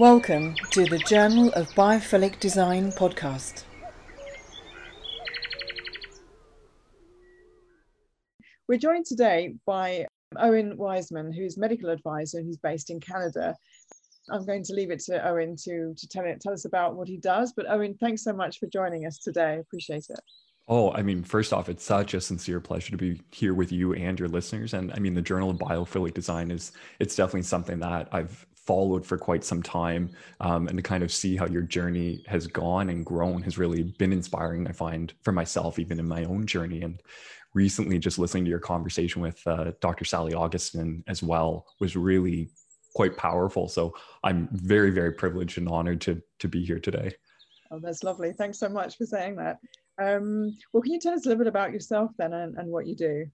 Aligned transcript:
Welcome 0.00 0.54
to 0.70 0.86
the 0.86 0.96
Journal 0.96 1.52
of 1.52 1.68
Biophilic 1.72 2.40
Design 2.40 2.90
podcast. 2.90 3.64
We're 8.66 8.78
joined 8.78 9.04
today 9.04 9.56
by 9.66 10.06
Owen 10.38 10.78
Wiseman, 10.78 11.34
who's 11.34 11.58
medical 11.58 11.90
advisor 11.90 12.40
who's 12.40 12.56
based 12.56 12.88
in 12.88 12.98
Canada. 12.98 13.54
I'm 14.30 14.46
going 14.46 14.62
to 14.64 14.72
leave 14.72 14.90
it 14.90 15.00
to 15.00 15.22
Owen 15.28 15.54
to, 15.64 15.94
to 15.94 16.08
tell, 16.08 16.24
it, 16.24 16.40
tell 16.40 16.54
us 16.54 16.64
about 16.64 16.96
what 16.96 17.06
he 17.06 17.18
does. 17.18 17.52
But 17.54 17.66
Owen, 17.68 17.94
thanks 18.00 18.24
so 18.24 18.32
much 18.32 18.58
for 18.58 18.68
joining 18.68 19.04
us 19.04 19.18
today. 19.18 19.58
Appreciate 19.58 20.06
it. 20.08 20.20
Oh, 20.66 20.92
I 20.92 21.02
mean, 21.02 21.24
first 21.24 21.52
off, 21.52 21.68
it's 21.68 21.84
such 21.84 22.14
a 22.14 22.22
sincere 22.22 22.60
pleasure 22.60 22.92
to 22.92 22.96
be 22.96 23.20
here 23.32 23.52
with 23.52 23.70
you 23.70 23.92
and 23.92 24.18
your 24.18 24.28
listeners. 24.28 24.72
And 24.72 24.92
I 24.94 24.98
mean, 24.98 25.12
the 25.12 25.20
Journal 25.20 25.50
of 25.50 25.58
Biophilic 25.58 26.14
Design 26.14 26.50
is 26.50 26.72
it's 27.00 27.16
definitely 27.16 27.42
something 27.42 27.80
that 27.80 28.08
I've 28.12 28.46
followed 28.70 29.04
for 29.04 29.18
quite 29.18 29.42
some 29.42 29.64
time, 29.64 30.08
um, 30.38 30.68
and 30.68 30.76
to 30.76 30.82
kind 30.82 31.02
of 31.02 31.10
see 31.10 31.36
how 31.36 31.44
your 31.44 31.62
journey 31.62 32.22
has 32.28 32.46
gone 32.46 32.88
and 32.88 33.04
grown 33.04 33.42
has 33.42 33.58
really 33.58 33.82
been 33.98 34.12
inspiring. 34.12 34.64
I 34.68 34.70
find 34.70 35.12
for 35.22 35.32
myself, 35.32 35.80
even 35.80 35.98
in 35.98 36.06
my 36.06 36.22
own 36.22 36.46
journey, 36.46 36.82
and 36.82 37.02
recently 37.52 37.98
just 37.98 38.16
listening 38.16 38.44
to 38.44 38.50
your 38.50 38.60
conversation 38.60 39.22
with 39.22 39.44
uh, 39.44 39.72
Dr. 39.80 40.04
Sally 40.04 40.34
Augustin 40.34 41.02
as 41.08 41.20
well 41.20 41.66
was 41.80 41.96
really 41.96 42.48
quite 42.94 43.16
powerful. 43.16 43.66
So 43.66 43.92
I'm 44.22 44.48
very, 44.52 44.90
very 44.90 45.14
privileged 45.14 45.58
and 45.58 45.68
honored 45.68 46.00
to 46.02 46.22
to 46.38 46.46
be 46.46 46.64
here 46.64 46.78
today. 46.78 47.10
Oh, 47.72 47.80
that's 47.80 48.04
lovely. 48.04 48.32
Thanks 48.32 48.60
so 48.60 48.68
much 48.68 48.96
for 48.96 49.04
saying 49.04 49.34
that. 49.34 49.58
Um, 50.00 50.56
well, 50.72 50.82
can 50.84 50.92
you 50.92 51.00
tell 51.00 51.14
us 51.14 51.26
a 51.26 51.28
little 51.28 51.42
bit 51.42 51.48
about 51.48 51.72
yourself 51.72 52.12
then 52.18 52.32
and, 52.34 52.56
and 52.56 52.70
what 52.70 52.86
you 52.86 52.94
do? 52.94 53.26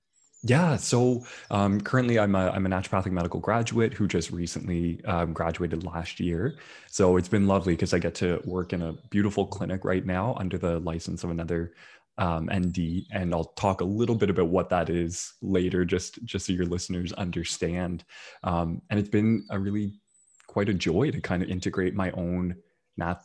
Yeah, 0.42 0.76
so 0.76 1.26
um, 1.50 1.80
currently 1.80 2.18
I'm 2.18 2.34
a, 2.34 2.50
I'm 2.50 2.66
a 2.66 2.68
naturopathic 2.68 3.10
medical 3.10 3.40
graduate 3.40 3.94
who 3.94 4.06
just 4.06 4.30
recently 4.30 5.04
um, 5.04 5.32
graduated 5.32 5.82
last 5.84 6.20
year. 6.20 6.56
So 6.88 7.16
it's 7.16 7.28
been 7.28 7.46
lovely 7.48 7.72
because 7.72 7.92
I 7.92 7.98
get 7.98 8.14
to 8.16 8.40
work 8.44 8.72
in 8.72 8.82
a 8.82 8.92
beautiful 9.10 9.46
clinic 9.46 9.84
right 9.84 10.04
now 10.06 10.36
under 10.38 10.56
the 10.56 10.78
license 10.80 11.24
of 11.24 11.30
another 11.30 11.74
um, 12.18 12.48
ND, 12.52 13.06
and 13.12 13.34
I'll 13.34 13.52
talk 13.56 13.80
a 13.80 13.84
little 13.84 14.14
bit 14.14 14.30
about 14.30 14.48
what 14.48 14.70
that 14.70 14.88
is 14.88 15.34
later, 15.42 15.84
just 15.84 16.24
just 16.24 16.46
so 16.46 16.52
your 16.52 16.64
listeners 16.64 17.12
understand. 17.12 18.04
Um, 18.42 18.80
and 18.88 18.98
it's 18.98 19.08
been 19.10 19.44
a 19.50 19.58
really 19.58 20.00
quite 20.46 20.68
a 20.70 20.74
joy 20.74 21.10
to 21.10 21.20
kind 21.20 21.42
of 21.42 21.50
integrate 21.50 21.94
my 21.94 22.10
own 22.12 22.56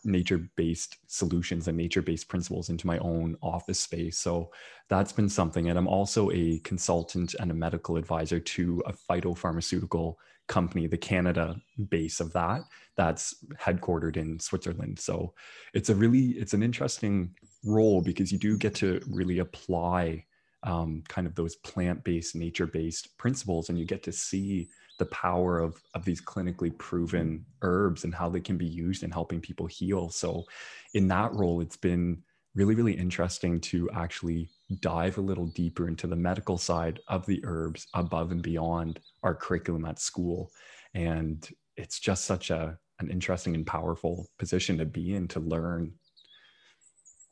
nature-based 0.04 0.98
solutions 1.08 1.68
and 1.68 1.78
nature-based 1.78 2.28
principles 2.28 2.70
into 2.70 2.88
my 2.88 2.98
own 3.00 3.38
office 3.42 3.80
space. 3.80 4.18
So 4.18 4.52
that's 4.90 5.12
been 5.12 5.30
something. 5.30 5.70
And 5.70 5.78
i'm 5.78 5.88
also 5.88 6.30
a 6.32 6.60
consultant 6.60 7.36
and 7.40 7.52
a 7.52 7.54
medical 7.54 7.98
advisor 7.98 8.40
to 8.40 8.84
a 8.86 8.94
phytopharmaceutical 8.94 10.16
company 10.48 10.86
the 10.86 10.98
canada 10.98 11.56
base 11.90 12.20
of 12.20 12.34
that 12.34 12.62
that's 12.98 13.36
headquartered 13.60 14.18
in 14.18 14.38
switzerland. 14.40 15.00
So 15.00 15.34
it's 15.74 15.90
a 15.90 15.96
really 15.96 16.32
it's 16.32 16.54
an 16.54 16.64
interesting 16.64 17.34
role 17.64 18.02
because 18.02 18.32
you 18.32 18.38
do 18.38 18.58
get 18.58 18.76
to 18.76 19.00
really 19.10 19.40
apply 19.40 20.26
um, 20.64 21.04
kind 21.08 21.26
of 21.26 21.36
those 21.36 21.56
plant-based 21.56 22.36
nature-based 22.36 23.18
principles 23.18 23.70
and 23.70 23.80
you 23.80 23.86
get 23.86 24.04
to 24.04 24.12
see 24.12 24.70
the 25.00 25.06
power 25.08 25.60
of 25.60 25.82
of 25.94 26.06
these 26.06 26.22
clinically 26.22 26.76
proven 26.78 27.46
herbs 27.62 28.04
and 28.04 28.14
how 28.14 28.30
they 28.30 28.40
can 28.40 28.58
be 28.58 28.66
used 28.66 29.04
in 29.04 29.12
helping 29.12 29.42
people 29.42 29.66
heal. 29.66 30.10
So 30.10 30.44
in 30.94 31.08
that 31.10 31.34
role 31.34 31.62
it's 31.62 31.78
been 31.78 32.22
really 32.56 32.76
really 32.76 32.94
interesting 32.94 33.60
to 33.62 33.90
actually 33.94 34.50
dive 34.80 35.18
a 35.18 35.22
little 35.22 35.48
deeper 35.48 35.88
into 35.88 36.08
the 36.08 36.16
medical 36.16 36.58
side 36.58 37.00
of 37.08 37.26
the 37.26 37.42
herbs 37.46 37.88
above 37.94 38.32
and 38.32 38.42
beyond 38.42 39.00
our 39.24 39.36
curriculum 39.36 39.86
at 39.86 40.00
school. 40.00 40.52
And 40.94 41.48
it's 41.78 42.00
just 42.00 42.26
such 42.26 42.50
a 42.50 42.78
an 43.00 43.10
interesting 43.10 43.56
and 43.56 43.66
powerful 43.66 44.28
position 44.38 44.78
to 44.78 44.86
be 44.86 45.16
in 45.16 45.28
to 45.30 45.40
learn 45.40 45.92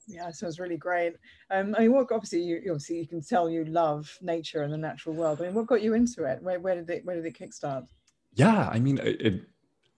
yeah, 0.09 0.23
so 0.23 0.29
it 0.29 0.35
sounds 0.35 0.59
really 0.59 0.77
great. 0.77 1.13
Um, 1.51 1.75
I 1.77 1.81
mean, 1.81 1.93
what 1.93 2.11
obviously 2.11 2.41
you 2.41 2.57
obviously 2.69 2.99
you 2.99 3.07
can 3.07 3.21
tell 3.21 3.49
you 3.49 3.65
love 3.65 4.17
nature 4.21 4.63
and 4.63 4.73
the 4.73 4.77
natural 4.77 5.15
world. 5.15 5.39
I 5.39 5.45
mean, 5.45 5.53
what 5.53 5.67
got 5.67 5.81
you 5.81 5.93
into 5.93 6.23
it? 6.23 6.41
Where, 6.41 6.59
where 6.59 6.75
did 6.75 6.89
it 6.89 7.05
where 7.05 7.15
did 7.15 7.25
it 7.25 7.37
kickstart? 7.37 7.87
Yeah, 8.33 8.69
I 8.71 8.79
mean, 8.79 8.99
it 9.03 9.43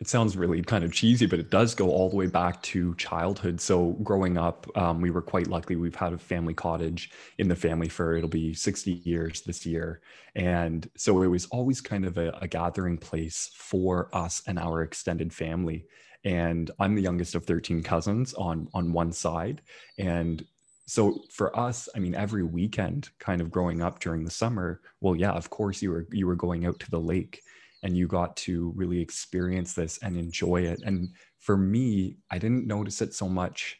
it 0.01 0.07
sounds 0.07 0.35
really 0.35 0.63
kind 0.63 0.83
of 0.83 0.91
cheesy, 0.91 1.27
but 1.27 1.37
it 1.37 1.51
does 1.51 1.75
go 1.75 1.91
all 1.91 2.09
the 2.09 2.15
way 2.15 2.25
back 2.25 2.61
to 2.63 2.95
childhood. 2.95 3.61
So 3.61 3.91
growing 4.03 4.35
up, 4.35 4.65
um, 4.75 4.99
we 4.99 5.11
were 5.11 5.21
quite 5.21 5.45
lucky. 5.45 5.75
We've 5.75 5.93
had 5.93 6.11
a 6.11 6.17
family 6.17 6.55
cottage 6.55 7.11
in 7.37 7.47
the 7.47 7.55
family 7.55 7.87
for 7.87 8.15
it'll 8.15 8.27
be 8.27 8.55
60 8.55 8.93
years 9.05 9.41
this 9.41 9.65
year, 9.65 10.01
and 10.35 10.89
so 10.97 11.21
it 11.21 11.27
was 11.27 11.45
always 11.47 11.81
kind 11.81 12.05
of 12.05 12.17
a, 12.17 12.31
a 12.41 12.47
gathering 12.47 12.97
place 12.97 13.51
for 13.55 14.09
us 14.11 14.41
and 14.47 14.59
our 14.59 14.81
extended 14.81 15.31
family 15.31 15.85
and 16.23 16.69
I'm 16.79 16.95
the 16.95 17.01
youngest 17.01 17.35
of 17.35 17.45
13 17.45 17.83
cousins 17.83 18.33
on 18.33 18.67
on 18.73 18.93
one 18.93 19.11
side. 19.11 19.61
And 19.97 20.45
so 20.87 21.21
for 21.29 21.57
us 21.57 21.87
i 21.95 21.99
mean 21.99 22.15
every 22.15 22.43
weekend 22.43 23.09
kind 23.19 23.39
of 23.39 23.51
growing 23.51 23.81
up 23.81 23.99
during 23.99 24.25
the 24.25 24.31
summer 24.31 24.81
well 24.99 25.15
yeah 25.15 25.31
of 25.31 25.49
course 25.49 25.79
you 25.81 25.91
were 25.91 26.07
you 26.11 26.25
were 26.25 26.35
going 26.35 26.65
out 26.65 26.79
to 26.79 26.89
the 26.89 26.99
lake 26.99 27.43
and 27.83 27.95
you 27.95 28.07
got 28.07 28.35
to 28.35 28.73
really 28.75 28.99
experience 28.99 29.73
this 29.73 29.97
and 29.99 30.17
enjoy 30.17 30.61
it. 30.61 30.81
And 30.83 31.09
for 31.39 31.55
me 31.55 32.17
i 32.31 32.37
didn't 32.37 32.67
notice 32.67 33.01
it 33.01 33.13
so 33.13 33.29
much 33.29 33.77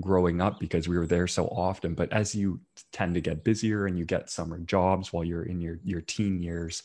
growing 0.00 0.40
up 0.40 0.58
because 0.58 0.88
we 0.88 0.96
were 0.96 1.06
there 1.06 1.26
so 1.26 1.46
often 1.46 1.94
but 1.94 2.12
as 2.12 2.34
you 2.34 2.60
tend 2.92 3.14
to 3.14 3.20
get 3.20 3.44
busier 3.44 3.86
and 3.86 3.98
you 3.98 4.04
get 4.04 4.30
summer 4.30 4.58
jobs 4.60 5.12
while 5.12 5.24
you're 5.24 5.44
in 5.44 5.60
your 5.60 5.78
your 5.84 6.00
teen 6.00 6.42
years 6.42 6.82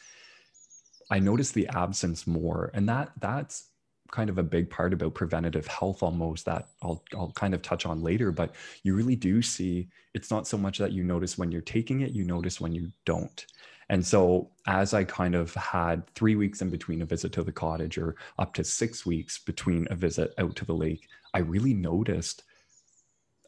i 1.09 1.19
noticed 1.19 1.53
the 1.53 1.67
absence 1.67 2.25
more. 2.27 2.71
And 2.73 2.89
that 2.89 3.11
that's 3.19 3.69
kind 4.13 4.29
of 4.29 4.37
a 4.37 4.43
big 4.43 4.69
part 4.69 4.93
about 4.93 5.15
preventative 5.15 5.65
health 5.65 6.03
almost 6.03 6.45
that 6.45 6.67
I'll, 6.83 7.03
I'll 7.13 7.31
kind 7.31 7.55
of 7.55 7.63
touch 7.63 7.87
on 7.87 8.03
later 8.03 8.31
but 8.31 8.53
you 8.83 8.93
really 8.93 9.15
do 9.15 9.41
see 9.41 9.87
it's 10.13 10.29
not 10.29 10.47
so 10.47 10.55
much 10.55 10.77
that 10.77 10.91
you 10.91 11.03
notice 11.03 11.35
when 11.35 11.51
you're 11.51 11.61
taking 11.61 12.01
it 12.01 12.11
you 12.11 12.23
notice 12.23 12.61
when 12.61 12.75
you 12.75 12.91
don't 13.05 13.47
and 13.89 14.05
so 14.05 14.51
as 14.67 14.93
i 14.93 15.03
kind 15.03 15.33
of 15.33 15.51
had 15.55 16.05
three 16.13 16.35
weeks 16.35 16.61
in 16.61 16.69
between 16.69 17.01
a 17.01 17.05
visit 17.05 17.31
to 17.31 17.43
the 17.43 17.51
cottage 17.51 17.97
or 17.97 18.15
up 18.37 18.53
to 18.53 18.63
six 18.63 19.03
weeks 19.03 19.39
between 19.39 19.87
a 19.89 19.95
visit 19.95 20.31
out 20.37 20.55
to 20.55 20.65
the 20.65 20.75
lake 20.75 21.07
i 21.33 21.39
really 21.39 21.73
noticed 21.73 22.43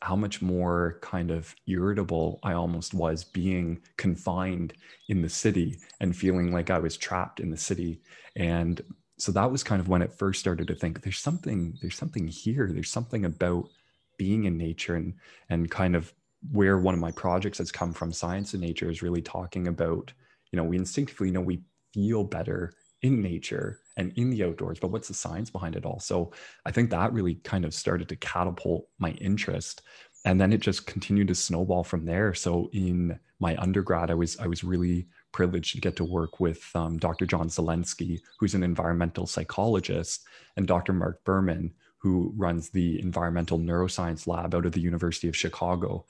how 0.02 0.16
much 0.16 0.42
more 0.42 1.00
kind 1.02 1.32
of 1.32 1.56
irritable 1.68 2.40
I 2.44 2.54
almost 2.54 2.94
was 2.94 3.24
being 3.24 3.82
confined 3.98 4.74
in 5.10 5.22
the 5.22 5.30
city 5.30 5.80
and 6.00 6.16
feeling 6.16 6.52
like 6.52 6.70
I 6.70 6.78
was 6.78 6.96
trapped 6.96 7.40
in 7.40 7.50
the 7.50 7.58
city. 7.58 8.02
And 8.36 8.82
so 9.18 9.32
that 9.32 9.52
was 9.52 9.64
kind 9.64 9.80
of 9.80 9.88
when 9.88 10.02
it 10.02 10.14
first 10.14 10.40
started 10.40 10.68
to 10.68 10.76
think 10.76 11.02
there's 11.02 11.20
something 11.20 11.78
there's 11.82 11.98
something 11.98 12.28
here. 12.28 12.70
There's 12.72 12.92
something 12.92 13.26
about 13.26 13.70
being 14.18 14.46
in 14.46 14.58
nature 14.58 14.96
and 14.96 15.14
and 15.50 15.72
kind 15.72 15.96
of 15.96 16.14
where 16.52 16.78
one 16.78 16.94
of 16.94 17.00
my 17.00 17.12
projects 17.12 17.58
has 17.60 17.72
come 17.72 17.94
from. 17.94 18.12
Science 18.12 18.54
and 18.54 18.62
nature 18.62 18.90
is 18.90 19.02
really 19.02 19.22
talking 19.22 19.68
about 19.68 20.12
you 20.52 20.58
know 20.58 20.64
we 20.64 20.78
instinctively 20.78 21.32
know 21.32 21.42
we 21.42 21.64
feel 21.94 22.24
better 22.24 22.74
in 23.02 23.22
nature 23.22 23.80
and 23.98 24.12
in 24.18 24.30
the 24.30 24.44
outdoors 24.44 24.80
but 24.80 24.90
what's 24.90 25.08
the 25.08 25.14
science 25.14 25.50
behind 25.50 25.76
it 25.76 25.86
all? 25.86 26.00
So 26.00 26.32
i 26.66 26.72
think 26.72 26.90
that 26.90 27.14
really 27.14 27.36
kind 27.36 27.64
of 27.66 27.74
started 27.74 28.10
to 28.10 28.16
catapult 28.18 28.88
my 29.00 29.12
interest 29.12 29.82
and 30.26 30.42
then 30.42 30.52
it 30.52 30.60
just 30.60 30.88
continued 30.88 31.28
to 31.28 31.36
snowball 31.36 31.84
from 31.84 32.04
there. 32.04 32.34
So 32.34 32.70
in 32.74 33.18
my 33.40 33.56
undergrad 33.58 34.12
i 34.12 34.14
was 34.14 34.38
i 34.40 34.48
was 34.48 34.64
really 34.64 35.08
privileged 35.36 35.76
to 35.76 35.82
get 35.82 35.98
to 35.98 36.06
work 36.06 36.40
with 36.40 36.74
um, 36.76 36.98
Dr. 36.98 37.26
John 37.26 37.50
Zelenski, 37.50 38.22
who's 38.40 38.56
an 38.56 38.64
environmental 38.64 39.28
psychologist, 39.28 40.24
and 40.56 40.66
Dr. 40.66 40.94
Marc 40.94 41.26
Berman, 41.26 41.74
who 41.98 42.32
runs 42.38 42.70
the 42.70 43.02
environmental 43.02 43.60
neuroscience 43.60 44.28
lab 44.28 44.56
out 44.56 44.66
of 44.66 44.72
the 44.72 44.80
University 44.80 45.28
of 45.28 45.36
Chicago. 45.36 46.06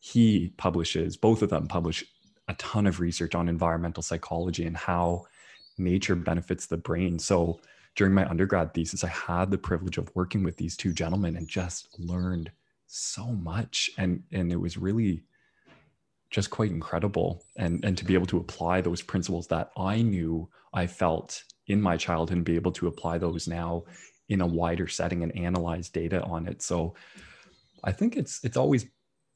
He 0.00 0.52
publishes, 0.58 1.16
both 1.16 1.40
of 1.40 1.48
them 1.48 1.68
publish 1.68 2.04
a 2.48 2.54
ton 2.56 2.86
of 2.86 3.00
research 3.00 3.34
on 3.34 3.48
environmental 3.48 4.02
psychology 4.02 4.66
and 4.66 4.76
how 4.76 5.24
nature 5.78 6.14
benefits 6.14 6.66
the 6.66 6.76
brain. 6.76 7.18
So 7.18 7.60
during 7.96 8.12
my 8.12 8.28
undergrad 8.28 8.74
thesis, 8.74 9.04
I 9.04 9.08
had 9.08 9.50
the 9.50 9.56
privilege 9.56 9.96
of 9.96 10.14
working 10.14 10.42
with 10.42 10.58
these 10.58 10.76
two 10.76 10.92
gentlemen 10.92 11.34
and 11.34 11.48
just 11.48 11.98
learned 11.98 12.50
so 12.86 13.24
much. 13.24 13.88
And, 13.96 14.22
and 14.32 14.52
it 14.52 14.60
was 14.60 14.76
really 14.76 15.22
just 16.30 16.50
quite 16.50 16.70
incredible. 16.70 17.44
And 17.56 17.84
and 17.84 17.96
to 17.98 18.04
be 18.04 18.14
able 18.14 18.26
to 18.26 18.38
apply 18.38 18.80
those 18.80 19.02
principles 19.02 19.46
that 19.48 19.70
i 19.76 20.02
knew 20.02 20.48
i 20.72 20.86
felt 20.86 21.42
in 21.66 21.80
my 21.80 21.96
childhood 21.96 22.36
and 22.38 22.44
be 22.44 22.56
able 22.56 22.72
to 22.72 22.86
apply 22.88 23.18
those 23.18 23.46
now 23.46 23.84
in 24.28 24.40
a 24.40 24.46
wider 24.46 24.86
setting 24.88 25.22
and 25.22 25.36
analyze 25.36 25.88
data 25.88 26.22
on 26.22 26.46
it. 26.46 26.62
So 26.62 26.94
i 27.84 27.92
think 27.92 28.16
it's 28.16 28.44
it's 28.44 28.56
always 28.56 28.86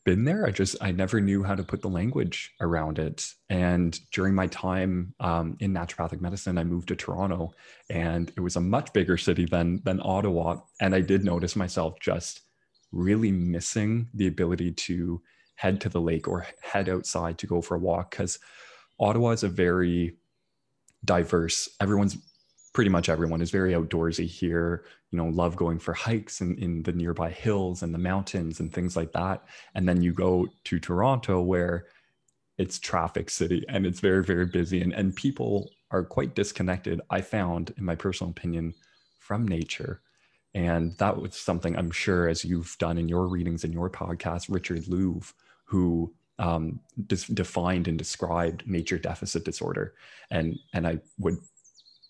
been 0.05 0.25
there. 0.25 0.47
I 0.47 0.51
just 0.51 0.77
i 0.83 0.93
never 0.93 1.21
knew 1.21 1.43
how 1.43 1.55
to 1.55 1.63
put 1.63 1.81
the 1.81 1.89
language 1.89 2.53
around 2.61 2.99
it. 2.99 3.27
And 3.49 3.99
during 4.13 4.35
my 4.35 4.47
time 4.49 5.15
um, 5.19 5.57
in 5.61 5.73
naturopathic 5.73 6.21
medicine 6.21 6.59
i 6.59 6.65
moved 6.65 6.89
to 6.89 6.97
toronto 6.97 7.53
and 7.91 8.31
it 8.37 8.41
was 8.41 8.57
a 8.57 8.61
much 8.61 8.93
bigger 8.93 9.17
city 9.17 9.47
than 9.47 9.83
than 9.85 10.01
ottawa. 10.03 10.59
And 10.81 10.95
i 10.95 11.01
did 11.01 11.25
notice 11.25 11.57
myself 11.57 11.99
just 12.01 12.43
really 12.93 13.33
missing 13.33 14.09
the 14.15 14.29
ability 14.29 14.73
to 14.73 15.21
head 15.55 15.81
to 15.83 15.89
the 15.89 16.01
lake 16.01 16.29
or 16.29 16.47
head 16.63 16.89
outside 16.89 17.39
to 17.39 17.47
go 17.47 17.61
for 17.61 17.77
a 17.77 17.79
walk 17.81 18.11
because 18.11 18.39
Ottawa 18.99 19.31
is 19.31 19.43
a 19.43 19.49
very 19.49 20.17
diverse, 21.05 21.69
everyone's 21.81 22.17
pretty 22.75 22.91
much 22.91 23.09
everyone 23.09 23.41
is 23.41 23.51
very 23.51 23.73
outdoorsy 23.73 24.27
here. 24.27 24.85
You 25.11 25.19
know 25.19 25.27
love 25.27 25.57
going 25.57 25.79
for 25.79 25.95
hikes 25.95 26.41
in, 26.41 26.59
in 26.59 26.83
the 26.83 26.93
nearby 26.93 27.31
hills 27.31 27.83
and 27.83 27.95
the 27.95 27.99
mountains 27.99 28.61
and 28.61 28.73
things 28.73 28.97
like 28.97 29.13
that. 29.13 29.45
And 29.75 29.89
then 29.89 30.03
you 30.03 30.13
go 30.13 30.49
to 30.65 30.79
toronto 30.81 31.41
where 31.41 31.87
it's 32.59 32.79
traffic 32.79 33.31
city 33.31 33.65
and 33.69 33.87
it's 33.87 34.01
very 34.01 34.23
very 34.23 34.47
busy 34.47 34.81
and, 34.83 34.93
and 34.93 35.17
people 35.17 35.71
are 35.91 36.05
quite 36.05 36.35
disconnected 36.35 37.01
i 37.11 37.21
found 37.21 37.73
in 37.77 37.85
my 37.85 37.95
personal 37.95 38.31
opinion 38.31 38.75
from 39.19 39.49
nature. 39.49 40.01
And 40.57 40.97
that 40.99 41.21
was 41.21 41.35
something 41.37 41.77
i'm 41.77 41.91
sure 41.91 42.29
as 42.29 42.45
you've 42.45 42.77
done 42.79 42.99
in 42.99 43.09
your 43.09 43.27
readings 43.29 43.65
in 43.65 43.73
your 43.73 43.91
podcast 43.91 44.47
richard 44.49 44.85
louv 44.85 45.33
who 45.75 46.15
um, 46.39 46.81
defined 47.43 47.89
and 47.89 47.99
described 47.99 48.67
nature 48.67 48.99
deficit 48.99 49.45
disorder. 49.45 49.95
And 50.31 50.57
and 50.73 50.87
i 50.87 50.99
would 51.19 51.39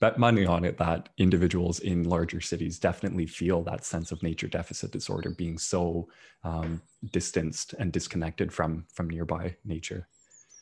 bet 0.00 0.18
money 0.18 0.44
on 0.44 0.64
it 0.64 0.76
that 0.76 1.08
individuals 1.16 1.80
in 1.80 2.04
larger 2.04 2.40
cities 2.40 2.78
definitely 2.78 3.26
feel 3.26 3.62
that 3.62 3.84
sense 3.84 4.12
of 4.12 4.22
nature 4.22 4.48
deficit 4.48 4.90
disorder 4.90 5.30
being 5.30 5.56
so 5.56 6.08
um, 6.42 6.82
distanced 7.12 7.74
and 7.78 7.90
disconnected 7.90 8.52
from 8.52 8.84
from 8.92 9.08
nearby 9.08 9.56
nature 9.64 10.06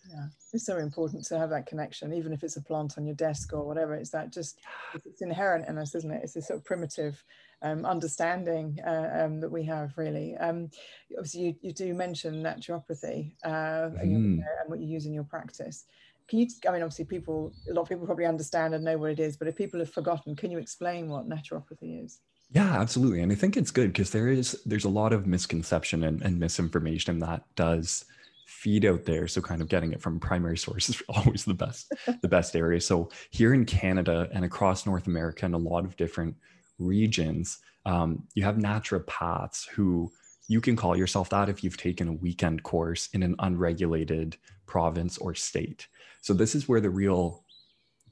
yeah. 0.08 0.26
It's 0.52 0.66
so 0.66 0.78
important 0.78 1.24
to 1.26 1.38
have 1.38 1.50
that 1.50 1.66
connection 1.66 2.12
even 2.12 2.32
if 2.32 2.42
it's 2.42 2.56
a 2.56 2.62
plant 2.62 2.94
on 2.98 3.06
your 3.06 3.14
desk 3.14 3.52
or 3.52 3.64
whatever. 3.64 3.94
It's 3.94 4.10
that 4.10 4.32
just 4.32 4.60
it's 5.04 5.22
inherent 5.22 5.68
in 5.68 5.78
us 5.78 5.94
isn't 5.94 6.10
it? 6.10 6.22
It's 6.24 6.36
a 6.36 6.42
sort 6.42 6.58
of 6.58 6.64
primitive 6.64 7.22
um, 7.62 7.84
understanding 7.84 8.78
uh, 8.84 9.24
um, 9.24 9.40
that 9.40 9.50
we 9.50 9.64
have 9.64 9.92
really. 9.96 10.36
Um, 10.36 10.70
obviously 11.16 11.40
you, 11.40 11.54
you 11.62 11.72
do 11.72 11.94
mention 11.94 12.42
naturopathy 12.42 13.32
uh, 13.44 13.48
mm. 13.90 14.00
and, 14.00 14.14
and 14.38 14.44
what 14.66 14.80
you 14.80 14.86
use 14.86 15.06
in 15.06 15.14
your 15.14 15.24
practice. 15.24 15.84
Can 16.28 16.38
you 16.38 16.46
i 16.68 16.72
mean 16.72 16.82
obviously 16.82 17.04
people 17.04 17.52
a 17.68 17.74
lot 17.74 17.82
of 17.82 17.88
people 17.88 18.06
probably 18.06 18.26
understand 18.26 18.74
and 18.74 18.84
know 18.84 18.96
what 18.96 19.10
it 19.10 19.18
is 19.18 19.36
but 19.36 19.48
if 19.48 19.56
people 19.56 19.80
have 19.80 19.92
forgotten 19.92 20.34
can 20.34 20.50
you 20.50 20.58
explain 20.58 21.08
what 21.08 21.28
naturopathy 21.28 22.04
is? 22.04 22.20
Yeah 22.50 22.80
absolutely. 22.80 23.22
And 23.22 23.32
i 23.32 23.34
think 23.34 23.56
it's 23.56 23.70
good 23.70 23.92
because 23.92 24.10
there 24.10 24.28
is 24.28 24.60
there's 24.64 24.84
a 24.84 24.88
lot 24.88 25.12
of 25.12 25.26
misconception 25.26 26.04
and, 26.04 26.22
and 26.22 26.38
misinformation 26.38 27.18
that 27.20 27.44
does 27.54 28.04
feed 28.52 28.84
out 28.84 29.04
there. 29.04 29.26
So 29.26 29.40
kind 29.40 29.60
of 29.60 29.68
getting 29.68 29.92
it 29.92 30.00
from 30.02 30.20
primary 30.20 30.58
sources 30.58 30.96
is 30.96 31.02
always 31.08 31.44
the 31.44 31.54
best 31.54 31.92
the 32.20 32.28
best 32.28 32.54
area. 32.54 32.80
So 32.80 33.10
here 33.30 33.54
in 33.54 33.64
canada 33.64 34.28
and 34.32 34.44
across 34.44 34.86
north 34.86 35.06
america 35.06 35.46
and 35.46 35.54
a 35.54 35.58
lot 35.58 35.84
of 35.84 35.96
different 35.96 36.36
regions 36.78 37.58
um, 37.84 38.24
you 38.34 38.44
have 38.44 38.56
naturopaths 38.56 39.68
who 39.68 40.12
you 40.48 40.60
can 40.60 40.76
call 40.76 40.96
yourself 40.96 41.30
that 41.30 41.48
if 41.48 41.64
you've 41.64 41.76
taken 41.76 42.08
a 42.08 42.12
weekend 42.12 42.62
course 42.62 43.08
in 43.12 43.22
an 43.22 43.34
unregulated 43.38 44.36
province 44.66 45.18
or 45.18 45.34
state. 45.34 45.88
So 46.20 46.34
this 46.34 46.54
is 46.54 46.68
where 46.68 46.80
the 46.80 46.90
real 46.90 47.44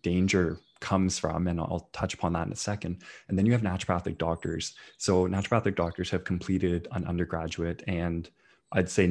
danger 0.03 0.59
comes 0.81 1.19
from 1.19 1.47
and 1.47 1.61
i'll 1.61 1.91
touch 1.93 2.15
upon 2.15 2.33
that 2.33 2.47
in 2.47 2.53
a 2.53 2.57
second. 2.57 3.03
And 3.29 3.39
then 3.39 3.45
you 3.45 3.53
have 3.53 3.61
naturopathic 3.61 4.17
doctors. 4.17 4.75
So 4.97 5.27
naturopathic 5.27 5.77
doctors 5.77 6.09
have 6.11 6.25
completed 6.25 6.89
an 6.93 7.05
undergraduate 7.05 7.83
and 7.87 8.29
i'd 8.73 8.89
say 8.89 9.07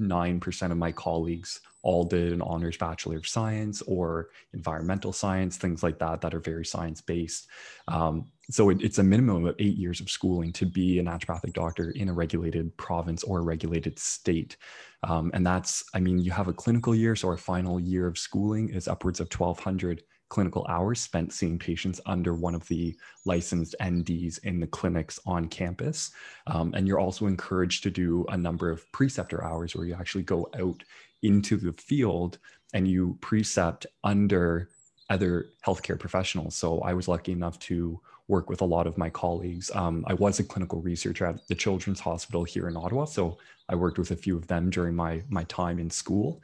99% 0.00 0.72
of 0.72 0.78
my 0.78 0.92
colleagues 0.92 1.60
all 1.82 2.04
did 2.04 2.32
an 2.32 2.42
honors 2.42 2.76
bachelor 2.76 3.16
of 3.16 3.26
science 3.26 3.82
or 3.82 4.28
environmental 4.52 5.12
science 5.12 5.56
things 5.56 5.82
like 5.82 5.98
that 5.98 6.20
that 6.20 6.34
are 6.34 6.40
very 6.40 6.64
science 6.64 7.00
based 7.00 7.48
um, 7.88 8.26
so 8.50 8.68
it, 8.70 8.82
it's 8.82 8.98
a 8.98 9.02
minimum 9.02 9.46
of 9.46 9.54
eight 9.58 9.76
years 9.76 10.00
of 10.00 10.10
schooling 10.10 10.52
to 10.54 10.66
be 10.66 10.98
a 10.98 11.02
naturopathic 11.02 11.52
doctor 11.52 11.90
in 11.92 12.08
a 12.08 12.12
regulated 12.12 12.76
province 12.76 13.22
or 13.22 13.38
a 13.38 13.42
regulated 13.42 13.98
state. 13.98 14.56
Um, 15.02 15.30
and 15.32 15.46
that's 15.46 15.82
i 15.94 16.00
mean 16.00 16.18
you 16.18 16.30
have 16.30 16.48
a 16.48 16.52
clinical 16.52 16.94
year 16.94 17.16
so 17.16 17.28
our 17.28 17.38
final 17.38 17.80
year 17.80 18.06
of 18.06 18.18
schooling 18.18 18.68
is 18.68 18.86
upwards 18.86 19.18
of 19.18 19.32
1200 19.32 20.02
clinical 20.30 20.64
hours 20.68 21.00
spent 21.00 21.32
seeing 21.32 21.58
patients 21.58 22.00
under 22.06 22.34
one 22.34 22.54
of 22.54 22.66
the 22.68 22.96
licensed 23.26 23.74
NDs 23.80 24.42
in 24.44 24.60
the 24.60 24.66
clinics 24.66 25.20
on 25.26 25.48
campus. 25.48 26.12
Um, 26.46 26.72
and 26.74 26.88
you're 26.88 27.00
also 27.00 27.26
encouraged 27.26 27.82
to 27.82 27.90
do 27.90 28.24
a 28.30 28.36
number 28.36 28.70
of 28.70 28.90
preceptor 28.92 29.44
hours 29.44 29.74
where 29.74 29.84
you 29.84 29.94
actually 29.94 30.22
go 30.22 30.48
out 30.58 30.82
into 31.22 31.56
the 31.56 31.72
field 31.72 32.38
and 32.72 32.88
you 32.88 33.18
precept 33.20 33.86
under 34.04 34.70
other 35.10 35.50
healthcare 35.66 35.98
professionals. 35.98 36.54
So 36.54 36.80
I 36.80 36.94
was 36.94 37.08
lucky 37.08 37.32
enough 37.32 37.58
to 37.60 38.00
work 38.28 38.48
with 38.48 38.60
a 38.60 38.64
lot 38.64 38.86
of 38.86 38.96
my 38.96 39.10
colleagues. 39.10 39.70
Um, 39.74 40.04
I 40.06 40.14
was 40.14 40.38
a 40.38 40.44
clinical 40.44 40.80
researcher 40.80 41.26
at 41.26 41.46
the 41.48 41.54
Children's 41.56 41.98
Hospital 41.98 42.44
here 42.44 42.68
in 42.68 42.76
Ottawa, 42.76 43.04
so 43.04 43.36
I 43.68 43.74
worked 43.74 43.98
with 43.98 44.12
a 44.12 44.16
few 44.16 44.36
of 44.36 44.46
them 44.46 44.70
during 44.70 44.94
my 44.94 45.22
my 45.28 45.42
time 45.44 45.80
in 45.80 45.90
school. 45.90 46.40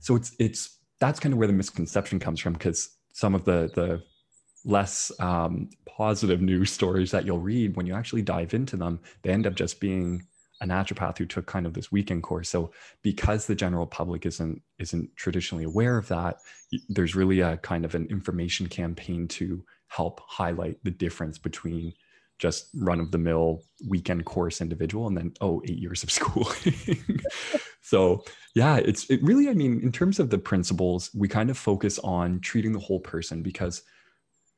So 0.00 0.16
it's 0.16 0.34
it's 0.40 0.77
that's 1.00 1.20
kind 1.20 1.32
of 1.32 1.38
where 1.38 1.46
the 1.46 1.52
misconception 1.52 2.18
comes 2.18 2.40
from 2.40 2.54
because 2.54 2.90
some 3.12 3.34
of 3.34 3.44
the 3.44 3.70
the 3.74 4.02
less 4.64 5.12
um, 5.20 5.70
positive 5.86 6.40
news 6.40 6.70
stories 6.78 7.10
that 7.10 7.24
you'll 7.24 7.38
read 7.38 7.76
when 7.76 7.86
you 7.86 7.94
actually 7.94 8.22
dive 8.22 8.54
into 8.54 8.76
them, 8.76 9.00
they 9.22 9.30
end 9.30 9.46
up 9.46 9.54
just 9.54 9.80
being 9.80 10.22
a 10.60 10.66
naturopath 10.66 11.18
who 11.18 11.26
took 11.26 11.46
kind 11.46 11.66
of 11.66 11.74
this 11.74 11.92
weekend 11.92 12.22
course. 12.22 12.48
So 12.48 12.72
because 13.02 13.46
the 13.46 13.54
general 13.54 13.86
public 13.86 14.26
isn't 14.26 14.60
isn't 14.78 15.14
traditionally 15.16 15.64
aware 15.64 15.96
of 15.96 16.08
that, 16.08 16.38
there's 16.88 17.14
really 17.14 17.40
a 17.40 17.56
kind 17.58 17.84
of 17.84 17.94
an 17.94 18.06
information 18.06 18.66
campaign 18.66 19.28
to 19.28 19.64
help 19.88 20.20
highlight 20.26 20.82
the 20.84 20.90
difference 20.90 21.38
between 21.38 21.92
just 22.38 22.68
run 22.74 23.00
of 23.00 23.10
the 23.10 23.18
mill 23.18 23.62
weekend 23.88 24.24
course 24.24 24.60
individual 24.60 25.06
and 25.08 25.16
then 25.16 25.32
oh 25.40 25.60
eight 25.64 25.78
years 25.78 26.02
of 26.02 26.10
schooling 26.18 27.20
so 27.80 28.22
yeah 28.54 28.76
it's 28.76 29.08
it 29.10 29.22
really 29.22 29.48
i 29.48 29.54
mean 29.54 29.80
in 29.82 29.92
terms 29.92 30.18
of 30.18 30.30
the 30.30 30.38
principles 30.38 31.10
we 31.14 31.28
kind 31.28 31.50
of 31.50 31.58
focus 31.58 31.98
on 32.00 32.40
treating 32.40 32.72
the 32.72 32.78
whole 32.78 33.00
person 33.00 33.42
because 33.42 33.82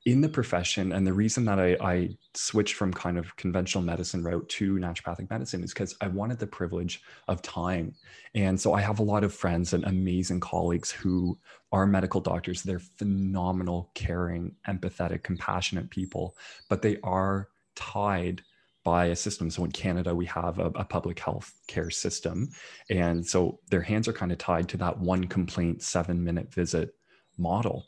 in 0.06 0.20
the 0.20 0.28
profession 0.28 0.92
and 0.92 1.06
the 1.06 1.12
reason 1.12 1.44
that 1.44 1.60
I, 1.60 1.76
I, 1.80 2.16
switched 2.34 2.74
from 2.74 2.92
kind 2.92 3.18
of 3.18 3.34
conventional 3.36 3.84
medicine 3.84 4.22
route 4.22 4.48
to 4.50 4.76
naturopathic 4.76 5.28
medicine 5.28 5.62
is 5.62 5.74
because 5.74 5.96
i 6.00 6.06
wanted 6.06 6.38
the 6.38 6.46
privilege 6.46 7.02
of 7.28 7.42
time. 7.42 7.92
And 8.34 8.58
so 8.58 8.72
i 8.72 8.80
have 8.80 9.00
a 9.00 9.04
lot 9.04 9.24
of 9.24 9.34
friends 9.34 9.74
and 9.74 9.84
amazing 9.84 10.40
colleagues 10.40 10.90
who 10.90 11.38
are 11.72 11.86
medical 11.86 12.20
doctors. 12.20 12.62
They're 12.62 12.78
phenomenal 12.78 13.90
caring 13.94 14.54
empathetic 14.68 15.22
compassionate 15.22 15.90
people 15.90 16.36
but 16.68 16.82
they 16.82 16.98
are 17.02 17.48
tied 17.74 18.42
by 18.84 19.06
a 19.06 19.16
system. 19.16 19.50
So 19.50 19.64
in 19.64 19.72
canada 19.72 20.14
we 20.14 20.26
have 20.26 20.58
a, 20.58 20.66
a 20.74 20.84
public 20.84 21.18
health 21.18 21.52
care 21.68 21.90
system. 21.90 22.50
And 22.88 23.26
so 23.26 23.60
their 23.70 23.82
hands 23.82 24.08
are 24.08 24.12
kind 24.12 24.32
of 24.32 24.38
tied 24.38 24.68
to 24.70 24.76
that 24.78 24.98
one 24.98 25.24
complaint 25.24 25.82
seven 25.82 26.22
minute 26.22 26.52
visit 26.52 26.94
model. 27.38 27.86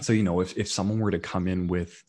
So 0.00 0.12
you 0.12 0.22
know 0.22 0.40
if, 0.40 0.56
if 0.56 0.68
someone 0.68 0.98
were 0.98 1.10
to 1.10 1.18
come 1.18 1.48
in 1.48 1.66
with 1.66 2.02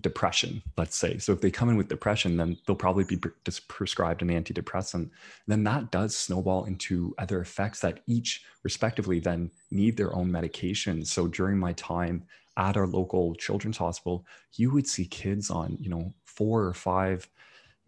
depression 0.00 0.62
let's 0.78 0.96
say 0.96 1.18
so 1.18 1.34
if 1.34 1.42
they 1.42 1.50
come 1.50 1.68
in 1.68 1.76
with 1.76 1.86
depression 1.86 2.38
then 2.38 2.56
they'll 2.66 2.74
probably 2.74 3.04
be 3.04 3.18
pre- 3.18 3.30
prescribed 3.68 4.22
an 4.22 4.28
antidepressant 4.28 5.10
then 5.46 5.62
that 5.64 5.90
does 5.90 6.16
snowball 6.16 6.64
into 6.64 7.14
other 7.18 7.42
effects 7.42 7.80
that 7.80 8.00
each 8.06 8.42
respectively 8.64 9.20
then 9.20 9.50
need 9.70 9.96
their 9.96 10.14
own 10.14 10.30
medication. 10.30 11.04
So 11.04 11.26
during 11.26 11.58
my 11.58 11.72
time 11.74 12.24
at 12.56 12.76
our 12.76 12.86
local 12.86 13.34
children's 13.34 13.76
hospital 13.76 14.24
you 14.54 14.70
would 14.70 14.86
see 14.86 15.06
kids 15.06 15.50
on 15.50 15.76
you 15.80 15.88
know 15.88 16.12
four 16.24 16.64
or 16.64 16.74
five 16.74 17.28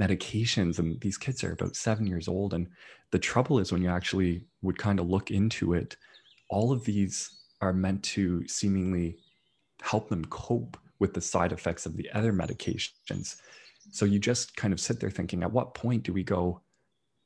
medications 0.00 0.78
and 0.78 1.00
these 1.00 1.16
kids 1.16 1.44
are 1.44 1.52
about 1.52 1.76
seven 1.76 2.06
years 2.06 2.28
old 2.28 2.54
and 2.54 2.66
the 3.10 3.18
trouble 3.18 3.58
is 3.58 3.70
when 3.70 3.82
you 3.82 3.88
actually 3.88 4.44
would 4.62 4.78
kind 4.78 4.98
of 4.98 5.08
look 5.08 5.30
into 5.30 5.74
it 5.74 5.96
all 6.48 6.72
of 6.72 6.84
these 6.84 7.30
are 7.60 7.72
meant 7.72 8.02
to 8.02 8.46
seemingly 8.46 9.16
help 9.82 10.08
them 10.08 10.24
cope 10.26 10.76
with 10.98 11.14
the 11.14 11.20
side 11.20 11.52
effects 11.52 11.86
of 11.86 11.96
the 11.96 12.10
other 12.12 12.32
medications. 12.32 13.36
So 13.90 14.04
you 14.04 14.18
just 14.18 14.56
kind 14.56 14.72
of 14.72 14.80
sit 14.80 15.00
there 15.00 15.10
thinking, 15.10 15.42
at 15.42 15.52
what 15.52 15.74
point 15.74 16.02
do 16.02 16.12
we 16.12 16.22
go, 16.22 16.60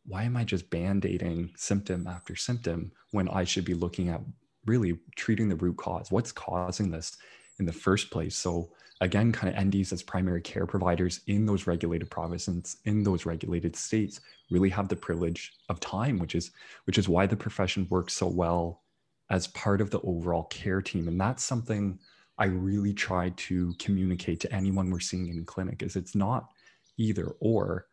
why 0.06 0.24
am 0.24 0.36
I 0.36 0.44
just 0.44 0.70
band 0.70 1.04
aiding 1.04 1.50
symptom 1.56 2.06
after 2.06 2.34
symptom 2.34 2.90
when 3.10 3.28
I 3.28 3.44
should 3.44 3.64
be 3.64 3.74
looking 3.74 4.08
at 4.08 4.20
really 4.66 4.98
treating 5.16 5.48
the 5.48 5.56
root 5.56 5.76
cause? 5.76 6.10
What's 6.10 6.32
causing 6.32 6.90
this 6.90 7.16
in 7.58 7.66
the 7.66 7.72
first 7.72 8.10
place? 8.10 8.36
So, 8.36 8.70
again, 9.00 9.32
kind 9.32 9.54
of 9.54 9.62
NDs 9.62 9.92
as 9.92 10.02
primary 10.02 10.40
care 10.40 10.66
providers 10.66 11.20
in 11.26 11.46
those 11.46 11.66
regulated 11.66 12.10
provinces, 12.10 12.76
in 12.84 13.02
those 13.02 13.26
regulated 13.26 13.76
states, 13.76 14.20
really 14.50 14.70
have 14.70 14.88
the 14.88 14.96
privilege 14.96 15.52
of 15.68 15.80
time, 15.80 16.18
which 16.18 16.34
is 16.34 16.50
which 16.84 16.98
is 16.98 17.08
why 17.08 17.26
the 17.26 17.36
profession 17.36 17.86
works 17.90 18.14
so 18.14 18.26
well 18.26 18.82
as 19.30 19.46
part 19.48 19.80
of 19.80 19.90
the 19.90 20.00
overall 20.00 20.44
care 20.44 20.80
team. 20.80 21.06
And 21.06 21.20
that's 21.20 21.44
something 21.44 21.98
I 22.38 22.46
really 22.46 22.94
try 22.94 23.30
to 23.30 23.74
communicate 23.78 24.40
to 24.40 24.54
anyone 24.54 24.90
we're 24.90 25.00
seeing 25.00 25.28
in 25.28 25.44
clinic 25.44 25.82
is 25.82 25.96
it's 25.96 26.14
not 26.14 26.48
either 26.96 27.34
or 27.40 27.86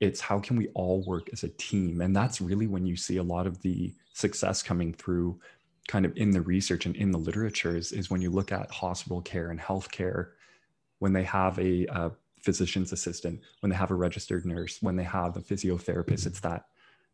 it's 0.00 0.20
how 0.20 0.38
can 0.38 0.56
we 0.56 0.68
all 0.74 1.04
work 1.04 1.28
as 1.32 1.42
a 1.42 1.48
team 1.48 2.00
and 2.00 2.14
that's 2.14 2.40
really 2.40 2.66
when 2.68 2.86
you 2.86 2.96
see 2.96 3.16
a 3.16 3.22
lot 3.22 3.46
of 3.46 3.60
the 3.62 3.92
success 4.12 4.62
coming 4.62 4.92
through 4.92 5.38
kind 5.88 6.06
of 6.06 6.16
in 6.16 6.30
the 6.30 6.40
research 6.40 6.86
and 6.86 6.94
in 6.96 7.10
the 7.10 7.18
literature 7.18 7.76
is, 7.76 7.90
is 7.92 8.10
when 8.10 8.20
you 8.20 8.30
look 8.30 8.52
at 8.52 8.70
hospital 8.70 9.20
care 9.20 9.50
and 9.50 9.58
healthcare 9.58 10.28
when 11.00 11.12
they 11.12 11.24
have 11.24 11.58
a, 11.58 11.86
a 11.86 12.12
physician's 12.42 12.92
assistant 12.92 13.40
when 13.60 13.70
they 13.70 13.76
have 13.76 13.90
a 13.90 13.94
registered 13.94 14.46
nurse 14.46 14.78
when 14.80 14.94
they 14.94 15.02
have 15.02 15.36
a 15.36 15.40
physiotherapist 15.40 16.24
it's 16.26 16.40
that 16.40 16.66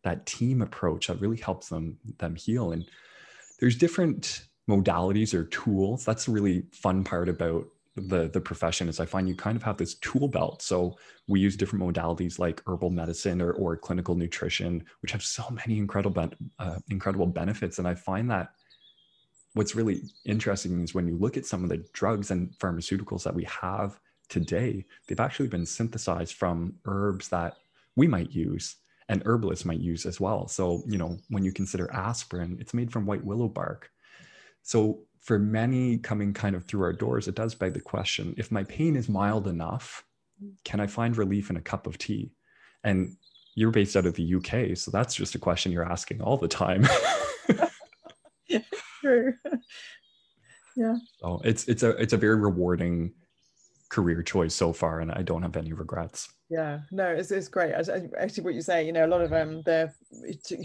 that 0.02 0.26
team 0.26 0.60
approach 0.60 1.06
that 1.06 1.20
really 1.20 1.38
helps 1.38 1.70
them 1.70 1.96
them 2.18 2.36
heal 2.36 2.72
and 2.72 2.84
there's 3.58 3.76
different 3.76 4.46
modalities 4.68 5.34
or 5.34 5.44
tools. 5.44 6.04
That's 6.04 6.28
really 6.28 6.64
fun 6.72 7.04
part 7.04 7.28
about 7.28 7.66
the 7.96 8.28
the 8.28 8.40
profession 8.40 8.88
is 8.88 8.98
I 8.98 9.06
find 9.06 9.28
you 9.28 9.36
kind 9.36 9.56
of 9.56 9.62
have 9.62 9.76
this 9.76 9.94
tool 9.94 10.26
belt. 10.26 10.62
So 10.62 10.98
we 11.28 11.38
use 11.38 11.56
different 11.56 11.84
modalities 11.84 12.40
like 12.40 12.60
herbal 12.66 12.90
medicine 12.90 13.40
or, 13.40 13.52
or 13.52 13.76
clinical 13.76 14.16
nutrition, 14.16 14.84
which 15.00 15.12
have 15.12 15.22
so 15.22 15.44
many 15.50 15.78
incredible 15.78 16.30
uh, 16.58 16.78
incredible 16.90 17.26
benefits. 17.26 17.78
And 17.78 17.86
I 17.86 17.94
find 17.94 18.30
that 18.30 18.50
what's 19.54 19.74
really 19.74 20.02
interesting 20.24 20.82
is 20.82 20.94
when 20.94 21.08
you 21.08 21.16
look 21.16 21.36
at 21.36 21.46
some 21.46 21.62
of 21.62 21.70
the 21.70 21.84
drugs 21.92 22.30
and 22.30 22.50
pharmaceuticals 22.58 23.22
that 23.22 23.34
we 23.34 23.44
have 23.44 23.98
today, 24.28 24.84
they've 25.06 25.20
actually 25.20 25.48
been 25.48 25.66
synthesized 25.66 26.34
from 26.34 26.74
herbs 26.84 27.28
that 27.28 27.54
we 27.96 28.06
might 28.06 28.32
use 28.32 28.76
and 29.08 29.22
herbalists 29.26 29.64
might 29.64 29.80
use 29.80 30.06
as 30.06 30.20
well. 30.20 30.48
So, 30.48 30.82
you 30.86 30.98
know, 30.98 31.18
when 31.28 31.44
you 31.44 31.52
consider 31.52 31.92
aspirin, 31.92 32.56
it's 32.60 32.74
made 32.74 32.92
from 32.92 33.06
white 33.06 33.24
willow 33.24 33.48
bark. 33.48 33.90
So, 34.62 35.00
for 35.20 35.38
many 35.38 35.96
coming 35.96 36.34
kind 36.34 36.54
of 36.54 36.64
through 36.64 36.82
our 36.82 36.92
doors, 36.92 37.28
it 37.28 37.34
does 37.34 37.54
beg 37.54 37.72
the 37.72 37.80
question 37.80 38.34
if 38.36 38.52
my 38.52 38.62
pain 38.64 38.94
is 38.94 39.08
mild 39.08 39.46
enough, 39.46 40.04
can 40.64 40.80
I 40.80 40.86
find 40.86 41.16
relief 41.16 41.48
in 41.48 41.56
a 41.56 41.62
cup 41.62 41.86
of 41.86 41.96
tea? 41.96 42.32
And 42.82 43.16
you're 43.54 43.70
based 43.70 43.96
out 43.96 44.04
of 44.04 44.14
the 44.14 44.34
UK, 44.34 44.76
so 44.76 44.90
that's 44.90 45.14
just 45.14 45.34
a 45.34 45.38
question 45.38 45.72
you're 45.72 45.90
asking 45.90 46.20
all 46.20 46.36
the 46.36 46.48
time. 46.48 46.86
yeah, 49.04 49.10
true. 49.10 49.34
yeah. 50.76 50.96
So 51.20 51.40
it's 51.44 51.68
it's 51.68 51.82
a 51.82 51.90
it's 51.90 52.12
a 52.12 52.16
very 52.18 52.36
rewarding 52.36 53.12
career 53.88 54.22
choice 54.22 54.54
so 54.54 54.72
far, 54.72 55.00
and 55.00 55.12
I 55.12 55.22
don't 55.22 55.42
have 55.42 55.56
any 55.56 55.72
regrets. 55.72 56.28
Yeah, 56.50 56.80
no, 56.90 57.06
it's, 57.06 57.30
it's 57.30 57.48
great. 57.48 57.72
Actually, 57.72 58.44
what 58.44 58.54
you 58.54 58.62
say, 58.62 58.84
you 58.84 58.92
know, 58.92 59.06
a 59.06 59.08
lot 59.08 59.20
of 59.20 59.32
um 59.32 59.62
the 59.62 59.92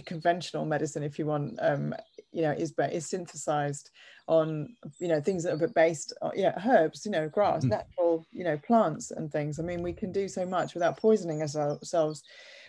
conventional 0.06 0.66
medicine, 0.66 1.04
if 1.04 1.20
you 1.20 1.26
want, 1.26 1.58
um, 1.62 1.94
you 2.32 2.42
know, 2.42 2.52
is 2.52 2.74
is 2.92 3.10
synthesized 3.10 3.90
on 4.28 4.76
you 5.00 5.08
know 5.08 5.22
things 5.22 5.44
that 5.44 5.62
are 5.62 5.68
based 5.70 6.14
on 6.22 6.32
yeah 6.36 6.54
herbs, 6.66 7.06
you 7.06 7.12
know, 7.12 7.30
grass, 7.30 7.64
mm. 7.64 7.70
natural, 7.70 8.26
you 8.32 8.44
know, 8.44 8.58
plants 8.58 9.12
and 9.12 9.32
things. 9.32 9.60
I 9.60 9.64
mean, 9.64 9.82
we 9.82 9.94
can 9.94 10.12
do 10.12 10.28
so 10.28 10.46
much 10.46 10.74
without 10.74 10.98
poisoning 10.98 11.42
ourselves 11.42 12.24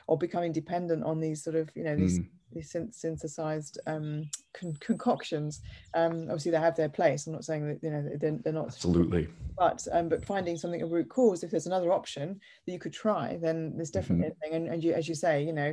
or 0.07 0.19
becoming 0.19 0.53
dependent 0.53 1.05
on 1.05 1.21
these 1.21 1.43
sort 1.43 1.57
of 1.57 1.71
you 1.75 1.85
know 1.85 1.97
these 1.97 2.21
mm 2.21 2.27
these 2.53 2.77
synthesized 2.91 3.79
um, 3.87 4.29
con- 4.53 4.77
concoctions. 4.81 5.61
Um, 5.95 6.23
obviously, 6.23 6.51
they 6.51 6.59
have 6.59 6.77
their 6.77 6.89
place. 6.89 7.27
I'm 7.27 7.33
not 7.33 7.45
saying 7.45 7.67
that 7.69 7.83
you 7.83 7.91
know 7.91 8.09
they're, 8.19 8.39
they're 8.43 8.53
not 8.53 8.67
absolutely, 8.67 9.29
but 9.59 9.87
um, 9.93 10.09
but 10.09 10.25
finding 10.25 10.57
something 10.57 10.83
a 10.83 10.87
root 10.87 11.09
cause. 11.09 11.43
If 11.43 11.51
there's 11.51 11.67
another 11.67 11.93
option 11.93 12.41
that 12.67 12.73
you 12.73 12.79
could 12.79 12.93
try, 12.93 13.39
then 13.41 13.75
there's 13.77 13.91
definitely 13.91 14.27
mm-hmm. 14.27 14.47
a 14.47 14.49
thing. 14.49 14.55
And, 14.55 14.75
and 14.75 14.85
you, 14.85 14.93
as 14.93 15.09
you 15.09 15.15
say, 15.15 15.43
you 15.43 15.53
know, 15.53 15.73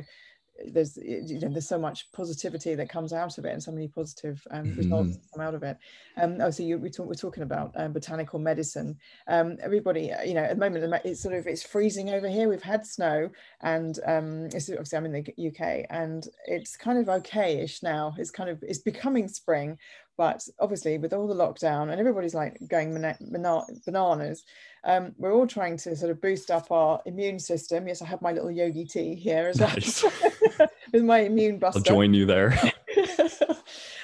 there's 0.66 0.96
you 0.96 1.38
know 1.40 1.48
there's 1.48 1.68
so 1.68 1.78
much 1.78 2.10
positivity 2.12 2.74
that 2.74 2.88
comes 2.88 3.12
out 3.12 3.38
of 3.38 3.44
it 3.44 3.52
and 3.52 3.62
so 3.62 3.70
many 3.70 3.88
positive 3.88 4.44
um, 4.50 4.64
mm-hmm. 4.64 4.78
results 4.78 5.18
come 5.32 5.42
out 5.42 5.54
of 5.54 5.62
it. 5.62 5.76
Um 6.16 6.38
oh 6.40 6.50
so 6.50 6.62
you, 6.62 6.78
we 6.78 6.90
talk, 6.90 7.06
we're 7.06 7.14
talking 7.14 7.42
about 7.42 7.72
um, 7.76 7.92
botanical 7.92 8.38
medicine. 8.38 8.96
Um 9.26 9.56
everybody 9.62 10.12
uh, 10.12 10.22
you 10.22 10.34
know 10.34 10.42
at 10.42 10.50
the 10.50 10.56
moment 10.56 11.02
it's 11.04 11.20
sort 11.20 11.34
of 11.34 11.46
it's 11.46 11.62
freezing 11.62 12.10
over 12.10 12.28
here. 12.28 12.48
We've 12.48 12.62
had 12.62 12.86
snow 12.86 13.30
and 13.60 13.98
um 14.06 14.46
it's 14.46 14.68
obviously 14.68 14.98
i'm 14.98 15.06
in 15.06 15.12
the 15.12 15.48
uk 15.48 15.86
and 15.90 16.26
it's 16.46 16.76
kind 16.76 16.98
of 16.98 17.08
okay-ish 17.08 17.82
now. 17.82 18.14
It's 18.18 18.30
kind 18.30 18.50
of 18.50 18.62
it's 18.62 18.80
becoming 18.80 19.28
spring 19.28 19.78
but 20.18 20.46
obviously 20.58 20.98
with 20.98 21.14
all 21.14 21.28
the 21.28 21.34
lockdown 21.34 21.90
and 21.90 21.98
everybody's 21.98 22.34
like 22.34 22.58
going 22.68 22.92
bananas 22.92 24.44
um, 24.84 25.14
we're 25.16 25.32
all 25.32 25.46
trying 25.46 25.76
to 25.78 25.96
sort 25.96 26.10
of 26.10 26.20
boost 26.20 26.50
up 26.50 26.70
our 26.70 27.00
immune 27.06 27.38
system. 27.38 27.88
Yes 27.88 28.02
i 28.02 28.06
have 28.06 28.20
my 28.20 28.32
little 28.32 28.50
yogi 28.50 28.84
tea 28.84 29.14
here 29.14 29.48
as 29.48 29.60
nice. 29.60 30.02
well 30.02 30.68
with 30.92 31.04
my 31.04 31.20
immune 31.20 31.58
buster. 31.58 31.78
i'll 31.78 31.84
join 31.84 32.12
you 32.12 32.26
there. 32.26 32.58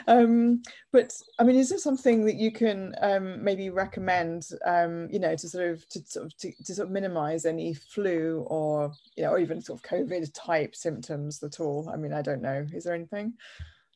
Um, 0.06 0.62
but 0.92 1.14
i 1.38 1.44
mean 1.44 1.56
is 1.56 1.70
there 1.70 1.78
something 1.78 2.26
that 2.26 2.34
you 2.34 2.52
can 2.52 2.94
um, 3.00 3.42
maybe 3.42 3.70
recommend 3.70 4.46
um, 4.66 5.08
you 5.10 5.18
know 5.18 5.34
to 5.34 5.48
sort 5.48 5.70
of 5.70 5.88
to 5.88 6.04
sort 6.04 6.26
of 6.26 6.36
to, 6.36 6.52
to, 6.62 6.74
sort 6.74 6.88
of 6.88 6.92
minimize 6.92 7.46
any 7.46 7.72
flu 7.72 8.44
or 8.48 8.92
you 9.16 9.24
know 9.24 9.30
or 9.30 9.38
even 9.38 9.62
sort 9.62 9.80
of 9.80 9.88
covid 9.88 10.30
type 10.34 10.76
symptoms 10.76 11.42
at 11.42 11.58
all? 11.58 11.88
I 11.90 11.96
mean 11.96 12.12
i 12.12 12.20
don't 12.20 12.42
know. 12.42 12.66
Is 12.74 12.84
there 12.84 12.94
anything 12.94 13.32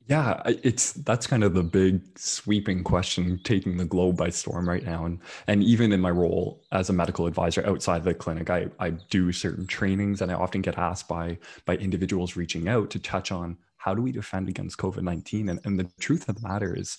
yeah, 0.08 0.40
it's 0.46 0.94
that's 0.94 1.26
kind 1.26 1.44
of 1.44 1.52
the 1.52 1.62
big 1.62 2.00
sweeping 2.18 2.82
question 2.82 3.38
taking 3.44 3.76
the 3.76 3.84
globe 3.84 4.16
by 4.16 4.30
storm 4.30 4.66
right 4.66 4.82
now. 4.82 5.04
And 5.04 5.20
and 5.46 5.62
even 5.62 5.92
in 5.92 6.00
my 6.00 6.10
role 6.10 6.64
as 6.72 6.88
a 6.88 6.94
medical 6.94 7.26
advisor 7.26 7.64
outside 7.66 8.04
the 8.04 8.14
clinic, 8.14 8.48
I, 8.48 8.68
I 8.80 8.90
do 8.90 9.30
certain 9.32 9.66
trainings 9.66 10.22
and 10.22 10.32
I 10.32 10.34
often 10.34 10.62
get 10.62 10.78
asked 10.78 11.08
by 11.08 11.36
by 11.66 11.76
individuals 11.76 12.36
reaching 12.36 12.68
out 12.68 12.88
to 12.90 12.98
touch 12.98 13.30
on 13.30 13.58
how 13.76 13.94
do 13.94 14.00
we 14.00 14.10
defend 14.10 14.48
against 14.48 14.78
COVID-19? 14.78 15.50
And, 15.50 15.60
and 15.64 15.78
the 15.78 15.90
truth 16.00 16.26
of 16.28 16.40
the 16.40 16.48
matter 16.48 16.74
is 16.74 16.96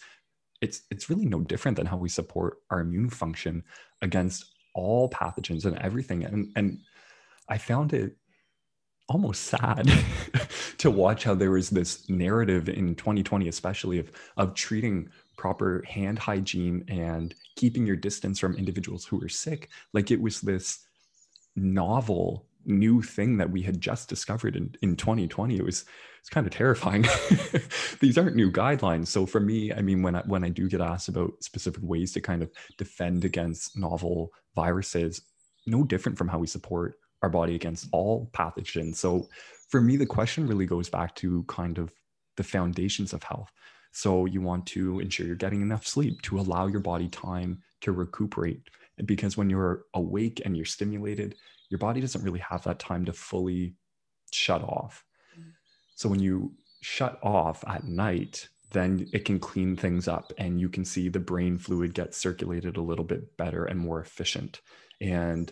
it's 0.61 0.83
it's 0.91 1.09
really 1.09 1.25
no 1.25 1.41
different 1.41 1.77
than 1.77 1.87
how 1.87 1.97
we 1.97 2.09
support 2.09 2.57
our 2.69 2.79
immune 2.79 3.09
function 3.09 3.63
against 4.03 4.45
all 4.75 5.09
pathogens 5.09 5.65
and 5.65 5.75
everything. 5.79 6.25
And 6.25 6.51
and 6.55 6.77
I 7.49 7.57
found 7.57 7.91
it 7.93 8.17
almost 9.09 9.43
sad 9.45 9.91
to 10.77 10.89
watch 10.91 11.23
how 11.23 11.33
there 11.33 11.51
was 11.51 11.69
this 11.69 12.07
narrative 12.09 12.69
in 12.69 12.95
2020 12.95 13.47
especially 13.47 13.99
of 13.99 14.11
of 14.37 14.53
treating 14.53 15.09
proper 15.37 15.83
hand 15.87 16.19
hygiene 16.19 16.83
and 16.87 17.33
keeping 17.55 17.85
your 17.85 17.95
distance 17.95 18.39
from 18.39 18.55
individuals 18.55 19.05
who 19.05 19.17
were 19.17 19.29
sick 19.29 19.69
like 19.93 20.11
it 20.11 20.21
was 20.21 20.41
this 20.41 20.85
novel 21.55 22.45
new 22.65 23.01
thing 23.01 23.37
that 23.37 23.49
we 23.49 23.61
had 23.61 23.81
just 23.81 24.07
discovered 24.09 24.55
in, 24.55 24.73
in 24.81 24.95
2020 24.95 25.57
it 25.57 25.65
was 25.65 25.85
it's 26.19 26.29
kind 26.29 26.45
of 26.45 26.51
terrifying. 26.51 27.05
These 28.01 28.17
aren't 28.17 28.35
new 28.35 28.51
guidelines. 28.51 29.07
So 29.07 29.25
for 29.25 29.39
me 29.39 29.73
i 29.73 29.81
mean 29.81 30.03
when 30.03 30.15
i 30.15 30.21
when 30.21 30.43
i 30.43 30.49
do 30.49 30.67
get 30.67 30.81
asked 30.81 31.07
about 31.07 31.31
specific 31.41 31.81
ways 31.83 32.11
to 32.13 32.21
kind 32.21 32.43
of 32.43 32.51
defend 32.77 33.25
against 33.25 33.77
novel 33.77 34.31
viruses 34.55 35.21
no 35.65 35.83
different 35.83 36.17
from 36.17 36.27
how 36.27 36.39
we 36.39 36.47
support 36.47 36.95
our 37.21 37.29
body 37.29 37.55
against 37.55 37.87
all 37.91 38.29
pathogens. 38.33 38.95
So 38.95 39.27
for 39.69 39.81
me, 39.81 39.97
the 39.97 40.05
question 40.05 40.47
really 40.47 40.65
goes 40.65 40.89
back 40.89 41.15
to 41.15 41.43
kind 41.47 41.77
of 41.77 41.91
the 42.37 42.43
foundations 42.43 43.13
of 43.13 43.23
health. 43.23 43.51
So 43.91 44.25
you 44.25 44.41
want 44.41 44.65
to 44.67 44.99
ensure 44.99 45.25
you're 45.25 45.35
getting 45.35 45.61
enough 45.61 45.85
sleep 45.85 46.21
to 46.23 46.39
allow 46.39 46.67
your 46.67 46.79
body 46.79 47.09
time 47.09 47.61
to 47.81 47.91
recuperate. 47.91 48.61
Because 49.05 49.37
when 49.37 49.49
you're 49.49 49.85
awake 49.93 50.41
and 50.45 50.55
you're 50.55 50.65
stimulated, 50.65 51.35
your 51.69 51.79
body 51.79 52.01
doesn't 52.01 52.23
really 52.23 52.39
have 52.39 52.63
that 52.63 52.79
time 52.79 53.05
to 53.05 53.13
fully 53.13 53.75
shut 54.31 54.61
off. 54.61 55.05
So 55.95 56.07
when 56.09 56.19
you 56.19 56.53
shut 56.81 57.19
off 57.23 57.63
at 57.67 57.83
night, 57.83 58.47
then 58.71 59.07
it 59.11 59.25
can 59.25 59.39
clean 59.39 59.75
things 59.75 60.07
up 60.07 60.31
and 60.37 60.59
you 60.59 60.69
can 60.69 60.85
see 60.85 61.09
the 61.09 61.19
brain 61.19 61.57
fluid 61.57 61.93
get 61.93 62.13
circulated 62.13 62.77
a 62.77 62.81
little 62.81 63.05
bit 63.05 63.35
better 63.35 63.65
and 63.65 63.79
more 63.79 63.99
efficient. 63.99 64.61
And 65.01 65.51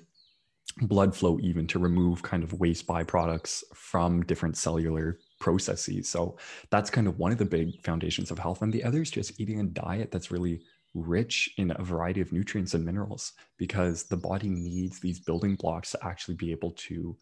blood 0.81 1.15
flow 1.15 1.39
even 1.41 1.67
to 1.67 1.79
remove 1.79 2.21
kind 2.21 2.43
of 2.43 2.53
waste 2.53 2.87
byproducts 2.87 3.63
from 3.73 4.23
different 4.23 4.57
cellular 4.57 5.19
processes. 5.39 6.09
So 6.09 6.37
that's 6.69 6.89
kind 6.89 7.07
of 7.07 7.19
one 7.19 7.31
of 7.31 7.37
the 7.37 7.45
big 7.45 7.81
foundations 7.83 8.31
of 8.31 8.39
health. 8.39 8.61
And 8.61 8.71
the 8.71 8.83
other 8.83 9.01
is 9.01 9.11
just 9.11 9.39
eating 9.39 9.59
a 9.59 9.63
diet 9.63 10.11
that's 10.11 10.31
really 10.31 10.61
rich 10.93 11.49
in 11.57 11.71
a 11.75 11.83
variety 11.83 12.21
of 12.21 12.31
nutrients 12.31 12.73
and 12.73 12.85
minerals 12.85 13.33
because 13.57 14.03
the 14.03 14.17
body 14.17 14.49
needs 14.49 14.99
these 14.99 15.19
building 15.19 15.55
blocks 15.55 15.91
to 15.91 16.05
actually 16.05 16.35
be 16.35 16.51
able 16.51 16.71
to 16.71 17.15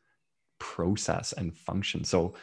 process 0.59 1.33
and 1.33 1.57
function. 1.57 2.03
So 2.03 2.35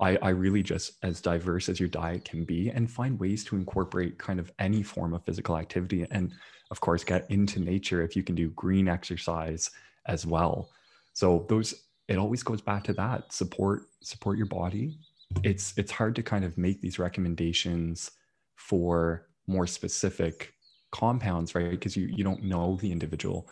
I, 0.00 0.16
I 0.22 0.30
really 0.30 0.62
just 0.62 0.92
as 1.02 1.20
diverse 1.20 1.68
as 1.68 1.78
your 1.78 1.88
diet 1.88 2.24
can 2.24 2.44
be 2.44 2.70
and 2.70 2.90
find 2.90 3.20
ways 3.20 3.44
to 3.44 3.56
incorporate 3.56 4.18
kind 4.18 4.40
of 4.40 4.50
any 4.58 4.82
form 4.82 5.14
of 5.14 5.24
physical 5.24 5.58
activity 5.58 6.06
and 6.10 6.32
of 6.70 6.80
course 6.80 7.04
get 7.04 7.30
into 7.30 7.60
nature 7.60 8.02
if 8.02 8.16
you 8.16 8.22
can 8.22 8.34
do 8.34 8.48
green 8.50 8.88
exercise 8.88 9.70
as 10.06 10.26
well. 10.26 10.70
So 11.12 11.46
those 11.48 11.74
it 12.08 12.18
always 12.18 12.42
goes 12.42 12.60
back 12.60 12.84
to 12.84 12.92
that 12.94 13.32
support 13.32 13.82
support 14.02 14.36
your 14.36 14.46
body. 14.46 14.98
It's 15.42 15.72
it's 15.76 15.92
hard 15.92 16.16
to 16.16 16.22
kind 16.22 16.44
of 16.44 16.58
make 16.58 16.80
these 16.80 16.98
recommendations 16.98 18.10
for 18.56 19.28
more 19.46 19.66
specific 19.66 20.54
compounds, 20.90 21.54
right? 21.54 21.70
Because 21.70 21.96
you 21.96 22.06
you 22.06 22.24
don't 22.24 22.42
know 22.42 22.78
the 22.80 22.92
individual. 22.92 23.48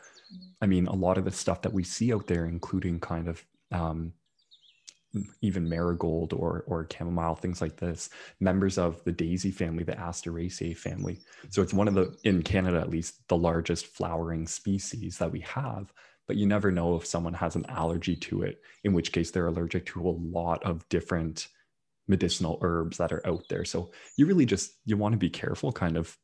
I 0.61 0.67
mean, 0.67 0.87
a 0.87 0.95
lot 0.95 1.19
of 1.19 1.25
the 1.25 1.31
stuff 1.31 1.63
that 1.63 1.73
we 1.73 1.85
see 1.85 2.13
out 2.13 2.27
there, 2.27 2.47
including 2.47 3.01
kind 3.01 3.29
of 3.29 3.45
um, 3.71 4.13
even 5.41 5.69
marigold 5.69 6.33
or 6.33 6.65
or 6.67 6.87
chamomile, 6.93 7.37
things 7.37 7.61
like 7.61 7.77
this, 7.77 8.11
members 8.41 8.77
of 8.77 9.03
the 9.05 9.13
daisy 9.13 9.51
family, 9.51 9.85
the 9.85 9.93
Asteraceae 9.93 10.77
family. 10.77 11.21
So 11.51 11.63
it's 11.63 11.75
one 11.75 11.89
of 11.89 11.95
the 11.95 12.17
in 12.25 12.43
Canada 12.43 12.81
at 12.81 12.91
least 12.91 13.27
the 13.29 13.37
largest 13.37 13.87
flowering 13.87 14.47
species 14.47 15.19
that 15.19 15.31
we 15.31 15.41
have 15.41 15.93
but 16.29 16.37
you 16.37 16.47
never 16.47 16.71
know 16.71 16.95
if 16.95 17.07
someone 17.07 17.35
has 17.35 17.57
an 17.57 17.67
allergy 17.67 18.15
to 18.15 18.43
it, 18.43 18.61
in 18.85 18.93
which 18.93 19.13
case 19.13 19.31
they're 19.31 19.49
allergic 19.49 19.87
to 19.87 20.09
a 20.09 20.11
lot 20.11 20.63
of 20.63 20.89
different 20.89 21.49
medicinal 22.07 22.59
herbs 22.63 22.99
that 22.99 23.13
are 23.13 23.27
out 23.27 23.43
there. 23.49 23.65
So 23.65 23.91
you 24.17 24.27
really 24.27 24.47
just 24.47 24.73
you 24.85 24.97
want 24.97 25.15
to 25.15 25.19
be 25.19 25.31
careful 25.31 25.73
kind 25.73 25.97
of 25.97 26.17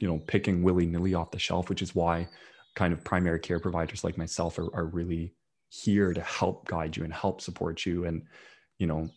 you 0.00 0.06
know 0.06 0.18
picking 0.18 0.62
willy-nilly 0.62 1.14
off 1.14 1.32
the 1.32 1.38
shelf, 1.38 1.68
which 1.68 1.82
is 1.82 1.94
why 1.94 2.28
kind 2.76 2.92
of 2.92 3.02
primary 3.02 3.40
care 3.40 3.58
providers 3.58 4.04
like 4.04 4.16
myself 4.16 4.58
are, 4.58 4.72
are 4.74 4.86
really 4.86 5.34
here 5.70 6.12
to 6.12 6.20
help 6.20 6.66
guide 6.68 6.96
you 6.96 7.04
and 7.04 7.12
help 7.12 7.40
support 7.40 7.84
you 7.84 8.06
and 8.06 8.22
you 8.78 8.86
know 8.86 9.10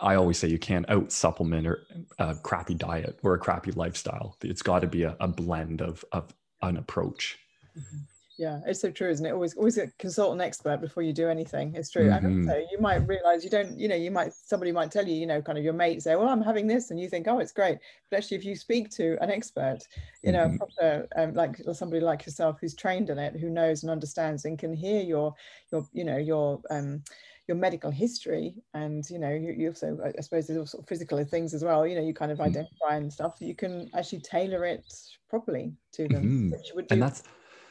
I 0.00 0.14
always 0.14 0.38
say 0.38 0.48
you 0.48 0.58
can't 0.58 0.88
out 0.88 1.10
supplement 1.10 1.66
or 1.66 1.84
a 2.18 2.34
crappy 2.36 2.74
diet 2.74 3.18
or 3.22 3.34
a 3.34 3.38
crappy 3.38 3.72
lifestyle. 3.72 4.36
It's 4.42 4.62
got 4.62 4.80
to 4.80 4.86
be 4.86 5.02
a, 5.02 5.16
a, 5.18 5.26
blend 5.26 5.82
of, 5.82 6.04
of 6.12 6.32
an 6.62 6.76
approach. 6.76 7.36
Mm-hmm. 7.76 7.98
Yeah, 8.38 8.60
it's 8.66 8.80
so 8.80 8.92
true, 8.92 9.10
isn't 9.10 9.26
it? 9.26 9.32
Always, 9.32 9.56
always 9.56 9.80
consult 9.98 10.32
an 10.32 10.40
expert 10.40 10.80
before 10.80 11.02
you 11.02 11.12
do 11.12 11.28
anything. 11.28 11.74
It's 11.74 11.90
true. 11.90 12.04
Mm-hmm. 12.04 12.24
And 12.24 12.48
also, 12.48 12.64
you 12.70 12.78
might 12.78 12.98
realize 13.08 13.42
you 13.42 13.50
don't, 13.50 13.76
you 13.76 13.88
know, 13.88 13.96
you 13.96 14.12
might 14.12 14.32
somebody 14.32 14.70
might 14.70 14.92
tell 14.92 15.06
you, 15.08 15.16
you 15.16 15.26
know, 15.26 15.42
kind 15.42 15.58
of 15.58 15.64
your 15.64 15.72
mate 15.72 16.04
say, 16.04 16.14
"Well, 16.14 16.28
I'm 16.28 16.40
having 16.40 16.68
this," 16.68 16.92
and 16.92 17.00
you 17.00 17.08
think, 17.08 17.26
"Oh, 17.26 17.40
it's 17.40 17.50
great." 17.50 17.78
But 18.08 18.18
actually, 18.18 18.36
if 18.36 18.44
you 18.44 18.54
speak 18.54 18.90
to 18.90 19.18
an 19.20 19.28
expert, 19.28 19.80
you 20.22 20.30
know, 20.30 20.46
mm-hmm. 20.46 20.56
proper, 20.56 21.08
um, 21.16 21.34
like 21.34 21.56
somebody 21.72 22.00
like 22.00 22.26
yourself 22.26 22.58
who's 22.60 22.76
trained 22.76 23.10
in 23.10 23.18
it, 23.18 23.34
who 23.34 23.50
knows 23.50 23.82
and 23.82 23.90
understands 23.90 24.44
and 24.44 24.56
can 24.56 24.72
hear 24.72 25.02
your, 25.02 25.34
your, 25.72 25.84
you 25.92 26.04
know, 26.04 26.16
your 26.16 26.62
um, 26.70 27.02
your 27.48 27.56
medical 27.56 27.90
history 27.90 28.54
and 28.74 29.08
you 29.08 29.18
know 29.18 29.30
you, 29.30 29.54
you 29.56 29.68
also 29.68 29.98
i 30.04 30.20
suppose 30.20 30.46
there's 30.46 30.58
also 30.58 30.84
physical 30.86 31.24
things 31.24 31.54
as 31.54 31.64
well 31.64 31.86
you 31.86 31.94
know 31.94 32.02
you 32.02 32.12
kind 32.12 32.30
of 32.30 32.36
mm-hmm. 32.36 32.48
identify 32.48 32.96
and 32.96 33.10
stuff 33.10 33.36
you 33.40 33.54
can 33.54 33.88
actually 33.94 34.20
tailor 34.20 34.66
it 34.66 34.84
properly 35.30 35.72
to 35.90 36.06
them 36.08 36.52
mm-hmm. 36.52 36.80
and 36.90 37.00
that's 37.00 37.22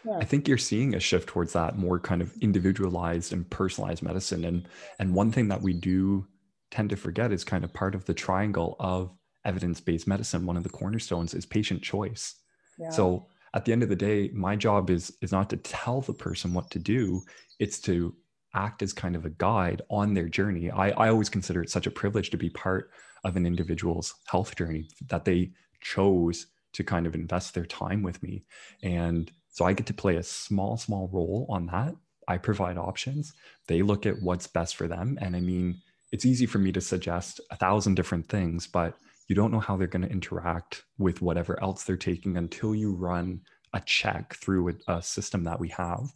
yeah. 0.08 0.18
i 0.18 0.24
think 0.24 0.48
you're 0.48 0.58
seeing 0.58 0.96
a 0.96 1.00
shift 1.00 1.28
towards 1.28 1.54
that 1.54 1.78
more 1.78 2.00
kind 2.00 2.22
of 2.22 2.36
individualized 2.42 3.34
and 3.34 3.50
personalized 3.50 4.04
medicine 4.04 4.46
and 4.46 4.68
and 5.00 5.14
one 5.14 5.32
thing 5.32 5.48
that 5.48 5.62
we 5.62 5.74
do 5.74 6.26
tend 6.72 6.90
to 6.90 6.96
forget 6.96 7.32
is 7.32 7.44
kind 7.44 7.64
of 7.64 7.74
part 7.74 7.96
of 7.96 8.06
the 8.06 8.14
triangle 8.14 8.76
of 8.80 9.12
evidence-based 9.46 10.08
medicine 10.08 10.46
one 10.46 10.58
of 10.58 10.64
the 10.64 10.70
cornerstones 10.70 11.34
is 11.34 11.46
patient 11.46 11.82
choice 11.82 12.36
yeah. 12.80 12.90
so 12.90 13.28
at 13.54 13.66
the 13.66 13.72
end 13.72 13.84
of 13.84 13.90
the 13.90 13.96
day 13.96 14.30
my 14.34 14.56
job 14.56 14.90
is 14.90 15.16
is 15.22 15.32
not 15.32 15.50
to 15.50 15.58
tell 15.58 16.02
the 16.02 16.14
person 16.14 16.54
what 16.54 16.70
to 16.70 16.80
do 16.80 17.22
it's 17.60 17.80
to 17.80 18.14
act 18.58 18.82
as 18.82 18.92
kind 18.92 19.16
of 19.16 19.26
a 19.26 19.30
guide 19.30 19.82
on 19.90 20.14
their 20.14 20.28
journey. 20.28 20.72
I, 20.72 20.90
I 20.90 21.10
always 21.10 21.30
consider 21.30 21.62
it 21.62 21.70
such 21.70 21.88
a 21.88 21.92
privilege 21.92 22.32
to 22.32 22.38
be 22.38 22.50
part 22.50 22.92
of 23.24 23.36
an 23.36 23.46
individual's 23.46 24.14
health 24.26 24.56
journey 24.56 24.90
that 25.08 25.26
they 25.26 25.52
chose 25.82 26.48
to 26.74 26.84
kind 26.84 27.06
of 27.08 27.16
invest 27.16 27.54
their 27.54 27.66
time 27.66 28.04
with 28.04 28.22
me. 28.22 28.46
And 28.84 29.32
so 29.58 29.66
I 29.66 29.74
get 29.74 29.88
to 29.88 29.94
play 29.96 30.18
a 30.18 30.24
small, 30.24 30.78
small 30.78 31.10
role 31.12 31.48
on 31.50 31.66
that. 31.66 31.96
I 32.28 32.38
provide 32.38 32.78
options. 32.78 33.34
They 33.68 33.82
look 33.82 34.06
at 34.06 34.22
what's 34.22 34.46
best 34.46 34.76
for 34.76 34.88
them. 34.88 35.18
And 35.20 35.36
I 35.36 35.40
mean, 35.40 35.82
it's 36.12 36.28
easy 36.28 36.46
for 36.46 36.60
me 36.60 36.72
to 36.74 36.80
suggest 36.80 37.42
a 37.50 37.56
thousand 37.56 37.96
different 37.96 38.30
things, 38.30 38.68
but 38.68 38.94
you 39.28 39.36
don't 39.36 39.52
know 39.52 39.60
how 39.60 39.76
they're 39.76 39.88
going 39.88 40.04
to 40.04 40.12
interact 40.12 40.84
with 41.00 41.24
whatever 41.24 41.60
else 41.60 41.86
they're 41.86 41.98
taking 41.98 42.38
until 42.38 42.76
you 42.76 42.94
run 42.94 43.42
a 43.74 43.80
check 43.80 44.36
through 44.36 44.70
a, 44.70 44.94
a 44.94 45.02
system 45.02 45.44
that 45.46 45.60
we 45.60 45.70
have 45.70 46.08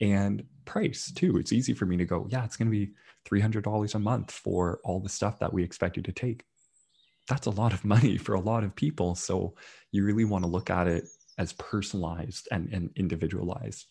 and 0.00 0.44
price 0.64 1.10
too. 1.10 1.36
It's 1.36 1.52
easy 1.52 1.74
for 1.74 1.86
me 1.86 1.96
to 1.96 2.04
go, 2.04 2.28
yeah, 2.30 2.44
it's 2.44 2.56
going 2.56 2.70
to 2.70 2.78
be 2.78 2.92
$300 3.28 3.94
a 3.96 3.98
month 3.98 4.30
for 4.30 4.78
all 4.84 5.00
the 5.00 5.08
stuff 5.08 5.40
that 5.40 5.52
we 5.52 5.64
expect 5.64 5.96
you 5.96 6.02
to 6.04 6.12
take. 6.12 6.44
That's 7.26 7.48
a 7.48 7.50
lot 7.50 7.72
of 7.72 7.84
money 7.84 8.16
for 8.18 8.36
a 8.36 8.40
lot 8.40 8.62
of 8.62 8.76
people. 8.76 9.16
So 9.16 9.56
you 9.90 10.04
really 10.04 10.24
want 10.24 10.44
to 10.44 10.48
look 10.50 10.70
at 10.70 10.86
it 10.86 11.08
as 11.38 11.52
personalized 11.54 12.48
and, 12.50 12.72
and 12.72 12.90
individualized. 12.96 13.86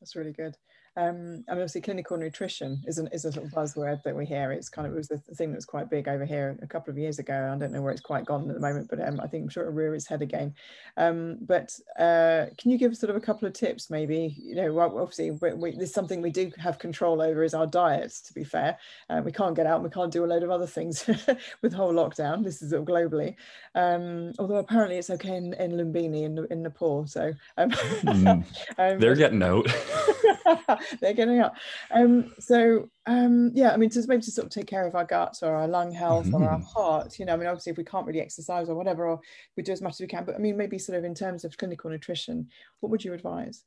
That's 0.00 0.16
really 0.16 0.32
good 0.32 0.56
um, 0.96 1.44
I 1.48 1.52
mean, 1.52 1.62
obviously, 1.62 1.80
clinical 1.80 2.18
nutrition 2.18 2.82
is, 2.86 2.98
an, 2.98 3.08
is 3.12 3.24
a 3.24 3.32
sort 3.32 3.46
of 3.46 3.52
buzzword 3.52 4.02
that 4.02 4.14
we 4.14 4.26
hear. 4.26 4.52
It's 4.52 4.68
kind 4.68 4.86
of 4.86 4.92
it 4.92 4.96
was 4.96 5.08
the 5.08 5.18
thing 5.34 5.50
that 5.50 5.56
was 5.56 5.64
quite 5.64 5.88
big 5.88 6.06
over 6.06 6.26
here 6.26 6.58
a 6.60 6.66
couple 6.66 6.90
of 6.90 6.98
years 6.98 7.18
ago. 7.18 7.50
I 7.54 7.58
don't 7.58 7.72
know 7.72 7.80
where 7.80 7.92
it's 7.92 8.02
quite 8.02 8.26
gone 8.26 8.48
at 8.48 8.54
the 8.54 8.60
moment, 8.60 8.88
but 8.90 9.00
um, 9.00 9.18
I 9.18 9.26
think 9.26 9.44
I'm 9.44 9.48
sure 9.48 9.62
it'll 9.62 9.74
rear 9.74 9.94
its 9.94 10.06
head 10.06 10.20
again. 10.20 10.54
Um, 10.98 11.38
but 11.40 11.74
uh, 11.98 12.46
can 12.58 12.70
you 12.70 12.76
give 12.76 12.94
sort 12.94 13.08
of 13.08 13.16
a 13.16 13.20
couple 13.20 13.48
of 13.48 13.54
tips, 13.54 13.88
maybe? 13.88 14.36
You 14.38 14.54
know, 14.54 14.80
obviously, 14.80 15.30
we, 15.30 15.54
we, 15.54 15.70
there's 15.72 15.94
something 15.94 16.20
we 16.20 16.30
do 16.30 16.52
have 16.58 16.78
control 16.78 17.22
over 17.22 17.42
is 17.42 17.54
our 17.54 17.66
diets. 17.66 18.20
To 18.22 18.34
be 18.34 18.44
fair, 18.44 18.76
uh, 19.08 19.22
we 19.24 19.32
can't 19.32 19.56
get 19.56 19.66
out 19.66 19.76
and 19.76 19.84
we 19.84 19.90
can't 19.90 20.12
do 20.12 20.24
a 20.24 20.26
load 20.26 20.42
of 20.42 20.50
other 20.50 20.66
things 20.66 21.06
with 21.62 21.72
the 21.72 21.76
whole 21.76 21.94
lockdown. 21.94 22.44
This 22.44 22.60
is 22.60 22.70
sort 22.70 22.82
of 22.82 22.88
globally, 22.88 23.36
um, 23.74 24.32
although 24.38 24.56
apparently 24.56 24.98
it's 24.98 25.10
okay 25.10 25.36
in, 25.36 25.54
in 25.54 25.72
Lumbini 25.72 26.24
in, 26.24 26.46
in 26.50 26.62
Nepal. 26.62 27.06
So 27.06 27.32
um, 27.56 27.70
mm, 27.70 28.44
they're 28.76 29.14
getting 29.14 29.42
out. 29.42 29.66
they're 31.00 31.14
getting 31.14 31.40
up. 31.40 31.56
Um, 31.90 32.32
so 32.38 32.88
um, 33.06 33.50
yeah, 33.54 33.72
I 33.72 33.76
mean, 33.76 33.90
to 33.90 34.04
maybe 34.06 34.22
to 34.22 34.30
sort 34.30 34.46
of 34.46 34.52
take 34.52 34.66
care 34.66 34.86
of 34.86 34.94
our 34.94 35.04
guts 35.04 35.42
or 35.42 35.54
our 35.54 35.68
lung 35.68 35.92
health 35.92 36.26
mm-hmm. 36.26 36.42
or 36.42 36.48
our 36.48 36.58
mm-hmm. 36.58 36.80
heart, 36.80 37.18
you 37.18 37.26
know, 37.26 37.34
I 37.34 37.36
mean, 37.36 37.48
obviously 37.48 37.72
if 37.72 37.78
we 37.78 37.84
can't 37.84 38.06
really 38.06 38.20
exercise 38.20 38.68
or 38.68 38.74
whatever, 38.74 39.06
or 39.06 39.20
we 39.56 39.62
do 39.62 39.72
as 39.72 39.82
much 39.82 39.94
as 39.94 40.00
we 40.00 40.06
can, 40.06 40.24
but 40.24 40.34
I 40.34 40.38
mean, 40.38 40.56
maybe 40.56 40.78
sort 40.78 40.98
of 40.98 41.04
in 41.04 41.14
terms 41.14 41.44
of 41.44 41.56
clinical 41.56 41.90
nutrition, 41.90 42.48
what 42.80 42.90
would 42.90 43.04
you 43.04 43.12
advise? 43.12 43.64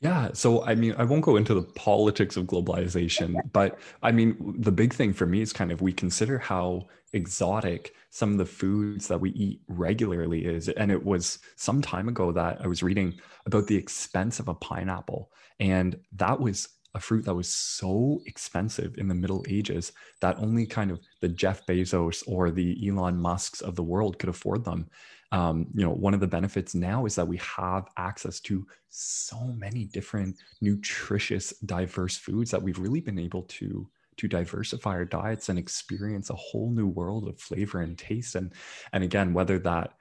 Yeah. 0.00 0.30
So, 0.34 0.62
I 0.64 0.74
mean, 0.74 0.94
I 0.98 1.04
won't 1.04 1.24
go 1.24 1.36
into 1.36 1.54
the 1.54 1.62
politics 1.62 2.36
of 2.36 2.44
globalization, 2.44 3.34
but 3.52 3.78
I 4.02 4.12
mean, 4.12 4.54
the 4.58 4.72
big 4.72 4.92
thing 4.92 5.14
for 5.14 5.24
me 5.26 5.40
is 5.40 5.54
kind 5.54 5.72
of 5.72 5.80
we 5.80 5.92
consider 5.92 6.38
how 6.38 6.86
exotic 7.14 7.94
some 8.10 8.32
of 8.32 8.38
the 8.38 8.46
foods 8.46 9.08
that 9.08 9.20
we 9.20 9.30
eat 9.30 9.62
regularly 9.68 10.44
is. 10.44 10.68
And 10.68 10.90
it 10.90 11.02
was 11.02 11.38
some 11.56 11.80
time 11.80 12.08
ago 12.08 12.30
that 12.32 12.60
I 12.60 12.66
was 12.66 12.82
reading 12.82 13.14
about 13.46 13.66
the 13.66 13.76
expense 13.76 14.38
of 14.38 14.48
a 14.48 14.54
pineapple. 14.54 15.30
And 15.60 15.98
that 16.16 16.38
was 16.38 16.68
a 16.94 17.00
fruit 17.00 17.24
that 17.24 17.34
was 17.34 17.48
so 17.48 18.20
expensive 18.26 18.96
in 18.98 19.08
the 19.08 19.14
Middle 19.14 19.44
Ages 19.48 19.92
that 20.20 20.38
only 20.38 20.66
kind 20.66 20.90
of 20.90 21.00
the 21.20 21.28
Jeff 21.28 21.64
Bezos 21.66 22.22
or 22.26 22.50
the 22.50 22.88
Elon 22.88 23.18
Musks 23.18 23.60
of 23.60 23.76
the 23.76 23.82
world 23.82 24.18
could 24.18 24.30
afford 24.30 24.64
them 24.64 24.88
um, 25.32 25.66
you 25.74 25.84
know 25.84 25.90
one 25.90 26.14
of 26.14 26.20
the 26.20 26.26
benefits 26.26 26.74
now 26.74 27.06
is 27.06 27.14
that 27.14 27.26
we 27.26 27.36
have 27.38 27.88
access 27.96 28.40
to 28.40 28.66
so 28.88 29.38
many 29.56 29.84
different 29.84 30.36
nutritious 30.60 31.52
diverse 31.64 32.16
foods 32.16 32.50
that 32.50 32.62
we've 32.62 32.78
really 32.78 33.00
been 33.00 33.18
able 33.18 33.42
to 33.42 33.88
to 34.16 34.28
diversify 34.28 34.90
our 34.90 35.04
diets 35.04 35.48
and 35.48 35.58
experience 35.58 36.30
a 36.30 36.34
whole 36.34 36.70
new 36.70 36.86
world 36.86 37.28
of 37.28 37.38
flavor 37.38 37.80
and 37.80 37.98
taste. 37.98 38.34
And 38.34 38.52
and 38.92 39.02
again 39.04 39.32
whether 39.32 39.58
that 39.60 39.92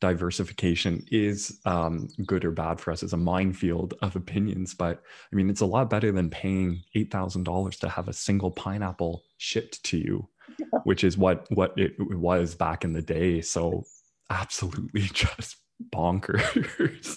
diversification 0.00 1.02
is 1.10 1.60
um, 1.64 2.08
good 2.26 2.44
or 2.44 2.50
bad 2.50 2.78
for 2.78 2.90
us 2.90 3.02
is 3.02 3.14
a 3.14 3.16
minefield 3.16 3.94
of 4.02 4.16
opinions 4.16 4.74
but 4.74 5.02
i 5.32 5.36
mean 5.36 5.48
it's 5.48 5.62
a 5.62 5.66
lot 5.66 5.88
better 5.88 6.12
than 6.12 6.28
paying 6.28 6.82
$8000 6.94 7.78
to 7.78 7.88
have 7.88 8.08
a 8.08 8.12
single 8.12 8.50
pineapple 8.50 9.22
shipped 9.38 9.82
to 9.84 9.96
you 9.96 10.28
which 10.84 11.04
is 11.04 11.16
what 11.16 11.46
what 11.50 11.72
it 11.76 11.94
was 11.98 12.54
back 12.54 12.84
in 12.84 12.92
the 12.92 13.02
day. 13.02 13.40
So 13.40 13.84
absolutely 14.30 15.02
just 15.12 15.56
bonkers. 15.92 17.16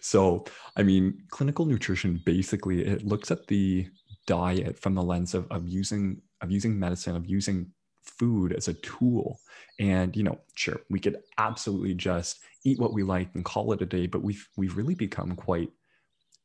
so, 0.00 0.44
I 0.76 0.82
mean, 0.82 1.22
clinical 1.30 1.66
nutrition 1.66 2.20
basically 2.24 2.84
it 2.84 3.04
looks 3.04 3.30
at 3.30 3.46
the 3.46 3.88
diet 4.26 4.78
from 4.78 4.94
the 4.94 5.02
lens 5.02 5.34
of, 5.34 5.50
of 5.50 5.68
using 5.68 6.20
of 6.40 6.50
using 6.50 6.78
medicine, 6.78 7.16
of 7.16 7.26
using 7.26 7.72
food 8.02 8.52
as 8.52 8.68
a 8.68 8.74
tool. 8.74 9.40
And 9.78 10.16
you 10.16 10.22
know, 10.22 10.38
sure, 10.54 10.80
we 10.90 11.00
could 11.00 11.18
absolutely 11.38 11.94
just 11.94 12.38
eat 12.64 12.78
what 12.78 12.92
we 12.92 13.02
like 13.02 13.30
and 13.34 13.44
call 13.44 13.72
it 13.72 13.82
a 13.82 13.86
day, 13.86 14.06
but 14.06 14.22
we've 14.22 14.46
we've 14.56 14.76
really 14.76 14.94
become 14.94 15.34
quite 15.34 15.70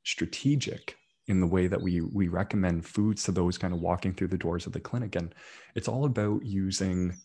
strategic 0.04 0.98
in 1.28 1.40
the 1.40 1.48
way 1.48 1.68
that 1.68 1.82
we 1.82 2.02
we 2.02 2.28
recommend 2.28 2.86
foods 2.86 3.24
to 3.24 3.32
those 3.32 3.58
kind 3.58 3.74
of 3.74 3.80
walking 3.80 4.14
through 4.14 4.28
the 4.28 4.38
doors 4.38 4.66
of 4.66 4.74
the 4.74 4.80
clinic. 4.80 5.16
And 5.16 5.34
it's 5.76 5.88
all 5.88 6.06
about 6.06 6.46
using 6.46 7.16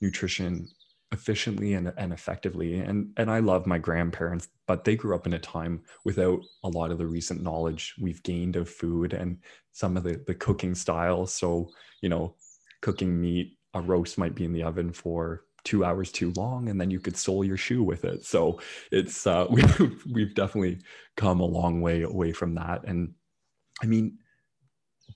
nutrition 0.00 0.68
efficiently 1.12 1.74
and, 1.74 1.92
and 1.96 2.12
effectively 2.12 2.80
and 2.80 3.12
and 3.16 3.30
i 3.30 3.38
love 3.38 3.64
my 3.64 3.78
grandparents 3.78 4.48
but 4.66 4.84
they 4.84 4.96
grew 4.96 5.14
up 5.14 5.24
in 5.24 5.34
a 5.34 5.38
time 5.38 5.80
without 6.04 6.40
a 6.64 6.68
lot 6.68 6.90
of 6.90 6.98
the 6.98 7.06
recent 7.06 7.42
knowledge 7.42 7.94
we've 8.00 8.22
gained 8.24 8.56
of 8.56 8.68
food 8.68 9.12
and 9.12 9.38
some 9.72 9.96
of 9.96 10.02
the 10.02 10.20
the 10.26 10.34
cooking 10.34 10.74
styles 10.74 11.32
so 11.32 11.68
you 12.02 12.08
know 12.08 12.34
cooking 12.82 13.20
meat 13.20 13.56
a 13.74 13.80
roast 13.80 14.18
might 14.18 14.34
be 14.34 14.44
in 14.44 14.52
the 14.52 14.62
oven 14.62 14.92
for 14.92 15.44
two 15.66 15.84
hours 15.84 16.12
too 16.12 16.32
long 16.36 16.68
and 16.68 16.80
then 16.80 16.90
you 16.90 17.00
could 17.00 17.16
sole 17.16 17.44
your 17.44 17.56
shoe 17.56 17.82
with 17.82 18.04
it. 18.04 18.24
So 18.24 18.60
it's 18.92 19.26
uh 19.26 19.46
we've, 19.50 20.06
we've 20.10 20.34
definitely 20.34 20.78
come 21.16 21.40
a 21.40 21.44
long 21.44 21.80
way 21.80 22.02
away 22.02 22.32
from 22.32 22.54
that. 22.54 22.84
And 22.84 23.12
i 23.82 23.86
mean 23.86 24.18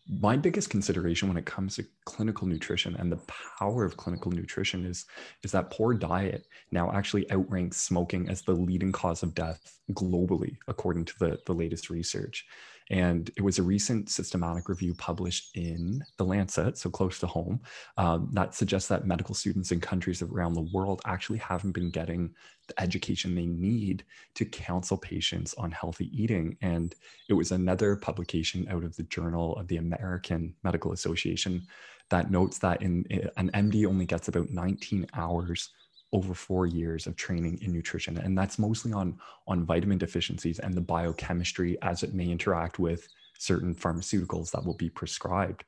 my 0.08 0.36
biggest 0.36 0.70
consideration 0.70 1.28
when 1.28 1.36
it 1.36 1.46
comes 1.46 1.76
to 1.76 1.84
clinical 2.04 2.46
nutrition 2.46 2.96
and 2.96 3.10
the 3.10 3.20
power 3.58 3.84
of 3.84 3.96
clinical 3.96 4.30
nutrition 4.30 4.84
is 4.84 5.06
is 5.44 5.52
that 5.52 5.70
poor 5.70 5.94
diet 5.94 6.46
now 6.72 6.90
actually 6.92 7.30
outranks 7.30 7.76
smoking 7.76 8.28
as 8.28 8.42
the 8.42 8.52
leading 8.52 8.92
cause 8.92 9.22
of 9.22 9.34
death 9.34 9.78
globally 9.92 10.56
according 10.68 11.04
to 11.04 11.14
the, 11.18 11.38
the 11.46 11.54
latest 11.54 11.90
research 11.90 12.46
and 12.90 13.30
it 13.36 13.42
was 13.42 13.58
a 13.58 13.62
recent 13.62 14.10
systematic 14.10 14.68
review 14.68 14.94
published 14.94 15.56
in 15.56 16.04
The 16.16 16.24
Lancet, 16.24 16.76
so 16.76 16.90
close 16.90 17.20
to 17.20 17.26
home, 17.26 17.60
um, 17.96 18.28
that 18.32 18.54
suggests 18.54 18.88
that 18.88 19.06
medical 19.06 19.34
students 19.34 19.70
in 19.70 19.80
countries 19.80 20.22
around 20.22 20.54
the 20.54 20.68
world 20.72 21.00
actually 21.06 21.38
haven't 21.38 21.72
been 21.72 21.90
getting 21.90 22.34
the 22.66 22.82
education 22.82 23.34
they 23.34 23.46
need 23.46 24.04
to 24.34 24.44
counsel 24.44 24.96
patients 24.96 25.54
on 25.54 25.70
healthy 25.70 26.10
eating. 26.12 26.56
And 26.62 26.94
it 27.28 27.34
was 27.34 27.52
another 27.52 27.94
publication 27.94 28.66
out 28.68 28.82
of 28.82 28.96
the 28.96 29.04
Journal 29.04 29.54
of 29.56 29.68
the 29.68 29.76
American 29.76 30.54
Medical 30.64 30.92
Association 30.92 31.66
that 32.10 32.30
notes 32.30 32.58
that 32.58 32.82
in, 32.82 33.06
an 33.36 33.50
MD 33.54 33.86
only 33.86 34.04
gets 34.04 34.26
about 34.26 34.50
19 34.50 35.06
hours 35.14 35.70
over 36.12 36.34
four 36.34 36.66
years 36.66 37.06
of 37.06 37.16
training 37.16 37.58
in 37.62 37.72
nutrition 37.72 38.18
and 38.18 38.36
that's 38.36 38.58
mostly 38.58 38.92
on 38.92 39.18
on 39.46 39.64
vitamin 39.64 39.98
deficiencies 39.98 40.58
and 40.58 40.74
the 40.74 40.80
biochemistry 40.80 41.78
as 41.82 42.02
it 42.02 42.14
may 42.14 42.28
interact 42.28 42.78
with 42.78 43.08
certain 43.38 43.74
pharmaceuticals 43.74 44.50
that 44.50 44.64
will 44.64 44.76
be 44.76 44.90
prescribed 44.90 45.64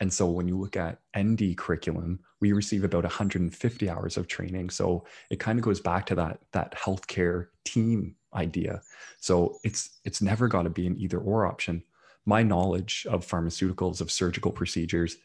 And 0.00 0.12
so 0.12 0.26
when 0.28 0.48
you 0.48 0.58
look 0.58 0.76
at 0.76 0.98
ND 1.16 1.56
curriculum, 1.56 2.20
we 2.40 2.52
receive 2.52 2.84
about 2.84 3.04
150 3.04 3.90
hours 3.90 4.16
of 4.16 4.26
training. 4.26 4.70
So 4.70 5.06
it 5.30 5.38
kind 5.40 5.58
of 5.58 5.64
goes 5.64 5.80
back 5.80 6.06
to 6.06 6.14
that 6.16 6.40
that 6.52 6.74
healthcare 6.74 7.48
team 7.64 8.16
idea. 8.34 8.82
So 9.20 9.58
it's 9.64 10.00
it's 10.04 10.20
never 10.20 10.48
got 10.48 10.62
to 10.62 10.70
be 10.70 10.86
an 10.86 10.96
either 10.98 11.18
or 11.18 11.46
option. 11.46 11.82
My 12.26 12.42
knowledge 12.42 13.06
of 13.08 13.26
pharmaceuticals, 13.26 14.00
of 14.00 14.10
surgical 14.10 14.50
procedures, 14.50 15.16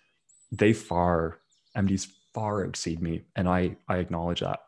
they 0.52 0.74
far 0.74 1.40
MDs 1.76 2.08
far 2.40 2.64
exceed 2.64 3.02
me, 3.02 3.22
and 3.36 3.50
I 3.50 3.76
I 3.90 3.98
acknowledge 3.98 4.40
that. 4.40 4.62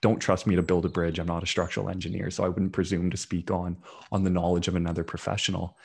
Don't 0.00 0.18
trust 0.18 0.46
me 0.46 0.56
to 0.56 0.62
build 0.62 0.84
a 0.84 0.88
bridge. 0.88 1.18
I'm 1.18 1.28
not 1.28 1.44
a 1.44 1.46
structural 1.46 1.88
engineer, 1.88 2.30
so 2.30 2.44
I 2.44 2.48
wouldn't 2.48 2.72
presume 2.72 3.08
to 3.10 3.16
speak 3.16 3.50
on 3.50 3.76
on 4.10 4.24
the 4.24 4.30
knowledge 4.30 4.68
of 4.68 4.76
another 4.76 5.04
professional 5.04 5.76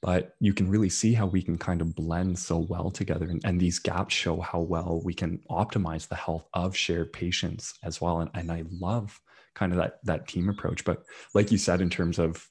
but 0.00 0.36
you 0.38 0.54
can 0.54 0.70
really 0.70 0.88
see 0.88 1.12
how 1.12 1.26
we 1.26 1.42
can 1.42 1.58
kind 1.58 1.80
of 1.80 1.92
blend 1.96 2.38
so 2.38 2.58
well 2.58 2.88
together 2.88 3.26
and, 3.28 3.42
and, 3.44 3.60
these 3.60 3.80
gaps 3.80 4.14
show 4.14 4.40
how 4.40 4.60
well 4.60 5.02
we 5.04 5.12
can 5.12 5.40
optimize 5.50 6.06
the 6.06 6.14
health 6.14 6.46
of 6.54 6.76
shared 6.76 7.12
patients 7.12 7.74
as 7.82 8.00
well 8.00 8.20
and, 8.20 8.30
and 8.34 8.52
i 8.52 8.62
love 8.70 9.20
kind 9.56 9.72
of 9.72 9.78
that 9.78 9.98
that 10.04 10.28
team 10.28 10.48
approach 10.48 10.84
but 10.84 11.02
like 11.34 11.50
you 11.50 11.58
said 11.58 11.80
in 11.80 11.90
terms 11.90 12.20
of 12.20 12.46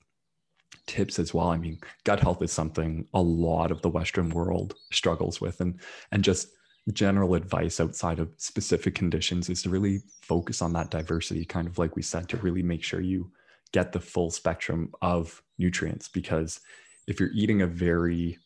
tips 0.88 1.20
as 1.20 1.34
well 1.34 1.48
i 1.48 1.58
mean 1.58 1.80
gut 2.04 2.20
health 2.20 2.42
is 2.42 2.52
something 2.52 3.08
a 3.14 3.22
lot 3.22 3.72
of 3.72 3.82
the 3.82 3.90
western 3.90 4.30
world 4.30 4.76
struggles 4.92 5.40
with 5.40 5.62
and 5.62 5.80
and 6.12 6.26
just 6.26 6.50
general 6.92 7.36
advice 7.36 7.80
outside 7.80 8.20
of 8.20 8.30
specific 8.38 8.96
conditions 8.96 9.50
is 9.50 9.62
to 9.64 9.70
really 9.70 10.00
focus 10.22 10.62
on 10.62 10.74
that 10.74 10.90
diversity 10.90 11.44
kind 11.44 11.68
of 11.68 11.78
like 11.78 11.96
we 11.96 12.02
said 12.02 12.30
to 12.30 12.38
really 12.38 12.64
make 12.64 12.84
sure 12.84 13.02
you 13.02 13.30
get 13.74 13.92
the 13.92 14.00
full 14.00 14.32
spectrum 14.32 14.94
of 15.02 15.42
nutrients 15.58 16.08
because 16.08 16.62
if 17.08 17.20
you're 17.20 17.32
eating 17.34 17.62
a 17.62 17.68
very 17.68 18.38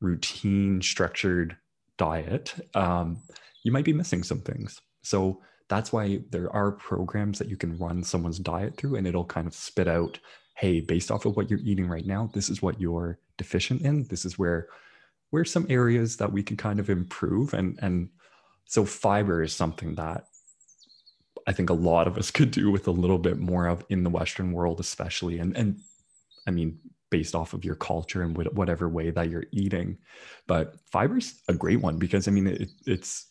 routine, 0.00 0.80
structured 0.80 1.56
diet, 1.96 2.54
um, 2.74 3.20
you 3.64 3.72
might 3.72 3.84
be 3.84 3.92
missing 3.92 4.22
some 4.22 4.40
things. 4.40 4.80
So 5.02 5.40
that's 5.68 5.92
why 5.92 6.20
there 6.30 6.50
are 6.54 6.72
programs 6.72 7.38
that 7.38 7.48
you 7.48 7.56
can 7.56 7.76
run 7.78 8.02
someone's 8.02 8.38
diet 8.38 8.76
through 8.76 8.96
and 8.96 9.06
it'll 9.06 9.24
kind 9.24 9.46
of 9.46 9.54
spit 9.54 9.88
out 9.88 10.18
hey 10.54 10.80
based 10.80 11.10
off 11.10 11.24
of 11.24 11.36
what 11.36 11.48
you're 11.50 11.60
eating 11.60 11.86
right 11.86 12.06
now 12.06 12.30
this 12.34 12.48
is 12.48 12.62
what 12.62 12.80
you're 12.80 13.18
deficient 13.36 13.82
in 13.82 14.04
this 14.08 14.24
is 14.24 14.38
where 14.38 14.68
where 15.30 15.44
some 15.44 15.66
areas 15.68 16.16
that 16.16 16.32
we 16.32 16.42
can 16.42 16.56
kind 16.56 16.80
of 16.80 16.90
improve 16.90 17.54
and 17.54 17.78
and 17.82 18.08
so 18.64 18.84
fiber 18.84 19.42
is 19.42 19.52
something 19.52 19.94
that 19.94 20.26
i 21.46 21.52
think 21.52 21.70
a 21.70 21.74
lot 21.74 22.06
of 22.06 22.18
us 22.18 22.30
could 22.36 22.50
do 22.50 22.70
with 22.70 22.86
a 22.88 22.92
little 22.92 23.18
bit 23.18 23.38
more 23.38 23.66
of 23.66 23.84
in 23.88 24.02
the 24.04 24.10
western 24.10 24.52
world 24.52 24.80
especially 24.80 25.38
and 25.38 25.56
and 25.56 25.80
i 26.46 26.50
mean 26.50 26.78
based 27.10 27.34
off 27.34 27.54
of 27.54 27.64
your 27.64 27.74
culture 27.74 28.22
and 28.22 28.36
whatever 28.36 28.88
way 28.88 29.10
that 29.10 29.30
you're 29.30 29.46
eating. 29.52 29.98
But 30.46 30.76
fiber's 30.90 31.42
a 31.48 31.54
great 31.54 31.80
one 31.80 31.98
because 31.98 32.28
I 32.28 32.30
mean 32.30 32.46
it, 32.46 32.70
it's 32.86 33.26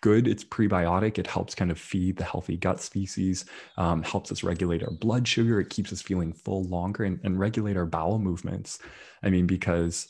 good. 0.00 0.28
It's 0.28 0.44
prebiotic. 0.44 1.18
It 1.18 1.26
helps 1.26 1.54
kind 1.54 1.70
of 1.70 1.78
feed 1.78 2.16
the 2.16 2.24
healthy 2.24 2.56
gut 2.56 2.80
species, 2.80 3.44
um, 3.76 4.02
helps 4.02 4.30
us 4.30 4.44
regulate 4.44 4.82
our 4.82 4.92
blood 4.92 5.26
sugar. 5.26 5.60
It 5.60 5.70
keeps 5.70 5.92
us 5.92 6.02
feeling 6.02 6.32
full 6.32 6.64
longer 6.64 7.04
and, 7.04 7.18
and 7.24 7.38
regulate 7.38 7.76
our 7.76 7.86
bowel 7.86 8.18
movements. 8.18 8.78
I 9.22 9.30
mean, 9.30 9.46
because 9.46 10.08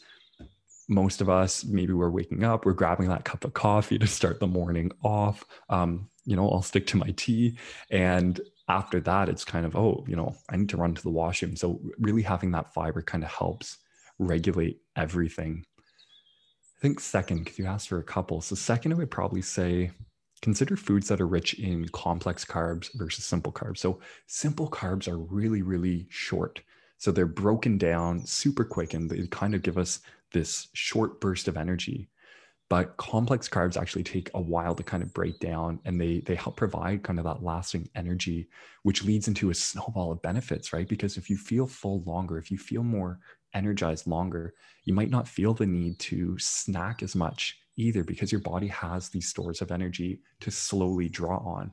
most 0.89 1.21
of 1.21 1.29
us, 1.29 1.65
maybe 1.65 1.93
we're 1.93 2.11
waking 2.11 2.43
up, 2.45 2.65
we're 2.65 2.73
grabbing 2.73 3.09
that 3.09 3.25
cup 3.25 3.45
of 3.45 3.53
coffee 3.53 3.99
to 3.99 4.07
start 4.07 4.41
the 4.41 4.47
morning 4.47 4.91
off. 5.05 5.45
Um, 5.69 6.09
you 6.25 6.35
know, 6.35 6.51
I'll 6.51 6.63
stick 6.63 6.87
to 6.89 6.97
my 6.97 7.13
tea. 7.17 7.59
And 7.91 8.41
after 8.69 9.01
that, 9.01 9.29
it's 9.29 9.45
kind 9.45 9.67
of, 9.67 9.77
oh, 9.77 10.05
you 10.09 10.17
know, 10.17 10.35
I 10.51 10.57
need 10.57 10.69
to 10.71 10.77
run 10.77 10.95
to 10.95 11.03
the 11.03 11.11
washroom. 11.11 11.57
So 11.57 11.81
really 11.99 12.23
having 12.23 12.51
that 12.53 12.73
fiber 12.73 13.03
kind 13.03 13.23
of 13.23 13.31
helps 13.31 13.79
regulate 14.19 14.81
everything. 14.97 15.65
I 16.77 16.81
think 16.81 17.01
second, 17.01 17.45
because 17.45 17.59
you 17.59 17.67
asked 17.67 17.89
for 17.89 17.99
a 17.99 18.05
couple. 18.05 18.41
So 18.41 18.55
second, 18.55 18.93
I 18.93 18.97
would 18.97 19.11
probably 19.11 19.43
say 19.43 19.91
consider 20.41 20.77
foods 20.77 21.09
that 21.09 21.21
are 21.21 21.27
rich 21.27 21.55
in 21.55 21.89
complex 21.89 22.45
carbs 22.45 22.91
versus 22.95 23.25
simple 23.25 23.53
carbs. 23.53 23.79
So 23.79 24.01
simple 24.27 24.71
carbs 24.71 25.09
are 25.09 25.19
really, 25.19 25.63
really 25.63 26.07
short. 26.11 26.61
So 26.99 27.11
they're 27.11 27.27
broken 27.27 27.79
down 27.79 28.27
super 28.27 28.65
quick 28.65 28.95
and 28.95 29.11
they 29.11 29.27
kind 29.29 29.55
of 29.55 29.63
give 29.63 29.79
us 29.79 30.01
this 30.33 30.69
short 30.75 31.21
burst 31.21 31.49
of 31.49 31.57
energy 31.57 32.09
but 32.71 32.97
complex 32.99 33.49
carbs 33.49 33.81
actually 33.81 34.03
take 34.03 34.31
a 34.35 34.41
while 34.41 34.75
to 34.75 34.83
kind 34.83 35.03
of 35.03 35.15
break 35.15 35.39
down 35.41 35.81
and 35.85 36.01
they 36.01 36.21
they 36.21 36.35
help 36.35 36.57
provide 36.57 37.03
kind 37.03 37.19
of 37.19 37.25
that 37.25 37.43
lasting 37.43 37.89
energy 37.95 38.49
which 38.83 39.05
leads 39.05 39.29
into 39.29 39.51
a 39.51 39.55
snowball 39.55 40.13
of 40.13 40.23
benefits 40.23 40.73
right? 40.73 40.89
Because 40.89 41.17
if 41.17 41.31
you 41.31 41.37
feel 41.37 41.67
full 41.67 42.03
longer 42.05 42.39
if 42.39 42.51
you 42.51 42.59
feel 42.59 42.83
more 42.83 43.19
energized 43.55 44.07
longer 44.07 44.55
you 44.85 44.93
might 44.93 45.11
not 45.11 45.27
feel 45.27 45.55
the 45.55 45.67
need 45.67 45.99
to 45.99 46.39
snack 46.39 47.03
as 47.03 47.15
much 47.15 47.59
either 47.77 48.05
because 48.05 48.33
your 48.33 48.41
body 48.41 48.67
has 48.67 49.09
these 49.09 49.29
stores 49.29 49.63
of 49.63 49.71
energy 49.71 50.21
to 50.41 50.51
slowly 50.51 51.09
draw 51.09 51.39
on. 51.39 51.73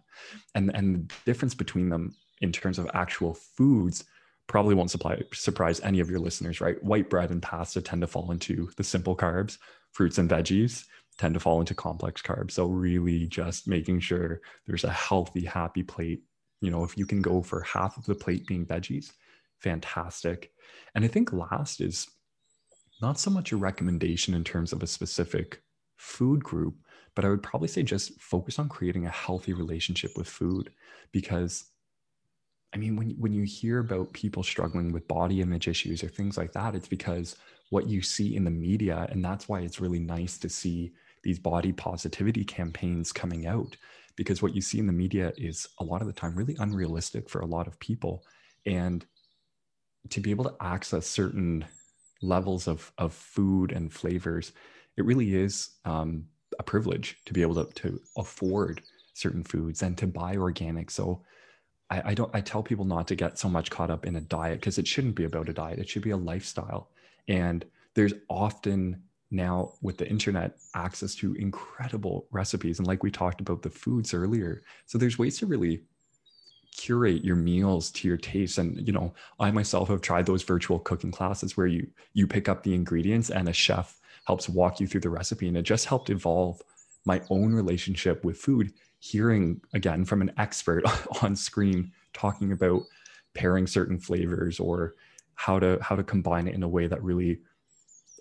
And 0.53 0.73
and 0.75 1.09
the 1.09 1.15
difference 1.25 1.55
between 1.55 1.89
them 1.89 2.15
in 2.41 2.51
terms 2.51 2.79
of 2.79 2.89
actual 2.93 3.33
foods 3.33 4.05
probably 4.47 4.75
won't 4.75 4.91
supply, 4.91 5.21
surprise 5.33 5.79
any 5.81 5.99
of 5.99 6.09
your 6.09 6.19
listeners 6.19 6.61
right 6.61 6.81
white 6.83 7.09
bread 7.09 7.31
and 7.31 7.41
pasta 7.41 7.81
tend 7.81 8.01
to 8.01 8.07
fall 8.07 8.31
into 8.31 8.69
the 8.77 8.83
simple 8.83 9.15
carbs 9.15 9.57
fruits 9.91 10.17
and 10.17 10.29
veggies 10.29 10.85
tend 11.17 11.33
to 11.33 11.39
fall 11.39 11.59
into 11.59 11.73
complex 11.73 12.21
carbs. 12.21 12.51
So 12.51 12.67
really 12.67 13.27
just 13.27 13.67
making 13.67 14.01
sure 14.01 14.41
there's 14.67 14.83
a 14.83 14.89
healthy, 14.89 15.45
happy 15.45 15.83
plate. 15.83 16.23
You 16.61 16.71
know, 16.71 16.83
if 16.83 16.97
you 16.97 17.05
can 17.05 17.21
go 17.21 17.41
for 17.41 17.61
half 17.61 17.97
of 17.97 18.05
the 18.05 18.15
plate 18.15 18.45
being 18.45 18.65
veggies, 18.65 19.11
fantastic. 19.59 20.51
And 20.93 21.05
I 21.05 21.07
think 21.07 21.31
last 21.31 21.79
is 21.81 22.07
not 23.01 23.19
so 23.19 23.29
much 23.29 23.51
a 23.51 23.57
recommendation 23.57 24.33
in 24.33 24.43
terms 24.43 24.73
of 24.73 24.83
a 24.83 24.87
specific 24.87 25.61
food 25.97 26.43
group, 26.43 26.75
but 27.15 27.23
I 27.23 27.29
would 27.29 27.43
probably 27.43 27.67
say 27.67 27.83
just 27.83 28.19
focus 28.19 28.59
on 28.59 28.69
creating 28.69 29.05
a 29.05 29.09
healthy 29.09 29.53
relationship 29.53 30.11
with 30.17 30.27
food 30.27 30.71
because 31.11 31.65
I 32.75 32.77
mean, 32.77 32.97
when, 32.97 33.11
when 33.11 33.31
you 33.31 33.43
hear 33.43 33.79
about 33.79 34.11
people 34.11 34.43
struggling 34.43 34.91
with 34.91 35.07
body 35.07 35.39
image 35.39 35.69
issues 35.69 36.03
or 36.03 36.09
things 36.09 36.37
like 36.37 36.51
that, 36.51 36.75
it's 36.75 36.89
because 36.89 37.37
what 37.69 37.87
you 37.87 38.01
see 38.01 38.35
in 38.35 38.43
the 38.43 38.51
media. 38.51 39.07
And 39.09 39.23
that's 39.23 39.47
why 39.47 39.61
it's 39.61 39.79
really 39.79 39.99
nice 39.99 40.37
to 40.39 40.49
see 40.49 40.91
these 41.23 41.39
body 41.39 41.71
positivity 41.71 42.43
campaigns 42.43 43.13
coming 43.13 43.47
out 43.47 43.77
because 44.17 44.41
what 44.41 44.53
you 44.53 44.61
see 44.61 44.77
in 44.77 44.87
the 44.87 44.93
media 44.93 45.31
is 45.37 45.67
a 45.79 45.83
lot 45.83 46.01
of 46.01 46.07
the 46.07 46.13
time 46.13 46.35
really 46.35 46.57
unrealistic 46.59 47.29
for 47.29 47.39
a 47.39 47.45
lot 47.45 47.65
of 47.65 47.79
people. 47.79 48.25
And 48.65 49.05
to 50.09 50.19
be 50.19 50.31
able 50.31 50.43
to 50.43 50.55
access 50.59 51.07
certain 51.07 51.65
levels 52.21 52.67
of, 52.67 52.91
of 52.97 53.13
food 53.13 53.71
and 53.71 53.91
flavors, 53.91 54.51
it 54.97 55.05
really 55.05 55.33
is 55.33 55.69
um, 55.85 56.25
a 56.59 56.63
privilege 56.63 57.17
to 57.25 57.33
be 57.33 57.41
able 57.41 57.55
to, 57.65 57.73
to 57.73 58.01
afford 58.17 58.81
certain 59.13 59.43
foods 59.43 59.81
and 59.81 59.97
to 59.97 60.07
buy 60.07 60.35
organic. 60.35 60.91
So 60.91 61.21
I, 61.89 62.11
I 62.11 62.13
don't 62.13 62.31
I 62.33 62.41
tell 62.41 62.63
people 62.63 62.85
not 62.85 63.07
to 63.09 63.15
get 63.15 63.37
so 63.37 63.49
much 63.49 63.69
caught 63.69 63.89
up 63.89 64.05
in 64.05 64.15
a 64.15 64.21
diet 64.21 64.59
because 64.59 64.77
it 64.77 64.87
shouldn't 64.87 65.15
be 65.15 65.25
about 65.25 65.49
a 65.49 65.53
diet. 65.53 65.79
It 65.79 65.89
should 65.89 66.01
be 66.01 66.11
a 66.11 66.17
lifestyle. 66.17 66.89
And 67.27 67.65
there's 67.93 68.13
often 68.29 69.01
now 69.31 69.73
with 69.81 69.97
the 69.97 70.07
internet 70.07 70.57
access 70.75 71.15
to 71.15 71.33
incredible 71.35 72.27
recipes. 72.31 72.79
And 72.79 72.87
like 72.87 73.03
we 73.03 73.11
talked 73.11 73.41
about 73.41 73.61
the 73.61 73.69
foods 73.69 74.13
earlier. 74.13 74.63
So 74.85 74.97
there's 74.97 75.17
ways 75.17 75.37
to 75.39 75.45
really 75.45 75.83
curate 76.77 77.23
your 77.23 77.35
meals 77.35 77.89
to 77.89 78.07
your 78.07 78.17
taste 78.17 78.57
and 78.57 78.85
you 78.85 78.91
know 78.91 79.13
i 79.39 79.49
myself 79.49 79.87
have 79.87 80.01
tried 80.01 80.25
those 80.25 80.43
virtual 80.43 80.77
cooking 80.77 81.11
classes 81.11 81.55
where 81.55 81.67
you 81.67 81.87
you 82.13 82.27
pick 82.27 82.49
up 82.49 82.63
the 82.63 82.73
ingredients 82.73 83.29
and 83.29 83.47
a 83.47 83.53
chef 83.53 84.01
helps 84.27 84.49
walk 84.49 84.81
you 84.81 84.85
through 84.85 84.99
the 84.99 85.09
recipe 85.09 85.47
and 85.47 85.55
it 85.55 85.61
just 85.61 85.85
helped 85.85 86.09
evolve 86.09 86.61
my 87.05 87.21
own 87.29 87.53
relationship 87.53 88.23
with 88.25 88.37
food 88.37 88.73
hearing 88.99 89.61
again 89.73 90.03
from 90.03 90.21
an 90.21 90.31
expert 90.37 90.83
on 91.21 91.35
screen 91.35 91.91
talking 92.13 92.51
about 92.51 92.81
pairing 93.33 93.67
certain 93.67 93.99
flavors 93.99 94.59
or 94.59 94.95
how 95.35 95.59
to 95.59 95.77
how 95.81 95.95
to 95.95 96.03
combine 96.03 96.47
it 96.47 96.55
in 96.55 96.63
a 96.63 96.67
way 96.67 96.87
that 96.87 97.03
really 97.03 97.39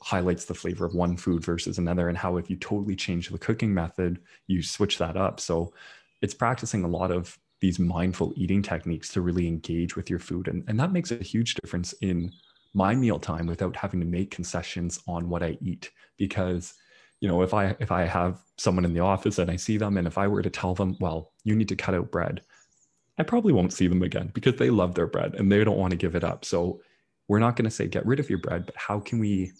highlights 0.02 0.44
the 0.44 0.54
flavor 0.54 0.84
of 0.84 0.94
one 0.94 1.16
food 1.16 1.42
versus 1.42 1.78
another 1.78 2.08
and 2.08 2.18
how 2.18 2.36
if 2.36 2.50
you 2.50 2.56
totally 2.56 2.94
change 2.94 3.30
the 3.30 3.38
cooking 3.38 3.72
method 3.72 4.20
you 4.46 4.62
switch 4.62 4.98
that 4.98 5.16
up. 5.16 5.40
So 5.40 5.72
it's 6.20 6.34
practicing 6.34 6.84
a 6.84 6.88
lot 6.88 7.10
of 7.10 7.38
these 7.60 7.78
mindful 7.78 8.34
eating 8.36 8.60
techniques 8.60 9.10
to 9.12 9.22
really 9.22 9.48
engage 9.48 9.96
with 9.96 10.10
your 10.10 10.18
food. 10.18 10.48
And, 10.48 10.62
and 10.68 10.78
that 10.78 10.92
makes 10.92 11.10
a 11.10 11.16
huge 11.16 11.54
difference 11.54 11.94
in 12.02 12.32
my 12.74 12.94
meal 12.94 13.18
time 13.18 13.46
without 13.46 13.76
having 13.76 14.00
to 14.00 14.06
make 14.06 14.30
concessions 14.32 15.00
on 15.06 15.28
what 15.28 15.42
i 15.42 15.56
eat 15.62 15.90
because 16.18 16.74
you 17.24 17.28
know 17.28 17.42
if 17.42 17.54
i 17.54 17.74
if 17.80 17.90
i 17.90 18.02
have 18.04 18.38
someone 18.58 18.84
in 18.84 18.94
the 18.94 19.00
office 19.00 19.38
and 19.38 19.50
i 19.50 19.56
see 19.56 19.78
them 19.78 19.96
and 19.96 20.06
if 20.06 20.18
i 20.18 20.28
were 20.28 20.42
to 20.42 20.50
tell 20.50 20.74
them 20.74 20.96
well 21.00 21.32
you 21.44 21.56
need 21.56 21.68
to 21.68 21.76
cut 21.76 21.94
out 21.94 22.10
bread 22.10 22.42
i 23.18 23.22
probably 23.22 23.52
won't 23.52 23.72
see 23.72 23.88
them 23.88 24.02
again 24.02 24.30
because 24.34 24.56
they 24.56 24.70
love 24.70 24.94
their 24.94 25.06
bread 25.06 25.34
and 25.34 25.50
they 25.50 25.64
don't 25.64 25.78
want 25.78 25.90
to 25.90 26.04
give 26.04 26.14
it 26.14 26.22
up 26.22 26.44
so 26.44 26.80
we're 27.28 27.38
not 27.38 27.56
going 27.56 27.64
to 27.64 27.70
say 27.70 27.86
get 27.86 28.06
rid 28.06 28.20
of 28.20 28.28
your 28.28 28.38
bread, 28.38 28.66
but 28.66 28.76
how 28.76 29.00
can 29.00 29.18
we 29.18 29.52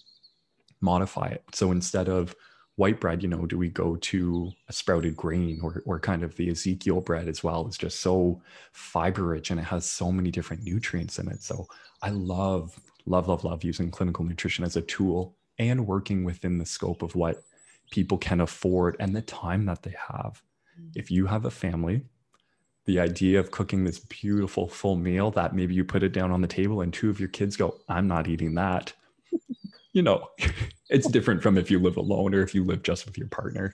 modify 0.80 1.26
it? 1.26 1.42
So 1.52 1.72
instead 1.72 2.08
of 2.08 2.34
white 2.76 3.00
bread, 3.00 3.22
you 3.22 3.28
know, 3.28 3.46
do 3.46 3.56
we 3.56 3.70
go 3.70 3.96
to 3.96 4.52
a 4.68 4.72
sprouted 4.72 5.16
grain 5.16 5.60
or, 5.62 5.82
or 5.86 6.00
kind 6.00 6.22
of 6.22 6.36
the 6.36 6.50
Ezekiel 6.50 7.00
bread 7.00 7.28
as 7.28 7.42
well? 7.42 7.66
It's 7.66 7.78
just 7.78 8.00
so 8.00 8.42
fiber 8.72 9.24
rich 9.24 9.50
and 9.50 9.60
it 9.60 9.64
has 9.64 9.86
so 9.86 10.12
many 10.12 10.30
different 10.30 10.64
nutrients 10.64 11.18
in 11.18 11.28
it. 11.28 11.42
So 11.42 11.66
I 12.02 12.10
love, 12.10 12.78
love, 13.06 13.28
love, 13.28 13.44
love 13.44 13.64
using 13.64 13.90
clinical 13.90 14.24
nutrition 14.24 14.64
as 14.64 14.76
a 14.76 14.82
tool 14.82 15.36
and 15.58 15.86
working 15.86 16.24
within 16.24 16.58
the 16.58 16.66
scope 16.66 17.02
of 17.02 17.14
what 17.14 17.44
people 17.94 18.18
can 18.18 18.40
afford 18.40 18.96
and 18.98 19.14
the 19.14 19.22
time 19.22 19.66
that 19.66 19.84
they 19.84 19.94
have. 20.08 20.42
If 20.96 21.12
you 21.12 21.26
have 21.26 21.44
a 21.44 21.50
family, 21.50 22.02
the 22.86 22.98
idea 22.98 23.38
of 23.38 23.52
cooking 23.52 23.84
this 23.84 24.00
beautiful 24.00 24.66
full 24.66 24.96
meal 24.96 25.30
that 25.30 25.54
maybe 25.54 25.74
you 25.74 25.84
put 25.84 26.02
it 26.02 26.12
down 26.12 26.32
on 26.32 26.40
the 26.40 26.48
table 26.48 26.80
and 26.80 26.92
two 26.92 27.08
of 27.08 27.20
your 27.20 27.28
kids 27.28 27.56
go, 27.56 27.76
I'm 27.88 28.08
not 28.08 28.26
eating 28.26 28.56
that. 28.56 28.92
you 29.92 30.02
know, 30.02 30.28
it's 30.90 31.08
different 31.08 31.40
from 31.40 31.56
if 31.56 31.70
you 31.70 31.78
live 31.78 31.96
alone 31.96 32.34
or 32.34 32.42
if 32.42 32.52
you 32.52 32.64
live 32.64 32.82
just 32.82 33.06
with 33.06 33.16
your 33.16 33.28
partner 33.28 33.72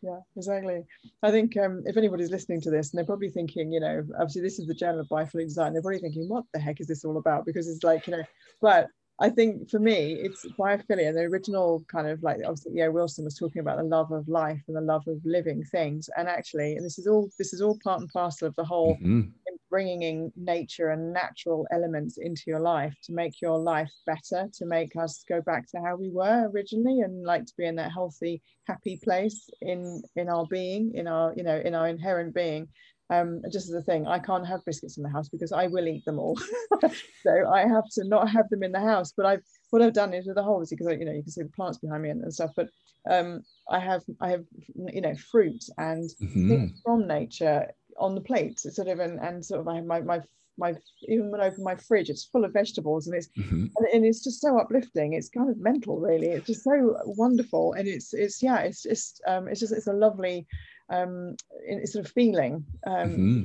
yeah 0.00 0.18
exactly 0.36 0.84
i 1.24 1.30
think 1.30 1.56
um, 1.56 1.82
if 1.84 1.96
anybody's 1.96 2.30
listening 2.30 2.60
to 2.60 2.70
this 2.70 2.90
and 2.90 2.98
they're 2.98 3.04
probably 3.04 3.30
thinking 3.30 3.72
you 3.72 3.80
know 3.80 4.04
obviously 4.20 4.42
this 4.42 4.58
is 4.58 4.66
the 4.66 4.74
journal 4.74 5.00
of 5.00 5.08
biophilic 5.08 5.46
design 5.46 5.72
they're 5.72 5.82
probably 5.82 5.98
thinking 5.98 6.28
what 6.28 6.44
the 6.54 6.60
heck 6.60 6.80
is 6.80 6.86
this 6.86 7.04
all 7.04 7.18
about 7.18 7.44
because 7.44 7.68
it's 7.68 7.82
like 7.82 8.06
you 8.06 8.16
know 8.16 8.22
but 8.60 8.86
I 9.20 9.30
think 9.30 9.68
for 9.68 9.80
me, 9.80 10.12
it's 10.12 10.46
biophilia, 10.58 11.12
the 11.12 11.22
original 11.22 11.84
kind 11.88 12.06
of 12.06 12.22
like 12.22 12.38
obviously, 12.44 12.72
yeah, 12.74 12.88
Wilson 12.88 13.24
was 13.24 13.36
talking 13.36 13.60
about 13.60 13.78
the 13.78 13.82
love 13.82 14.12
of 14.12 14.28
life 14.28 14.62
and 14.68 14.76
the 14.76 14.80
love 14.80 15.08
of 15.08 15.20
living 15.24 15.64
things. 15.64 16.08
And 16.16 16.28
actually, 16.28 16.76
and 16.76 16.84
this 16.84 16.98
is 16.98 17.08
all 17.08 17.28
this 17.36 17.52
is 17.52 17.60
all 17.60 17.78
part 17.82 18.00
and 18.00 18.08
parcel 18.10 18.46
of 18.46 18.54
the 18.54 18.64
whole 18.64 18.94
mm-hmm. 18.94 19.22
bringing 19.70 20.02
in 20.02 20.32
nature 20.36 20.90
and 20.90 21.12
natural 21.12 21.66
elements 21.72 22.18
into 22.18 22.42
your 22.46 22.60
life 22.60 22.94
to 23.04 23.12
make 23.12 23.40
your 23.42 23.58
life 23.58 23.90
better, 24.06 24.48
to 24.54 24.66
make 24.66 24.94
us 24.94 25.24
go 25.28 25.40
back 25.42 25.68
to 25.70 25.80
how 25.80 25.96
we 25.96 26.10
were 26.10 26.48
originally 26.54 27.00
and 27.00 27.24
like 27.24 27.44
to 27.46 27.54
be 27.58 27.66
in 27.66 27.74
that 27.74 27.90
healthy, 27.90 28.40
happy 28.68 29.00
place 29.02 29.50
in 29.62 30.00
in 30.14 30.28
our 30.28 30.46
being, 30.46 30.94
in 30.94 31.08
our, 31.08 31.34
you 31.36 31.42
know, 31.42 31.58
in 31.58 31.74
our 31.74 31.88
inherent 31.88 32.34
being 32.34 32.68
um, 33.10 33.42
just 33.50 33.68
as 33.68 33.74
a 33.74 33.82
thing, 33.82 34.06
I 34.06 34.18
can't 34.18 34.46
have 34.46 34.64
biscuits 34.64 34.96
in 34.96 35.02
the 35.02 35.08
house 35.08 35.28
because 35.28 35.52
I 35.52 35.66
will 35.66 35.88
eat 35.88 36.04
them 36.04 36.18
all. 36.18 36.38
so 37.22 37.50
I 37.50 37.60
have 37.66 37.88
to 37.92 38.04
not 38.04 38.28
have 38.28 38.48
them 38.50 38.62
in 38.62 38.72
the 38.72 38.80
house. 38.80 39.12
But 39.16 39.26
I've 39.26 39.42
what 39.70 39.82
I've 39.82 39.94
done 39.94 40.12
is 40.12 40.26
with 40.26 40.36
the 40.36 40.42
whole 40.42 40.60
because 40.60 40.86
you 40.98 41.04
know 41.04 41.12
you 41.12 41.22
can 41.22 41.32
see 41.32 41.42
the 41.42 41.48
plants 41.48 41.78
behind 41.78 42.02
me 42.02 42.10
and, 42.10 42.22
and 42.22 42.34
stuff. 42.34 42.50
But 42.54 42.68
um, 43.08 43.42
I 43.70 43.78
have 43.78 44.02
I 44.20 44.30
have 44.30 44.44
you 44.92 45.00
know 45.00 45.14
fruit 45.14 45.64
and 45.78 46.10
mm-hmm. 46.22 46.48
things 46.48 46.80
from 46.84 47.06
nature 47.06 47.70
on 47.98 48.14
the 48.14 48.20
plate. 48.20 48.60
Sort 48.60 48.88
of 48.88 49.00
and, 49.00 49.18
and 49.20 49.44
sort 49.44 49.60
of 49.60 49.68
I 49.68 49.76
have 49.76 49.86
my 49.86 50.00
my 50.00 50.20
my 50.58 50.74
even 51.02 51.30
when 51.30 51.40
I 51.40 51.46
open 51.46 51.64
my 51.64 51.76
fridge, 51.76 52.10
it's 52.10 52.24
full 52.24 52.44
of 52.44 52.52
vegetables 52.52 53.06
and 53.06 53.16
it's 53.16 53.28
mm-hmm. 53.38 53.66
and, 53.74 53.86
and, 53.94 54.04
it's 54.04 54.22
just 54.22 54.40
so 54.40 54.58
uplifting. 54.58 55.14
It's 55.14 55.28
kind 55.28 55.48
of 55.48 55.58
mental, 55.58 55.98
really. 55.98 56.28
It's 56.28 56.46
just 56.46 56.64
so 56.64 56.96
wonderful, 57.06 57.74
and 57.74 57.88
it's 57.88 58.12
it's 58.12 58.42
yeah, 58.42 58.58
it's 58.58 58.82
just 58.82 59.22
um, 59.26 59.48
it's 59.48 59.60
just 59.60 59.72
it's 59.72 59.86
a 59.86 59.92
lovely 59.92 60.46
um, 60.90 61.36
sort 61.84 62.04
of 62.04 62.12
feeling 62.12 62.64
um, 62.86 63.08
mm-hmm. 63.10 63.42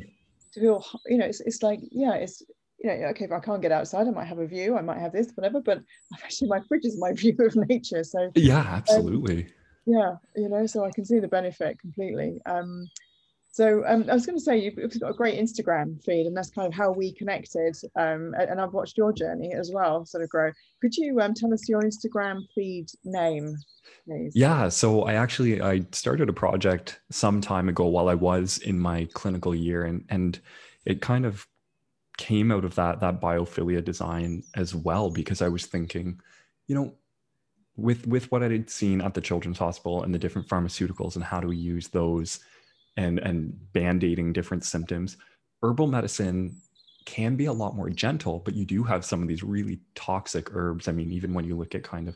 to 0.53 0.59
feel 0.59 0.85
you 1.07 1.17
know 1.17 1.25
it's, 1.25 1.41
it's 1.41 1.63
like 1.63 1.79
yeah 1.91 2.13
it's 2.13 2.41
you 2.79 2.89
know 2.89 3.07
okay 3.07 3.25
if 3.25 3.31
I 3.31 3.39
can't 3.39 3.61
get 3.61 3.71
outside 3.71 4.07
I 4.07 4.11
might 4.11 4.25
have 4.25 4.39
a 4.39 4.47
view 4.47 4.77
I 4.77 4.81
might 4.81 4.99
have 4.99 5.11
this 5.11 5.31
whatever 5.35 5.61
but 5.61 5.81
actually 6.23 6.49
my 6.49 6.61
fridge 6.67 6.85
is 6.85 6.97
my 6.99 7.11
view 7.13 7.35
of 7.39 7.55
nature 7.69 8.03
so 8.03 8.31
yeah 8.35 8.65
absolutely 8.67 9.43
um, 9.43 9.49
yeah 9.85 10.15
you 10.35 10.49
know 10.49 10.65
so 10.65 10.85
I 10.85 10.91
can 10.91 11.05
see 11.05 11.19
the 11.19 11.27
benefit 11.27 11.79
completely 11.79 12.39
um, 12.45 12.87
so 13.53 13.83
um, 13.85 14.05
I 14.09 14.15
was 14.15 14.25
going 14.25 14.35
to 14.35 14.43
say 14.43 14.57
you've 14.57 14.99
got 14.99 15.11
a 15.11 15.13
great 15.13 15.39
Instagram 15.39 16.03
feed, 16.03 16.25
and 16.25 16.35
that's 16.35 16.49
kind 16.49 16.67
of 16.67 16.73
how 16.73 16.91
we 16.91 17.13
connected. 17.13 17.77
Um, 17.95 18.33
and 18.39 18.59
I've 18.59 18.73
watched 18.73 18.97
your 18.97 19.13
journey 19.13 19.53
as 19.53 19.69
well, 19.71 20.07
sort 20.07 20.23
of 20.23 20.29
grow. 20.29 20.51
Could 20.81 20.97
you 20.97 21.21
um, 21.21 21.35
tell 21.35 21.53
us 21.53 21.69
your 21.69 21.83
Instagram 21.83 22.41
feed 22.55 22.87
name? 23.03 23.55
Please? 24.07 24.31
Yeah, 24.35 24.69
so 24.69 25.03
I 25.03 25.13
actually 25.13 25.61
I 25.61 25.85
started 25.91 26.29
a 26.29 26.33
project 26.33 26.99
some 27.11 27.41
time 27.41 27.69
ago 27.69 27.85
while 27.85 28.09
I 28.09 28.15
was 28.15 28.57
in 28.57 28.79
my 28.79 29.07
clinical 29.13 29.53
year, 29.53 29.83
and 29.83 30.03
and 30.09 30.39
it 30.85 30.99
kind 30.99 31.23
of 31.23 31.47
came 32.17 32.51
out 32.51 32.65
of 32.65 32.73
that 32.73 33.01
that 33.01 33.21
biophilia 33.21 33.85
design 33.85 34.41
as 34.55 34.73
well 34.73 35.11
because 35.11 35.43
I 35.43 35.49
was 35.49 35.67
thinking, 35.67 36.19
you 36.65 36.73
know, 36.73 36.95
with 37.75 38.07
with 38.07 38.31
what 38.31 38.41
I 38.41 38.49
had 38.49 38.71
seen 38.71 38.99
at 38.99 39.13
the 39.13 39.21
Children's 39.21 39.59
Hospital 39.59 40.01
and 40.01 40.11
the 40.11 40.17
different 40.17 40.47
pharmaceuticals 40.47 41.13
and 41.13 41.23
how 41.23 41.39
do 41.39 41.49
we 41.49 41.57
use 41.57 41.89
those 41.89 42.39
and 42.97 43.19
and 43.19 43.53
band-aiding 43.73 44.33
different 44.33 44.63
symptoms 44.63 45.17
herbal 45.61 45.87
medicine 45.87 46.55
can 47.05 47.35
be 47.35 47.45
a 47.45 47.53
lot 47.53 47.75
more 47.75 47.89
gentle 47.89 48.39
but 48.39 48.53
you 48.53 48.65
do 48.65 48.83
have 48.83 49.03
some 49.03 49.21
of 49.21 49.27
these 49.27 49.43
really 49.43 49.79
toxic 49.95 50.53
herbs. 50.55 50.87
I 50.87 50.91
mean 50.91 51.11
even 51.11 51.33
when 51.33 51.45
you 51.45 51.55
look 51.57 51.75
at 51.75 51.83
kind 51.83 52.07
of 52.07 52.15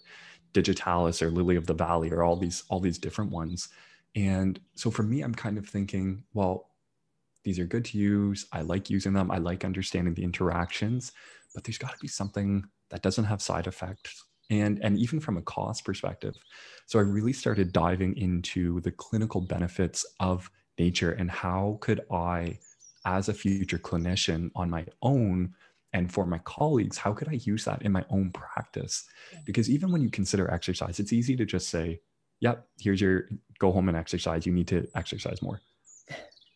digitalis 0.54 1.22
or 1.22 1.30
lily 1.30 1.56
of 1.56 1.68
the 1.68 1.74
valley 1.74 2.12
or 2.12 2.24
all 2.24 2.36
these 2.36 2.64
all 2.70 2.80
these 2.80 2.98
different 2.98 3.32
ones. 3.32 3.70
And 4.16 4.60
so 4.76 4.90
for 4.92 5.04
me 5.04 5.22
i'm 5.22 5.36
kind 5.36 5.58
of 5.58 5.68
thinking 5.68 6.24
well 6.34 6.70
these 7.44 7.60
are 7.60 7.66
good 7.66 7.86
to 7.86 7.98
use. 7.98 8.46
I 8.52 8.62
like 8.62 8.90
using 8.90 9.14
them. 9.14 9.32
I 9.32 9.38
like 9.38 9.64
understanding 9.64 10.14
the 10.14 10.24
interactions 10.24 11.12
but 11.54 11.64
there's 11.64 11.78
got 11.78 11.94
to 11.94 12.00
be 12.00 12.08
something 12.08 12.66
that 12.90 13.02
doesn't 13.02 13.26
have 13.26 13.42
side 13.42 13.68
effects. 13.68 14.24
And 14.50 14.80
and 14.84 14.98
even 14.98 15.20
from 15.20 15.38
a 15.38 15.42
cost 15.42 15.84
perspective 15.84 16.36
so 16.86 17.00
i 17.00 17.02
really 17.02 17.34
started 17.34 17.74
diving 17.74 18.16
into 18.18 18.80
the 18.82 18.92
clinical 18.92 19.42
benefits 19.42 20.06
of 20.22 20.50
nature 20.78 21.12
and 21.12 21.30
how 21.30 21.78
could 21.82 22.02
i 22.12 22.58
as 23.06 23.30
a 23.30 23.34
future 23.34 23.78
clinician 23.78 24.52
on 24.56 24.70
my 24.70 24.86
own 25.02 25.54
and 25.94 26.12
for 26.12 26.26
my 26.26 26.40
colleagues 26.40 26.98
how 26.98 27.14
could 27.14 27.30
i 27.30 27.40
use 27.44 27.64
that 27.66 27.82
in 27.82 27.92
my 27.92 28.06
own 28.10 28.32
practice? 28.32 29.06
Because 29.46 29.70
even 29.70 29.92
when 29.92 30.02
you 30.02 30.10
consider 30.10 30.52
exercise 30.52 31.00
it's 31.00 31.14
easy 31.14 31.36
to 31.36 31.46
just 31.46 31.70
say 31.70 32.02
yep 32.40 32.68
here's 32.80 33.02
your 33.02 33.30
go 33.60 33.72
home 33.72 33.88
and 33.90 33.98
exercise. 33.98 34.46
You 34.46 34.54
need 34.54 34.68
to 34.68 34.88
exercise 34.96 35.42
more 35.42 35.62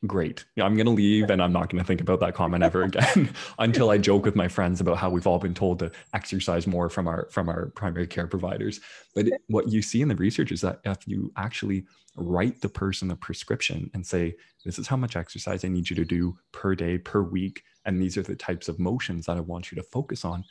great. 0.08 0.46
I'm 0.58 0.76
going 0.76 0.88
to 0.88 0.92
leave 0.92 1.30
and 1.30 1.42
I'm 1.42 1.54
not 1.54 1.70
going 1.70 1.82
to 1.82 1.88
think 1.88 2.02
about 2.02 2.20
that 2.22 2.34
comment 2.34 2.64
ever 2.64 2.84
again 2.84 3.34
until 3.60 3.92
I 3.92 3.98
joke 3.98 4.26
with 4.26 4.36
my 4.36 4.48
friends 4.48 4.82
about 4.82 4.98
how 4.98 5.10
we've 5.10 5.28
all 5.28 5.40
been 5.40 5.54
told 5.54 5.80
to 5.80 5.92
exercise 6.14 6.66
more 6.66 6.90
from 6.90 7.08
our 7.08 7.28
from 7.30 7.50
our 7.50 7.68
primary 7.68 8.08
care 8.08 8.28
providers. 8.28 8.80
But 9.14 9.28
what 9.48 9.70
you 9.70 9.82
see 9.82 10.02
in 10.02 10.08
the 10.08 10.16
research 10.16 10.52
is 10.52 10.62
that 10.62 10.80
if 10.86 11.08
you 11.08 11.32
actually 11.38 11.86
write 12.16 12.62
the 12.62 12.70
person 12.70 13.12
a 13.12 13.16
prescription 13.16 13.90
and 13.94 14.06
say 14.06 14.36
this 14.66 14.80
is 14.80 14.88
how 14.88 14.98
much 14.98 15.16
exercise 15.16 15.64
I 15.64 15.70
need 15.70 15.90
you 15.90 15.96
to 15.96 16.06
do 16.06 16.38
per 16.52 16.76
day 16.76 16.98
per 16.98 17.22
week 17.22 17.64
and 17.86 18.02
these 18.02 18.18
are 18.18 18.24
the 18.24 18.36
types 18.36 18.68
of 18.68 18.80
motions 18.80 19.26
that 19.28 19.38
I 19.38 19.42
want 19.42 19.72
you 19.72 19.76
to 19.78 19.84
focus 19.84 20.26
on, 20.26 20.44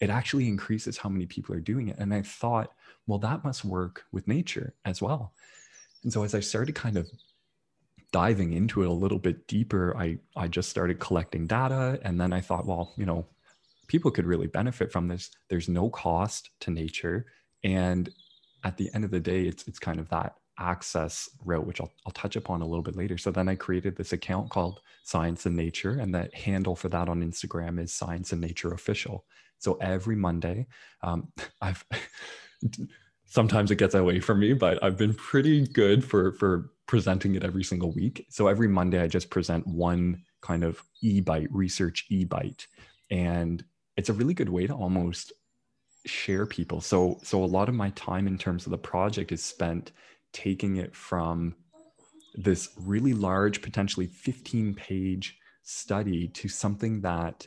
it 0.00 0.10
actually 0.10 0.48
increases 0.48 0.98
how 0.98 1.08
many 1.08 1.24
people 1.24 1.54
are 1.54 1.60
doing 1.60 1.88
it. 1.88 1.98
And 1.98 2.12
I 2.12 2.22
thought, 2.22 2.72
well 3.06 3.18
that 3.18 3.44
must 3.44 3.64
work 3.64 4.04
with 4.10 4.26
nature 4.26 4.74
as 4.84 5.02
well. 5.02 5.32
And 6.02 6.12
so 6.12 6.22
as 6.22 6.34
I 6.34 6.40
started 6.40 6.74
kind 6.74 6.96
of 6.96 7.10
diving 8.12 8.52
into 8.52 8.82
it 8.82 8.88
a 8.88 8.92
little 8.92 9.18
bit 9.18 9.46
deeper, 9.46 9.96
I 9.96 10.18
I 10.36 10.48
just 10.48 10.70
started 10.70 11.00
collecting 11.00 11.46
data, 11.46 11.98
and 12.02 12.20
then 12.20 12.32
I 12.32 12.40
thought, 12.40 12.66
well, 12.66 12.94
you 12.96 13.06
know, 13.06 13.26
people 13.88 14.10
could 14.10 14.26
really 14.26 14.46
benefit 14.46 14.92
from 14.92 15.08
this. 15.08 15.30
There's 15.48 15.68
no 15.68 15.90
cost 15.90 16.50
to 16.60 16.70
nature, 16.70 17.26
and 17.64 18.10
at 18.64 18.76
the 18.76 18.90
end 18.94 19.04
of 19.04 19.10
the 19.10 19.20
day, 19.20 19.42
it's 19.42 19.66
it's 19.68 19.78
kind 19.78 20.00
of 20.00 20.08
that 20.10 20.36
access 20.58 21.28
route, 21.44 21.66
which 21.66 21.80
I'll, 21.80 21.92
I'll 22.06 22.12
touch 22.12 22.36
upon 22.36 22.62
a 22.62 22.66
little 22.66 22.82
bit 22.82 22.96
later. 22.96 23.18
So 23.18 23.30
then 23.30 23.48
I 23.48 23.54
created 23.54 23.96
this 23.96 24.12
account 24.12 24.50
called 24.50 24.80
Science 25.04 25.46
and 25.46 25.56
Nature, 25.56 25.98
and 26.00 26.14
the 26.14 26.30
handle 26.32 26.76
for 26.76 26.88
that 26.88 27.08
on 27.08 27.22
Instagram 27.22 27.80
is 27.80 27.92
Science 27.92 28.32
and 28.32 28.40
Nature 28.40 28.72
Official. 28.72 29.24
So 29.58 29.74
every 29.80 30.16
Monday, 30.16 30.66
um, 31.02 31.28
I've 31.60 31.84
sometimes 33.26 33.70
it 33.70 33.76
gets 33.76 33.94
away 33.94 34.20
from 34.20 34.40
me, 34.40 34.52
but 34.54 34.82
I've 34.82 34.96
been 34.96 35.14
pretty 35.14 35.66
good 35.66 36.04
for 36.04 36.32
for 36.32 36.70
presenting 36.86 37.34
it 37.34 37.44
every 37.44 37.64
single 37.64 37.92
week. 37.92 38.26
So 38.30 38.46
every 38.46 38.68
Monday, 38.68 39.00
I 39.00 39.08
just 39.08 39.30
present 39.30 39.66
one 39.66 40.22
kind 40.40 40.62
of 40.62 40.82
e-bite 41.02 41.52
research 41.52 42.06
e-bite, 42.08 42.66
and 43.10 43.64
it's 43.96 44.08
a 44.08 44.12
really 44.12 44.34
good 44.34 44.48
way 44.48 44.66
to 44.66 44.74
almost 44.74 45.32
share 46.06 46.46
people. 46.46 46.80
So 46.80 47.18
so 47.22 47.42
a 47.42 47.46
lot 47.46 47.68
of 47.68 47.74
my 47.74 47.90
time 47.90 48.26
in 48.26 48.38
terms 48.38 48.66
of 48.66 48.70
the 48.70 48.78
project 48.78 49.32
is 49.32 49.42
spent 49.42 49.92
taking 50.32 50.76
it 50.76 50.94
from 50.94 51.54
this 52.34 52.70
really 52.76 53.14
large, 53.14 53.62
potentially 53.62 54.06
15 54.06 54.74
page 54.74 55.38
study 55.62 56.28
to 56.28 56.48
something 56.48 57.00
that 57.00 57.46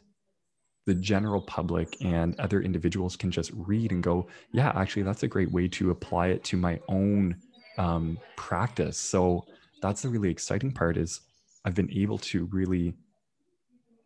the 0.86 0.96
general 0.96 1.42
public 1.42 1.98
and 2.04 2.40
other 2.40 2.62
individuals 2.62 3.16
can 3.16 3.32
just 3.32 3.52
read 3.54 3.92
and 3.92 4.02
go, 4.02 4.28
yeah, 4.52 4.72
actually, 4.76 5.04
that's 5.04 5.24
a 5.24 5.28
great 5.28 5.52
way 5.52 5.68
to 5.68 5.92
apply 5.92 6.28
it 6.28 6.44
to 6.46 6.58
my 6.58 6.80
own 6.88 7.36
um, 7.78 8.18
practice. 8.36 8.98
So 8.98 9.46
that's 9.82 10.02
the 10.02 10.10
really 10.10 10.30
exciting 10.30 10.72
part 10.72 10.98
is 10.98 11.22
I've 11.66 11.76
been 11.76 11.92
able 11.92 12.18
to 12.20 12.46
really 12.46 12.96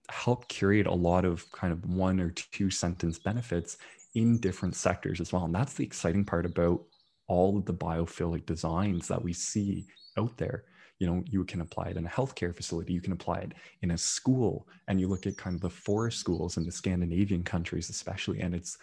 help 0.09 0.47
curate 0.47 0.87
a 0.87 0.93
lot 0.93 1.25
of 1.25 1.49
kind 1.51 1.71
of 1.71 1.85
one 1.85 2.19
or 2.19 2.29
two 2.31 2.69
sentence 2.69 3.17
benefits 3.17 3.77
in 4.15 4.39
different 4.39 4.75
sectors 4.75 5.21
as 5.21 5.31
well. 5.31 5.45
And 5.45 5.55
that's 5.55 5.73
the 5.73 5.85
exciting 5.85 6.25
part 6.25 6.45
about 6.45 6.81
all 7.27 7.57
of 7.57 7.65
the 7.65 7.73
biophilic 7.73 8.45
designs 8.45 9.07
that 9.07 9.23
we 9.23 9.33
see 9.33 9.85
out 10.17 10.37
there 10.37 10.65
you 10.99 11.07
know 11.07 11.23
you 11.25 11.43
can 11.43 11.61
apply 11.61 11.87
it 11.87 11.97
in 11.97 12.05
a 12.05 12.09
healthcare 12.09 12.55
facility 12.55 12.93
you 12.93 13.01
can 13.01 13.13
apply 13.13 13.39
it 13.39 13.53
in 13.81 13.91
a 13.91 13.97
school 13.97 14.67
and 14.87 14.99
you 14.99 15.07
look 15.07 15.25
at 15.25 15.37
kind 15.37 15.55
of 15.55 15.61
the 15.61 15.69
forest 15.69 16.19
schools 16.19 16.57
in 16.57 16.65
the 16.65 16.71
scandinavian 16.71 17.43
countries 17.43 17.89
especially 17.89 18.39
and 18.39 18.53
it's 18.53 18.77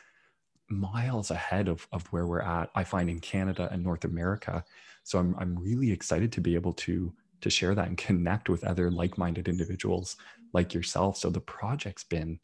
miles 0.68 1.30
ahead 1.30 1.66
of, 1.68 1.86
of 1.92 2.06
where 2.08 2.26
we're 2.26 2.42
at 2.42 2.70
i 2.74 2.84
find 2.84 3.10
in 3.10 3.18
canada 3.20 3.68
and 3.72 3.82
north 3.82 4.04
america. 4.04 4.64
So 5.02 5.18
I'm, 5.18 5.34
I'm 5.38 5.58
really 5.58 5.90
excited 5.90 6.30
to 6.32 6.40
be 6.40 6.54
able 6.54 6.74
to 6.74 7.12
to 7.40 7.50
share 7.50 7.74
that 7.74 7.88
and 7.88 7.96
connect 7.96 8.48
with 8.50 8.64
other 8.64 8.90
like-minded 8.90 9.48
individuals 9.48 10.16
like 10.52 10.74
yourself. 10.74 11.16
So 11.16 11.30
the 11.30 11.40
project's 11.40 12.04
been 12.04 12.38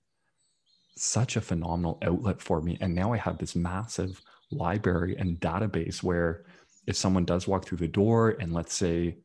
such 0.97 1.37
a 1.37 1.41
phenomenal 1.41 1.99
outlet 2.03 2.41
for 2.41 2.63
me 2.63 2.79
and 2.81 2.95
now 2.95 3.13
i 3.13 3.19
have 3.19 3.37
this 3.37 3.55
massive 3.55 4.23
library 4.51 5.15
and 5.19 5.39
database 5.41 6.03
where 6.03 6.47
if 6.87 6.97
someone 6.97 7.27
does 7.27 7.47
walk 7.47 7.67
through 7.67 7.77
the 7.77 7.87
door 7.87 8.37
and 8.41 8.53
let's 8.53 8.75
say 8.75 9.19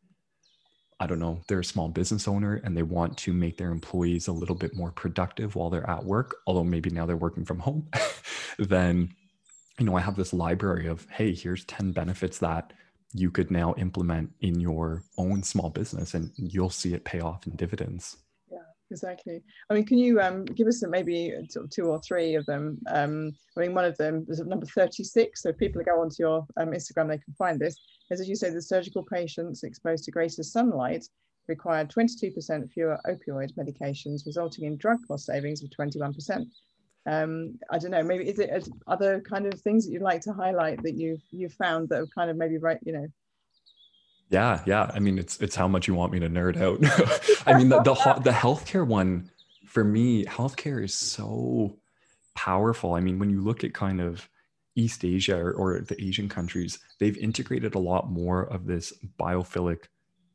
I 1.01 1.07
don't 1.07 1.17
know, 1.17 1.41
they're 1.47 1.61
a 1.61 1.65
small 1.65 1.89
business 1.89 2.27
owner 2.27 2.61
and 2.63 2.77
they 2.77 2.83
want 2.83 3.17
to 3.17 3.33
make 3.33 3.57
their 3.57 3.71
employees 3.71 4.27
a 4.27 4.31
little 4.31 4.53
bit 4.53 4.75
more 4.75 4.91
productive 4.91 5.55
while 5.55 5.71
they're 5.71 5.89
at 5.89 6.05
work, 6.05 6.35
although 6.45 6.63
maybe 6.63 6.91
now 6.91 7.07
they're 7.07 7.17
working 7.17 7.43
from 7.43 7.57
home, 7.57 7.89
then, 8.59 9.09
you 9.79 9.85
know, 9.85 9.97
I 9.97 10.01
have 10.01 10.15
this 10.15 10.31
library 10.31 10.85
of, 10.85 11.07
hey, 11.09 11.33
here's 11.33 11.65
10 11.65 11.91
benefits 11.91 12.37
that 12.37 12.73
you 13.13 13.31
could 13.31 13.49
now 13.49 13.73
implement 13.79 14.29
in 14.41 14.59
your 14.59 15.03
own 15.17 15.41
small 15.41 15.71
business 15.71 16.13
and 16.13 16.31
you'll 16.37 16.69
see 16.69 16.93
it 16.93 17.03
pay 17.03 17.19
off 17.19 17.47
in 17.47 17.55
dividends 17.55 18.17
exactly. 18.91 19.41
I 19.69 19.73
mean, 19.73 19.85
can 19.85 19.97
you 19.97 20.19
um, 20.19 20.45
give 20.45 20.67
us 20.67 20.83
maybe 20.87 21.33
two 21.69 21.85
or 21.85 21.99
three 21.99 22.35
of 22.35 22.45
them? 22.45 22.79
Um, 22.87 23.31
I 23.57 23.61
mean, 23.61 23.73
one 23.73 23.85
of 23.85 23.97
them 23.97 24.25
is 24.29 24.39
number 24.39 24.65
36. 24.65 25.41
So 25.41 25.49
if 25.49 25.57
people 25.57 25.81
go 25.83 26.01
onto 26.01 26.17
your 26.19 26.45
um, 26.57 26.69
Instagram, 26.69 27.09
they 27.09 27.17
can 27.17 27.33
find 27.37 27.59
this. 27.59 27.75
As 28.11 28.27
you 28.27 28.35
say, 28.35 28.49
the 28.49 28.61
surgical 28.61 29.03
patients 29.03 29.63
exposed 29.63 30.03
to 30.05 30.11
greater 30.11 30.43
sunlight 30.43 31.05
required 31.47 31.89
22% 31.89 32.71
fewer 32.71 32.99
opioid 33.07 33.53
medications, 33.55 34.25
resulting 34.25 34.65
in 34.65 34.77
drug 34.77 34.99
cost 35.07 35.25
savings 35.25 35.63
of 35.63 35.69
21%. 35.69 36.45
Um, 37.07 37.57
I 37.71 37.79
don't 37.79 37.91
know, 37.91 38.03
maybe 38.03 38.29
is 38.29 38.37
it 38.37 38.67
other 38.87 39.21
kind 39.21 39.51
of 39.51 39.59
things 39.61 39.85
that 39.85 39.91
you'd 39.91 40.03
like 40.03 40.21
to 40.21 40.33
highlight 40.33 40.83
that 40.83 40.95
you've, 40.95 41.23
you've 41.31 41.53
found 41.53 41.89
that 41.89 41.97
have 41.97 42.13
kind 42.13 42.29
of 42.29 42.37
maybe, 42.37 42.57
right, 42.57 42.77
you 42.85 42.93
know, 42.93 43.07
yeah, 44.31 44.61
yeah. 44.65 44.89
I 44.93 44.99
mean, 44.99 45.19
it's 45.19 45.39
it's 45.41 45.55
how 45.55 45.67
much 45.67 45.87
you 45.87 45.93
want 45.93 46.13
me 46.13 46.19
to 46.19 46.29
nerd 46.29 46.57
out. 46.57 46.79
I 47.45 47.57
mean, 47.57 47.69
the 47.69 47.81
the 47.81 47.93
the 48.23 48.31
healthcare 48.31 48.87
one 48.87 49.29
for 49.65 49.83
me, 49.83 50.25
healthcare 50.25 50.83
is 50.83 50.93
so 50.93 51.77
powerful. 52.35 52.93
I 52.93 53.01
mean, 53.01 53.19
when 53.19 53.29
you 53.29 53.41
look 53.41 53.63
at 53.63 53.73
kind 53.73 54.01
of 54.01 54.27
East 54.75 55.03
Asia 55.05 55.37
or, 55.37 55.51
or 55.53 55.81
the 55.81 56.01
Asian 56.03 56.29
countries, 56.29 56.79
they've 56.99 57.17
integrated 57.17 57.75
a 57.75 57.79
lot 57.79 58.09
more 58.09 58.43
of 58.43 58.65
this 58.65 58.93
biophilic 59.19 59.83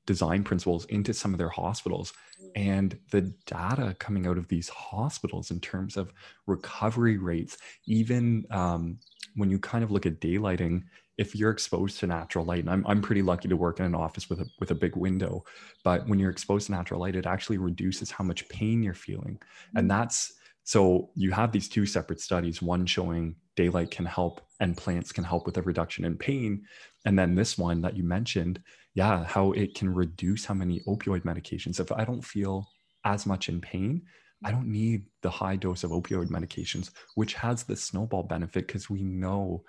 design 0.06 0.44
principles 0.44 0.84
into 0.86 1.12
some 1.12 1.34
of 1.34 1.38
their 1.38 1.48
hospitals. 1.48 2.12
And 2.54 2.98
the 3.10 3.22
data 3.44 3.94
coming 3.98 4.26
out 4.26 4.38
of 4.38 4.48
these 4.48 4.68
hospitals 4.68 5.50
in 5.50 5.60
terms 5.60 5.96
of 5.96 6.12
recovery 6.46 7.18
rates, 7.18 7.58
even 7.86 8.46
um, 8.50 8.98
when 9.34 9.50
you 9.50 9.58
kind 9.58 9.84
of 9.84 9.90
look 9.90 10.06
at 10.06 10.20
daylighting 10.20 10.84
if 11.18 11.34
you're 11.34 11.50
exposed 11.50 11.98
to 12.00 12.06
natural 12.06 12.44
light, 12.44 12.60
and 12.60 12.70
I'm, 12.70 12.86
I'm 12.86 13.00
pretty 13.00 13.22
lucky 13.22 13.48
to 13.48 13.56
work 13.56 13.80
in 13.80 13.86
an 13.86 13.94
office 13.94 14.28
with 14.28 14.40
a, 14.40 14.46
with 14.60 14.70
a 14.70 14.74
big 14.74 14.96
window, 14.96 15.44
but 15.82 16.06
when 16.08 16.18
you're 16.18 16.30
exposed 16.30 16.66
to 16.66 16.72
natural 16.72 17.00
light, 17.00 17.16
it 17.16 17.26
actually 17.26 17.58
reduces 17.58 18.10
how 18.10 18.24
much 18.24 18.48
pain 18.48 18.82
you're 18.82 18.94
feeling. 18.94 19.38
And 19.74 19.86
mm. 19.86 19.88
that's 19.88 20.32
so 20.64 21.10
you 21.14 21.30
have 21.30 21.52
these 21.52 21.68
two 21.68 21.86
separate 21.86 22.20
studies, 22.20 22.60
one 22.60 22.86
showing 22.86 23.36
daylight 23.54 23.92
can 23.92 24.04
help 24.04 24.40
and 24.58 24.76
plants 24.76 25.12
can 25.12 25.22
help 25.22 25.46
with 25.46 25.56
a 25.58 25.62
reduction 25.62 26.04
in 26.04 26.16
pain. 26.16 26.64
And 27.04 27.16
then 27.16 27.36
this 27.36 27.56
one 27.56 27.80
that 27.82 27.96
you 27.96 28.02
mentioned, 28.02 28.60
yeah, 28.94 29.24
how 29.24 29.52
it 29.52 29.76
can 29.76 29.94
reduce 29.94 30.44
how 30.44 30.54
many 30.54 30.80
opioid 30.88 31.22
medications. 31.22 31.78
If 31.78 31.92
I 31.92 32.04
don't 32.04 32.24
feel 32.24 32.68
as 33.04 33.26
much 33.26 33.48
in 33.48 33.60
pain, 33.60 34.02
I 34.44 34.50
don't 34.50 34.66
need 34.66 35.06
the 35.22 35.30
high 35.30 35.54
dose 35.54 35.84
of 35.84 35.92
opioid 35.92 36.30
medications, 36.30 36.90
which 37.14 37.34
has 37.34 37.62
the 37.62 37.76
snowball 37.76 38.24
benefit 38.24 38.66
because 38.66 38.90
we 38.90 39.04
know 39.04 39.62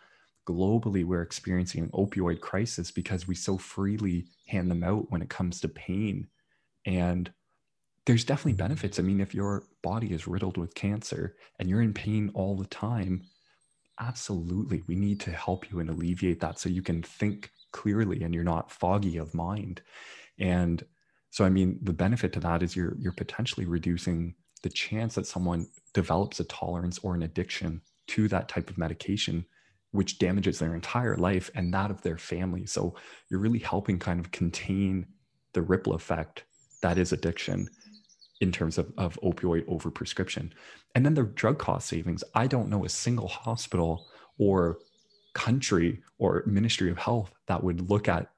globally 0.47 1.03
we're 1.03 1.21
experiencing 1.21 1.83
an 1.83 1.89
opioid 1.89 2.39
crisis 2.39 2.91
because 2.91 3.27
we 3.27 3.35
so 3.35 3.57
freely 3.57 4.27
hand 4.47 4.71
them 4.71 4.83
out 4.83 5.11
when 5.11 5.21
it 5.21 5.29
comes 5.29 5.59
to 5.59 5.67
pain. 5.67 6.27
And 6.85 7.31
there's 8.05 8.23
definitely 8.23 8.53
benefits. 8.53 8.99
I 8.99 9.03
mean 9.03 9.19
if 9.19 9.35
your 9.35 9.63
body 9.83 10.13
is 10.13 10.27
riddled 10.27 10.57
with 10.57 10.75
cancer 10.75 11.35
and 11.59 11.69
you're 11.69 11.81
in 11.81 11.93
pain 11.93 12.31
all 12.33 12.55
the 12.55 12.67
time 12.67 13.23
absolutely 13.99 14.83
we 14.87 14.95
need 14.95 15.19
to 15.19 15.31
help 15.31 15.71
you 15.71 15.79
and 15.79 15.89
alleviate 15.89 16.39
that 16.39 16.59
so 16.59 16.69
you 16.69 16.83
can 16.83 17.01
think 17.01 17.49
clearly 17.71 18.21
and 18.21 18.33
you're 18.33 18.43
not 18.43 18.71
foggy 18.71 19.17
of 19.17 19.33
mind. 19.33 19.81
And 20.39 20.83
so 21.29 21.43
i 21.43 21.49
mean 21.49 21.77
the 21.81 21.93
benefit 21.93 22.31
to 22.33 22.39
that 22.39 22.63
is 22.63 22.75
you're 22.75 22.95
you're 22.99 23.11
potentially 23.11 23.65
reducing 23.65 24.33
the 24.63 24.69
chance 24.69 25.15
that 25.15 25.27
someone 25.27 25.67
develops 25.93 26.39
a 26.39 26.43
tolerance 26.45 26.99
or 26.99 27.15
an 27.15 27.23
addiction 27.23 27.81
to 28.07 28.27
that 28.29 28.47
type 28.47 28.69
of 28.69 28.77
medication 28.77 29.45
which 29.97 30.19
damages 30.19 30.59
their 30.59 30.75
entire 30.75 31.17
life 31.17 31.49
and 31.55 31.73
that 31.73 31.89
of 31.89 31.99
their 32.03 32.19
family. 32.19 32.67
So 32.67 32.93
you're 33.29 33.39
really 33.39 33.57
helping 33.57 33.97
kind 33.97 34.19
of 34.19 34.31
contain 34.31 35.07
the 35.53 35.63
ripple 35.63 35.95
effect 35.95 36.43
that 36.83 36.99
is 36.99 37.11
addiction 37.11 37.67
in 38.39 38.51
terms 38.51 38.77
of, 38.77 38.93
of 38.95 39.19
opioid 39.23 39.65
overprescription. 39.65 40.51
And 40.93 41.03
then 41.03 41.15
the 41.15 41.23
drug 41.23 41.57
cost 41.57 41.87
savings. 41.87 42.23
I 42.35 42.45
don't 42.45 42.69
know 42.69 42.85
a 42.85 42.89
single 42.89 43.27
hospital 43.27 44.07
or 44.37 44.77
country 45.33 46.03
or 46.19 46.43
ministry 46.45 46.91
of 46.91 46.99
health 46.99 47.33
that 47.47 47.63
would 47.63 47.89
look 47.89 48.07
at 48.07 48.29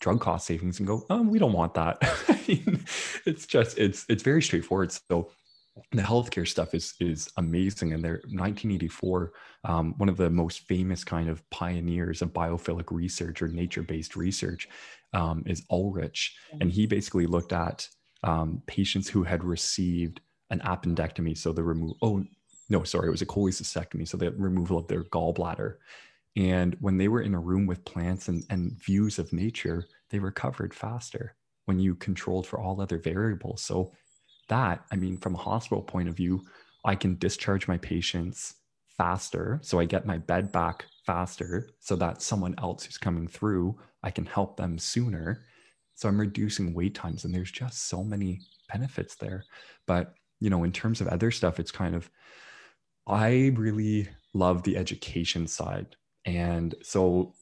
drug 0.00 0.22
cost 0.22 0.46
savings 0.46 0.78
and 0.78 0.88
go, 0.88 1.04
oh, 1.10 1.20
we 1.20 1.38
don't 1.38 1.52
want 1.52 1.74
that. 1.74 1.98
I 2.28 2.40
mean, 2.48 2.82
it's 3.26 3.46
just, 3.46 3.76
it's, 3.76 4.06
it's 4.08 4.22
very 4.22 4.40
straightforward. 4.40 4.90
So 4.92 5.32
the 5.92 6.02
healthcare 6.02 6.46
stuff 6.46 6.74
is 6.74 6.94
is 7.00 7.30
amazing 7.36 7.92
and 7.92 8.04
they're 8.04 8.20
1984 8.30 9.32
um, 9.64 9.94
one 9.98 10.08
of 10.08 10.16
the 10.16 10.30
most 10.30 10.60
famous 10.60 11.04
kind 11.04 11.28
of 11.28 11.48
pioneers 11.50 12.22
of 12.22 12.32
biophilic 12.32 12.90
research 12.90 13.42
or 13.42 13.48
nature-based 13.48 14.16
research 14.16 14.68
um, 15.12 15.42
is 15.46 15.64
ulrich. 15.70 16.36
And 16.60 16.70
he 16.70 16.86
basically 16.86 17.26
looked 17.26 17.52
at 17.52 17.88
um, 18.22 18.62
patients 18.66 19.08
who 19.08 19.22
had 19.22 19.44
received 19.44 20.20
an 20.50 20.60
appendectomy 20.60 21.36
so 21.36 21.52
the 21.52 21.62
remove 21.62 21.94
oh 22.00 22.24
no 22.70 22.82
sorry 22.82 23.08
it 23.08 23.10
was 23.10 23.22
a 23.22 23.26
cholecystectomy 23.26 24.08
so 24.08 24.16
the 24.16 24.30
removal 24.32 24.78
of 24.78 24.88
their 24.88 25.04
gallbladder. 25.04 25.76
And 26.36 26.76
when 26.80 26.98
they 26.98 27.08
were 27.08 27.22
in 27.22 27.34
a 27.34 27.40
room 27.40 27.66
with 27.66 27.84
plants 27.84 28.28
and, 28.28 28.44
and 28.50 28.72
views 28.82 29.18
of 29.18 29.32
nature 29.32 29.86
they 30.10 30.18
recovered 30.18 30.72
faster 30.72 31.34
when 31.66 31.78
you 31.78 31.94
controlled 31.94 32.46
for 32.46 32.58
all 32.58 32.80
other 32.80 32.98
variables. 32.98 33.60
So 33.60 33.92
that, 34.48 34.84
I 34.90 34.96
mean, 34.96 35.16
from 35.16 35.34
a 35.34 35.38
hospital 35.38 35.82
point 35.82 36.08
of 36.08 36.16
view, 36.16 36.42
I 36.84 36.94
can 36.94 37.18
discharge 37.18 37.68
my 37.68 37.78
patients 37.78 38.54
faster. 38.96 39.60
So 39.62 39.78
I 39.78 39.84
get 39.84 40.06
my 40.06 40.18
bed 40.18 40.52
back 40.52 40.86
faster 41.06 41.70
so 41.80 41.96
that 41.96 42.22
someone 42.22 42.54
else 42.58 42.84
who's 42.84 42.98
coming 42.98 43.28
through, 43.28 43.78
I 44.02 44.10
can 44.10 44.26
help 44.26 44.56
them 44.56 44.78
sooner. 44.78 45.44
So 45.94 46.08
I'm 46.08 46.20
reducing 46.20 46.74
wait 46.74 46.94
times. 46.94 47.24
And 47.24 47.34
there's 47.34 47.50
just 47.50 47.88
so 47.88 48.02
many 48.02 48.40
benefits 48.72 49.16
there. 49.16 49.44
But, 49.86 50.14
you 50.40 50.50
know, 50.50 50.64
in 50.64 50.72
terms 50.72 51.00
of 51.00 51.08
other 51.08 51.30
stuff, 51.30 51.58
it's 51.58 51.70
kind 51.70 51.94
of, 51.94 52.10
I 53.06 53.52
really 53.56 54.08
love 54.34 54.62
the 54.62 54.76
education 54.76 55.46
side. 55.46 55.96
And 56.24 56.74
so 56.82 57.34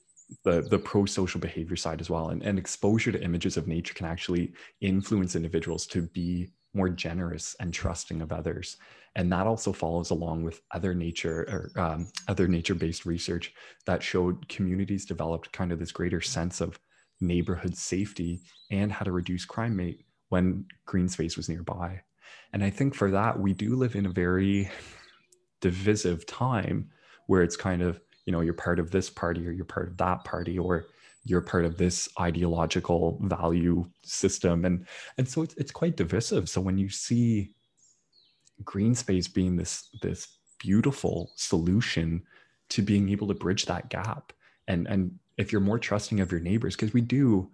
the 0.44 0.62
the 0.62 0.78
pro 0.78 1.06
social 1.06 1.40
behavior 1.40 1.76
side 1.76 2.00
as 2.00 2.10
well 2.10 2.30
and, 2.30 2.42
and 2.42 2.58
exposure 2.58 3.12
to 3.12 3.22
images 3.22 3.56
of 3.56 3.68
nature 3.68 3.94
can 3.94 4.06
actually 4.06 4.52
influence 4.80 5.36
individuals 5.36 5.86
to 5.86 6.02
be 6.02 6.48
more 6.76 6.88
generous 6.88 7.56
and 7.58 7.72
trusting 7.72 8.22
of 8.22 8.32
others. 8.32 8.76
And 9.16 9.32
that 9.32 9.46
also 9.46 9.72
follows 9.72 10.10
along 10.10 10.42
with 10.42 10.60
other 10.72 10.94
nature 10.94 11.72
or 11.76 11.80
um, 11.80 12.08
other 12.28 12.46
nature-based 12.46 13.06
research 13.06 13.54
that 13.86 14.02
showed 14.02 14.46
communities 14.48 15.06
developed 15.06 15.52
kind 15.52 15.72
of 15.72 15.78
this 15.78 15.92
greater 15.92 16.20
sense 16.20 16.60
of 16.60 16.78
neighborhood 17.20 17.76
safety 17.76 18.42
and 18.70 18.92
how 18.92 19.04
to 19.04 19.12
reduce 19.12 19.46
crime 19.46 19.76
rate 19.76 20.04
when 20.28 20.66
green 20.84 21.08
space 21.08 21.36
was 21.36 21.48
nearby. 21.48 22.00
And 22.52 22.62
i 22.62 22.70
think 22.70 22.94
for 22.94 23.10
that 23.10 23.38
we 23.38 23.52
do 23.52 23.76
live 23.76 23.96
in 23.96 24.06
a 24.06 24.10
very 24.10 24.70
divisive 25.60 26.26
time 26.26 26.90
where 27.26 27.42
it's 27.42 27.56
kind 27.56 27.82
of 27.82 28.00
you 28.24 28.32
know 28.32 28.40
you're 28.40 28.54
part 28.54 28.78
of 28.78 28.90
this 28.90 29.08
party 29.08 29.46
or 29.46 29.50
you're 29.50 29.64
part 29.64 29.88
of 29.88 29.96
that 29.96 30.24
party 30.24 30.58
or 30.58 30.86
you're 31.26 31.40
part 31.40 31.64
of 31.64 31.76
this 31.76 32.08
ideological 32.20 33.18
value 33.22 33.84
system. 34.04 34.64
And 34.64 34.86
and 35.18 35.28
so 35.28 35.42
it's, 35.42 35.54
it's 35.54 35.72
quite 35.72 35.96
divisive. 35.96 36.48
So 36.48 36.60
when 36.60 36.78
you 36.78 36.88
see 36.88 37.54
green 38.64 38.94
space 38.94 39.28
being 39.28 39.56
this 39.56 39.88
this 40.02 40.38
beautiful 40.58 41.32
solution 41.36 42.22
to 42.70 42.80
being 42.80 43.10
able 43.10 43.28
to 43.28 43.34
bridge 43.34 43.66
that 43.66 43.90
gap 43.90 44.32
and 44.68 44.86
and 44.86 45.18
if 45.36 45.52
you're 45.52 45.60
more 45.60 45.78
trusting 45.78 46.20
of 46.20 46.32
your 46.32 46.40
neighbors 46.40 46.74
because 46.74 46.94
we 46.94 47.02
do 47.02 47.50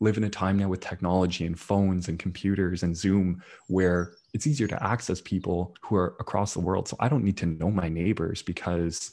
live 0.00 0.16
in 0.16 0.24
a 0.24 0.30
time 0.30 0.58
now 0.58 0.66
with 0.66 0.80
technology 0.80 1.46
and 1.46 1.60
phones 1.60 2.08
and 2.08 2.18
computers 2.18 2.82
and 2.82 2.96
zoom 2.96 3.40
where 3.68 4.14
it's 4.32 4.46
easier 4.46 4.66
to 4.66 4.82
access 4.82 5.20
people 5.20 5.74
who 5.82 5.94
are 5.94 6.16
across 6.18 6.54
the 6.54 6.60
world. 6.60 6.88
So 6.88 6.96
i 6.98 7.08
don't 7.08 7.24
need 7.24 7.36
to 7.38 7.46
know 7.46 7.70
my 7.70 7.88
neighbors 7.88 8.42
because 8.42 9.12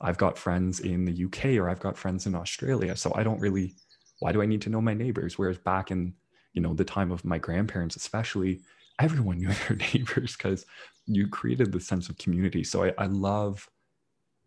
I've 0.00 0.18
got 0.18 0.38
friends 0.38 0.80
in 0.80 1.04
the 1.04 1.24
UK 1.24 1.56
or 1.56 1.68
I've 1.68 1.80
got 1.80 1.98
friends 1.98 2.26
in 2.26 2.34
Australia. 2.34 2.96
So 2.96 3.12
I 3.14 3.22
don't 3.22 3.40
really, 3.40 3.74
why 4.20 4.32
do 4.32 4.40
I 4.40 4.46
need 4.46 4.62
to 4.62 4.70
know 4.70 4.80
my 4.80 4.94
neighbors? 4.94 5.38
Whereas 5.38 5.58
back 5.58 5.90
in, 5.90 6.14
you 6.54 6.62
know, 6.62 6.74
the 6.74 6.84
time 6.84 7.10
of 7.10 7.24
my 7.24 7.38
grandparents, 7.38 7.96
especially, 7.96 8.60
everyone 8.98 9.38
knew 9.38 9.48
their 9.68 9.76
neighbors 9.76 10.36
because 10.36 10.64
you 11.06 11.28
created 11.28 11.72
the 11.72 11.80
sense 11.80 12.08
of 12.08 12.18
community. 12.18 12.64
So 12.64 12.84
I, 12.84 12.94
I 12.98 13.06
love 13.06 13.68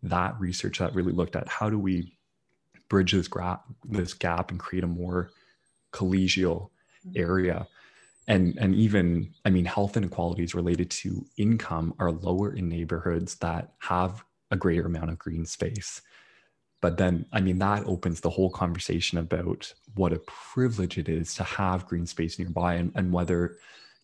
that 0.02 0.38
research 0.38 0.78
that 0.78 0.94
really 0.94 1.12
looked 1.12 1.36
at 1.36 1.48
how 1.48 1.70
do 1.70 1.78
we 1.78 2.16
bridge 2.88 3.12
this, 3.12 3.28
gra- 3.28 3.62
this 3.84 4.12
gap 4.12 4.50
and 4.50 4.60
create 4.60 4.84
a 4.84 4.88
more 4.88 5.30
collegial 5.92 6.70
mm-hmm. 7.06 7.12
area 7.14 7.66
and 8.26 8.56
and 8.58 8.74
even 8.74 9.32
i 9.44 9.50
mean 9.50 9.64
health 9.64 9.96
inequalities 9.96 10.54
related 10.54 10.90
to 10.90 11.24
income 11.36 11.94
are 11.98 12.10
lower 12.10 12.54
in 12.54 12.68
neighborhoods 12.68 13.36
that 13.36 13.72
have 13.78 14.24
a 14.54 14.56
greater 14.56 14.86
amount 14.86 15.10
of 15.10 15.18
green 15.18 15.44
space. 15.44 16.00
but 16.80 16.96
then 16.96 17.26
i 17.32 17.40
mean 17.40 17.58
that 17.58 17.84
opens 17.86 18.20
the 18.20 18.34
whole 18.36 18.50
conversation 18.50 19.18
about 19.18 19.72
what 19.94 20.12
a 20.12 20.24
privilege 20.52 20.96
it 20.98 21.08
is 21.08 21.34
to 21.34 21.44
have 21.44 21.86
green 21.86 22.06
space 22.06 22.38
nearby 22.38 22.74
and, 22.74 22.92
and 22.94 23.12
whether 23.12 23.56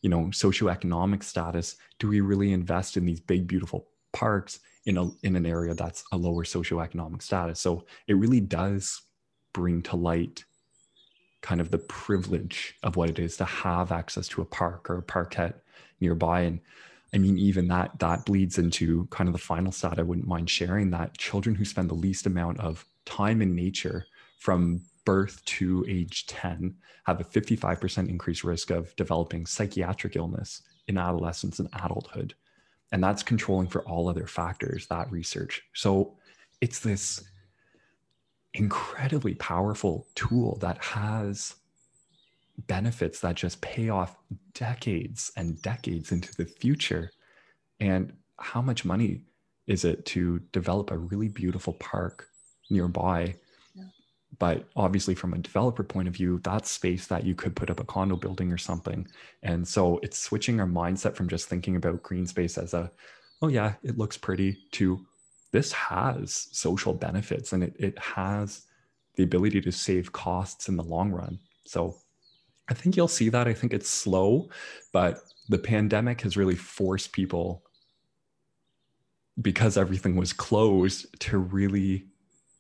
you 0.03 0.11
know 0.11 0.25
socioeconomic 0.45 1.23
status 1.23 1.77
do 1.99 2.09
we 2.09 2.21
really 2.21 2.53
invest 2.53 2.97
in 2.97 3.05
these 3.07 3.21
big 3.21 3.47
beautiful 3.47 3.89
parks 4.13 4.61
in 4.87 4.97
a 4.99 5.05
in 5.23 5.37
an 5.37 5.47
area 5.47 5.75
that's 5.75 6.05
a 6.13 6.17
lower 6.17 6.45
socioeconomic 6.45 7.23
status 7.23 7.61
so 7.61 7.85
it 8.07 8.15
really 8.15 8.41
does 8.41 9.03
bring 9.53 9.83
to 9.83 9.97
light 9.97 10.45
kind 11.43 11.61
of 11.61 11.71
the 11.71 11.79
privilege 11.79 12.75
of 12.83 12.97
what 12.97 13.11
it 13.11 13.19
is 13.19 13.37
to 13.37 13.45
have 13.45 13.93
access 13.93 14.29
to 14.29 14.43
a 14.43 14.45
park 14.45 14.91
or 14.91 14.99
a 14.99 15.03
parkette 15.03 15.55
nearby 16.01 16.41
and 16.43 16.61
i 17.15 17.19
mean 17.19 17.39
even 17.39 17.69
that 17.69 17.99
that 17.99 18.25
bleeds 18.25 18.59
into 18.59 19.07
kind 19.11 19.29
of 19.29 19.33
the 19.33 19.39
final 19.39 19.73
stat. 19.73 19.99
I 19.99 20.03
wouldn't 20.03 20.29
mind 20.29 20.51
sharing 20.51 20.91
that 20.91 21.19
children 21.19 21.55
who 21.55 21.65
spend 21.65 21.91
the 21.91 21.95
least 21.95 22.27
amount 22.27 22.61
of 22.61 22.85
time 23.05 23.43
in 23.43 23.55
nature 23.55 24.07
from 24.39 24.83
birth 25.05 25.45
to 25.45 25.85
age 25.89 26.27
10 26.27 26.75
have 27.05 27.21
a 27.21 27.25
55% 27.25 28.09
increased 28.09 28.45
risk 28.45 28.71
of 28.71 28.95
developing 28.97 29.47
psychiatric 29.47 30.17
illness 30.17 30.63
in 30.89 30.99
adolescence 30.99 31.59
and 31.59 31.69
adulthood. 31.83 32.35
And 32.93 33.03
that's 33.03 33.23
controlling 33.23 33.69
for 33.69 33.83
all 33.83 34.09
other 34.09 34.27
factors 34.27 34.87
that 34.89 35.11
research. 35.11 35.63
So 35.75 36.17
it's 36.61 36.81
this 36.81 37.25
incredibly 38.55 39.35
powerful 39.35 40.07
tool 40.15 40.59
that 40.61 40.79
has 40.79 41.55
benefits 42.67 43.21
that 43.21 43.37
just 43.37 43.61
pay 43.61 43.89
off 43.89 44.17
decades 44.55 45.33
and 45.37 45.61
decades 45.63 46.13
into 46.13 46.35
the 46.35 46.45
future. 46.45 47.11
And 47.81 48.13
how 48.39 48.61
much 48.63 48.85
money 48.85 49.23
is 49.67 49.85
it 49.85 50.05
to 50.07 50.41
develop 50.53 50.91
a 50.91 50.99
really 50.99 51.29
beautiful 51.29 51.75
park 51.75 52.29
nearby? 52.71 53.35
Yeah. 53.75 53.85
But 54.39 54.69
obviously, 54.77 55.15
from 55.15 55.35
a 55.35 55.39
developer 55.39 55.85
point 55.85 56.09
of 56.09 56.15
view, 56.15 56.41
that's 56.43 56.71
space 56.71 57.07
that 57.07 57.25
you 57.25 57.35
could 57.35 57.57
put 57.57 57.71
up 57.71 57.81
a 57.81 57.85
condo 57.85 58.17
building 58.17 58.53
or 58.53 58.59
something. 58.59 59.07
And 59.43 59.67
so 59.67 59.99
it's 60.03 60.19
switching 60.19 60.61
our 60.61 60.67
mindset 60.67 61.15
from 61.17 61.29
just 61.29 61.49
thinking 61.49 61.77
about 61.77 62.03
green 62.03 62.27
space 62.27 62.59
as 62.59 62.75
a, 62.75 62.91
oh, 63.43 63.49
yeah, 63.49 63.75
it 63.83 63.99
looks 63.99 64.19
pretty, 64.19 64.59
to 64.73 65.05
this 65.53 65.73
has 65.73 66.49
social 66.53 66.93
benefits 66.93 67.53
and 67.53 67.65
it, 67.65 67.75
it 67.79 67.99
has 67.99 68.63
the 69.17 69.25
ability 69.25 69.61
to 69.61 69.73
save 69.73 70.13
costs 70.13 70.69
in 70.69 70.77
the 70.77 70.83
long 70.83 71.11
run. 71.11 71.39
So 71.65 71.97
I 72.71 72.75
think 72.75 72.97
you'll 72.97 73.09
see 73.09 73.29
that. 73.31 73.49
I 73.49 73.53
think 73.53 73.73
it's 73.73 73.91
slow, 73.91 74.49
but 74.93 75.21
the 75.49 75.59
pandemic 75.59 76.21
has 76.23 76.37
really 76.37 76.55
forced 76.55 77.13
people, 77.13 77.65
because 79.41 79.77
everything 79.77 80.17
was 80.17 80.33
closed, 80.33 81.19
to 81.21 81.39
really 81.39 82.07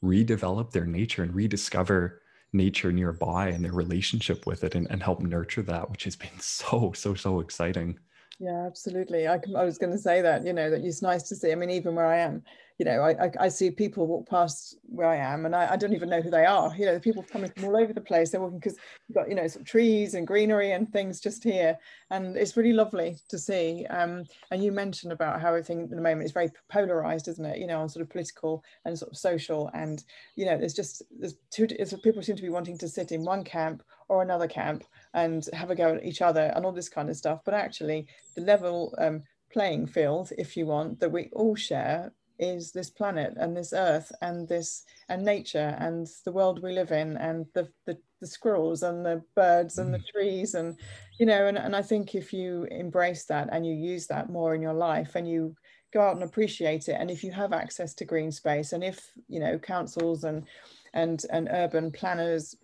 redevelop 0.02 0.72
their 0.72 0.86
nature 0.86 1.22
and 1.22 1.34
rediscover 1.34 2.22
nature 2.52 2.90
nearby 2.90 3.48
and 3.48 3.64
their 3.64 3.72
relationship 3.72 4.46
with 4.46 4.64
it 4.64 4.74
and, 4.74 4.90
and 4.90 5.02
help 5.02 5.20
nurture 5.20 5.62
that, 5.62 5.88
which 5.90 6.04
has 6.04 6.16
been 6.16 6.28
so, 6.40 6.92
so, 6.94 7.14
so 7.14 7.40
exciting. 7.40 7.98
Yeah, 8.40 8.66
absolutely. 8.66 9.28
I, 9.28 9.38
I 9.56 9.64
was 9.64 9.78
going 9.78 9.92
to 9.92 9.98
say 9.98 10.22
that, 10.22 10.44
you 10.44 10.54
know, 10.54 10.70
that 10.70 10.82
it's 10.82 11.02
nice 11.02 11.24
to 11.24 11.36
see. 11.36 11.52
I 11.52 11.54
mean, 11.54 11.70
even 11.70 11.94
where 11.94 12.06
I 12.06 12.18
am, 12.18 12.42
you 12.80 12.86
know, 12.86 13.02
I, 13.02 13.26
I, 13.26 13.30
I, 13.40 13.48
see 13.50 13.70
people 13.70 14.06
walk 14.06 14.26
past 14.26 14.78
where 14.84 15.06
I 15.06 15.16
am 15.16 15.44
and 15.44 15.54
I, 15.54 15.72
I, 15.72 15.76
don't 15.76 15.92
even 15.92 16.08
know 16.08 16.22
who 16.22 16.30
they 16.30 16.46
are. 16.46 16.74
You 16.74 16.86
know, 16.86 16.94
the 16.94 17.00
people 17.00 17.22
coming 17.22 17.50
from 17.50 17.66
all 17.66 17.76
over 17.76 17.92
the 17.92 18.00
place. 18.00 18.30
They're 18.30 18.40
walking 18.40 18.58
because 18.58 18.78
you've 19.06 19.16
got, 19.16 19.28
you 19.28 19.34
know, 19.34 19.46
some 19.48 19.64
trees 19.64 20.14
and 20.14 20.26
greenery 20.26 20.72
and 20.72 20.90
things 20.90 21.20
just 21.20 21.44
here. 21.44 21.76
And 22.08 22.38
it's 22.38 22.56
really 22.56 22.72
lovely 22.72 23.18
to 23.28 23.38
see. 23.38 23.84
Um, 23.90 24.24
and 24.50 24.64
you 24.64 24.72
mentioned 24.72 25.12
about 25.12 25.42
how 25.42 25.48
everything 25.48 25.82
at 25.82 25.90
the 25.90 26.00
moment 26.00 26.24
is 26.24 26.32
very 26.32 26.48
polarized, 26.70 27.28
isn't 27.28 27.44
it? 27.44 27.58
You 27.58 27.66
know, 27.66 27.82
on 27.82 27.90
sort 27.90 28.02
of 28.02 28.08
political 28.08 28.64
and 28.86 28.98
sort 28.98 29.10
of 29.10 29.18
social. 29.18 29.68
And, 29.74 30.02
you 30.36 30.46
know, 30.46 30.56
there's 30.56 30.72
just, 30.72 31.02
there's 31.10 31.34
two, 31.50 31.66
people 32.02 32.22
seem 32.22 32.36
to 32.36 32.42
be 32.42 32.48
wanting 32.48 32.78
to 32.78 32.88
sit 32.88 33.12
in 33.12 33.26
one 33.26 33.44
camp 33.44 33.82
or 34.08 34.22
another 34.22 34.48
camp 34.48 34.84
and 35.12 35.46
have 35.52 35.68
a 35.68 35.74
go 35.74 35.96
at 35.96 36.04
each 36.06 36.22
other 36.22 36.50
and 36.56 36.64
all 36.64 36.72
this 36.72 36.88
kind 36.88 37.10
of 37.10 37.16
stuff. 37.18 37.40
But 37.44 37.52
actually, 37.52 38.06
the 38.36 38.40
level 38.40 38.94
um, 38.96 39.22
playing 39.52 39.86
field, 39.86 40.32
if 40.38 40.56
you 40.56 40.64
want, 40.64 40.98
that 41.00 41.12
we 41.12 41.28
all 41.34 41.54
share 41.54 42.14
is 42.40 42.72
this 42.72 42.90
planet 42.90 43.34
and 43.36 43.54
this 43.54 43.72
earth 43.72 44.10
and 44.22 44.48
this 44.48 44.84
and 45.10 45.22
nature 45.22 45.76
and 45.78 46.08
the 46.24 46.32
world 46.32 46.62
we 46.62 46.72
live 46.72 46.90
in 46.90 47.16
and 47.18 47.46
the 47.54 47.68
the, 47.86 47.96
the 48.20 48.26
squirrels 48.26 48.82
and 48.82 49.04
the 49.04 49.22
birds 49.36 49.78
and 49.78 49.90
mm. 49.90 49.98
the 49.98 50.04
trees 50.12 50.54
and 50.54 50.76
you 51.18 51.26
know 51.26 51.46
and, 51.46 51.58
and 51.58 51.76
i 51.76 51.82
think 51.82 52.14
if 52.14 52.32
you 52.32 52.64
embrace 52.70 53.24
that 53.26 53.48
and 53.52 53.66
you 53.66 53.74
use 53.74 54.06
that 54.06 54.30
more 54.30 54.54
in 54.54 54.62
your 54.62 54.74
life 54.74 55.14
and 55.14 55.28
you 55.28 55.54
go 55.92 56.00
out 56.00 56.14
and 56.14 56.24
appreciate 56.24 56.88
it 56.88 56.96
and 56.98 57.10
if 57.10 57.22
you 57.22 57.30
have 57.30 57.52
access 57.52 57.92
to 57.92 58.04
green 58.04 58.32
space 58.32 58.72
and 58.72 58.82
if 58.82 59.10
you 59.28 59.38
know 59.38 59.58
councils 59.58 60.24
and 60.24 60.46
and 60.94 61.26
and 61.30 61.48
urban 61.52 61.90
planners 61.90 62.56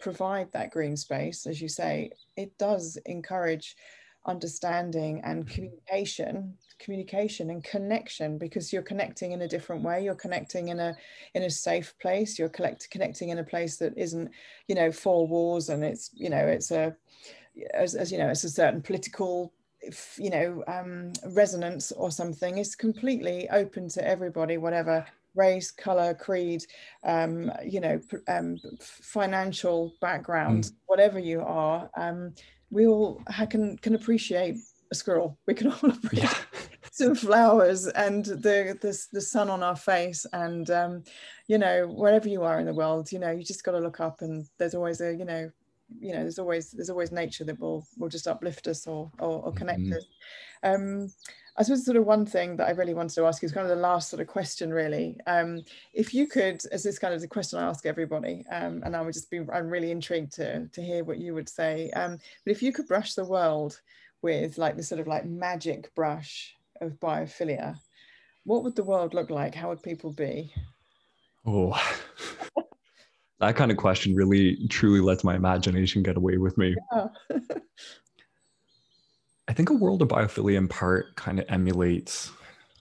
provide 0.00 0.50
that 0.52 0.72
green 0.72 0.96
space 0.96 1.46
as 1.46 1.60
you 1.60 1.68
say 1.68 2.10
it 2.36 2.56
does 2.58 2.98
encourage 3.06 3.76
understanding 4.26 5.20
and 5.24 5.44
mm-hmm. 5.44 5.54
communication 5.54 6.54
communication 6.80 7.50
and 7.50 7.62
connection 7.62 8.38
because 8.38 8.72
you're 8.72 8.82
connecting 8.82 9.32
in 9.32 9.42
a 9.42 9.48
different 9.48 9.82
way 9.82 10.02
you're 10.02 10.14
connecting 10.14 10.68
in 10.68 10.80
a 10.80 10.96
in 11.34 11.44
a 11.44 11.50
safe 11.50 11.94
place 12.00 12.38
you're 12.38 12.48
collect, 12.48 12.90
connecting 12.90 13.28
in 13.28 13.38
a 13.38 13.44
place 13.44 13.76
that 13.76 13.96
isn't 13.96 14.30
you 14.66 14.74
know 14.74 14.90
four 14.90 15.26
walls 15.26 15.68
and 15.68 15.84
it's 15.84 16.10
you 16.14 16.30
know 16.30 16.46
it's 16.46 16.70
a 16.70 16.96
as, 17.74 17.94
as 17.94 18.10
you 18.10 18.18
know 18.18 18.28
it's 18.28 18.44
a 18.44 18.50
certain 18.50 18.82
political 18.82 19.52
you 20.16 20.30
know 20.30 20.62
um, 20.66 21.12
resonance 21.28 21.92
or 21.92 22.10
something 22.10 22.58
it's 22.58 22.74
completely 22.74 23.48
open 23.50 23.88
to 23.88 24.06
everybody 24.06 24.56
whatever 24.56 25.06
race 25.36 25.70
color 25.70 26.12
creed 26.14 26.64
um, 27.04 27.52
you 27.64 27.80
know 27.80 28.00
um, 28.28 28.56
financial 28.80 29.92
background 30.00 30.64
mm. 30.64 30.72
whatever 30.86 31.18
you 31.18 31.40
are 31.40 31.88
um, 31.96 32.34
we 32.70 32.86
all 32.86 33.22
can 33.48 33.76
can 33.78 33.94
appreciate 33.94 34.56
a 34.90 34.94
squirrel. 34.94 35.38
We 35.46 35.54
can 35.54 35.68
all 35.68 35.78
appreciate 35.90 36.30
yeah. 36.30 36.34
Some 37.00 37.14
flowers 37.14 37.86
and 37.86 38.24
the, 38.24 38.78
the 38.80 39.06
the 39.12 39.20
sun 39.20 39.48
on 39.50 39.62
our 39.62 39.76
face, 39.76 40.26
and 40.32 40.70
um, 40.70 41.02
you 41.48 41.58
know 41.58 41.86
wherever 41.88 42.28
you 42.28 42.42
are 42.42 42.60
in 42.60 42.66
the 42.66 42.74
world, 42.74 43.10
you 43.10 43.18
know 43.18 43.30
you 43.30 43.44
just 43.44 43.64
got 43.64 43.72
to 43.72 43.78
look 43.78 44.00
up, 44.00 44.22
and 44.22 44.46
there's 44.58 44.74
always 44.74 45.00
a 45.00 45.14
you 45.14 45.24
know 45.24 45.50
you 45.98 46.12
know 46.12 46.20
there's 46.20 46.38
always 46.38 46.70
there's 46.70 46.90
always 46.90 47.10
nature 47.10 47.44
that 47.44 47.58
will 47.58 47.86
will 47.98 48.08
just 48.08 48.28
uplift 48.28 48.66
us 48.68 48.86
or 48.86 49.10
or, 49.18 49.42
or 49.46 49.52
connect 49.52 49.80
mm-hmm. 49.80 49.94
us. 49.94 50.06
Um, 50.62 51.08
I 51.56 51.62
suppose 51.62 51.84
sort 51.84 51.96
of 51.96 52.06
one 52.06 52.24
thing 52.24 52.56
that 52.56 52.68
I 52.68 52.70
really 52.70 52.94
wanted 52.94 53.14
to 53.16 53.26
ask 53.26 53.42
you 53.42 53.46
is 53.46 53.52
kind 53.52 53.68
of 53.68 53.76
the 53.76 53.82
last 53.82 54.08
sort 54.08 54.20
of 54.22 54.28
question, 54.28 54.72
really. 54.72 55.18
Um, 55.26 55.62
if 55.92 56.14
you 56.14 56.26
could, 56.26 56.62
as 56.72 56.82
this 56.82 56.98
kind 56.98 57.12
of 57.12 57.20
the 57.20 57.28
question 57.28 57.58
I 57.58 57.68
ask 57.68 57.84
everybody, 57.84 58.44
um, 58.50 58.82
and 58.84 58.96
I 58.96 59.02
would 59.02 59.12
just 59.12 59.30
be, 59.30 59.40
I'm 59.52 59.68
really 59.68 59.90
intrigued 59.90 60.32
to 60.34 60.68
to 60.68 60.82
hear 60.82 61.04
what 61.04 61.18
you 61.18 61.34
would 61.34 61.48
say. 61.48 61.90
Um, 61.90 62.18
but 62.44 62.52
if 62.52 62.62
you 62.62 62.72
could 62.72 62.88
brush 62.88 63.14
the 63.14 63.24
world 63.24 63.80
with 64.22 64.58
like 64.58 64.76
the 64.76 64.82
sort 64.82 65.00
of 65.00 65.06
like 65.06 65.24
magic 65.24 65.94
brush 65.94 66.56
of 66.80 66.98
biophilia, 67.00 67.76
what 68.44 68.64
would 68.64 68.76
the 68.76 68.84
world 68.84 69.14
look 69.14 69.30
like? 69.30 69.54
How 69.54 69.68
would 69.68 69.82
people 69.82 70.12
be? 70.12 70.52
Oh, 71.46 71.78
that 73.40 73.56
kind 73.56 73.70
of 73.70 73.76
question 73.76 74.14
really 74.14 74.66
truly 74.68 75.00
lets 75.00 75.24
my 75.24 75.34
imagination 75.34 76.02
get 76.02 76.16
away 76.16 76.36
with 76.36 76.56
me. 76.58 76.76
Yeah. 76.92 77.08
I 79.48 79.52
think 79.52 79.70
a 79.70 79.74
world 79.74 80.02
of 80.02 80.08
biophilia 80.08 80.56
in 80.56 80.68
part 80.68 81.16
kind 81.16 81.40
of 81.40 81.46
emulates 81.48 82.30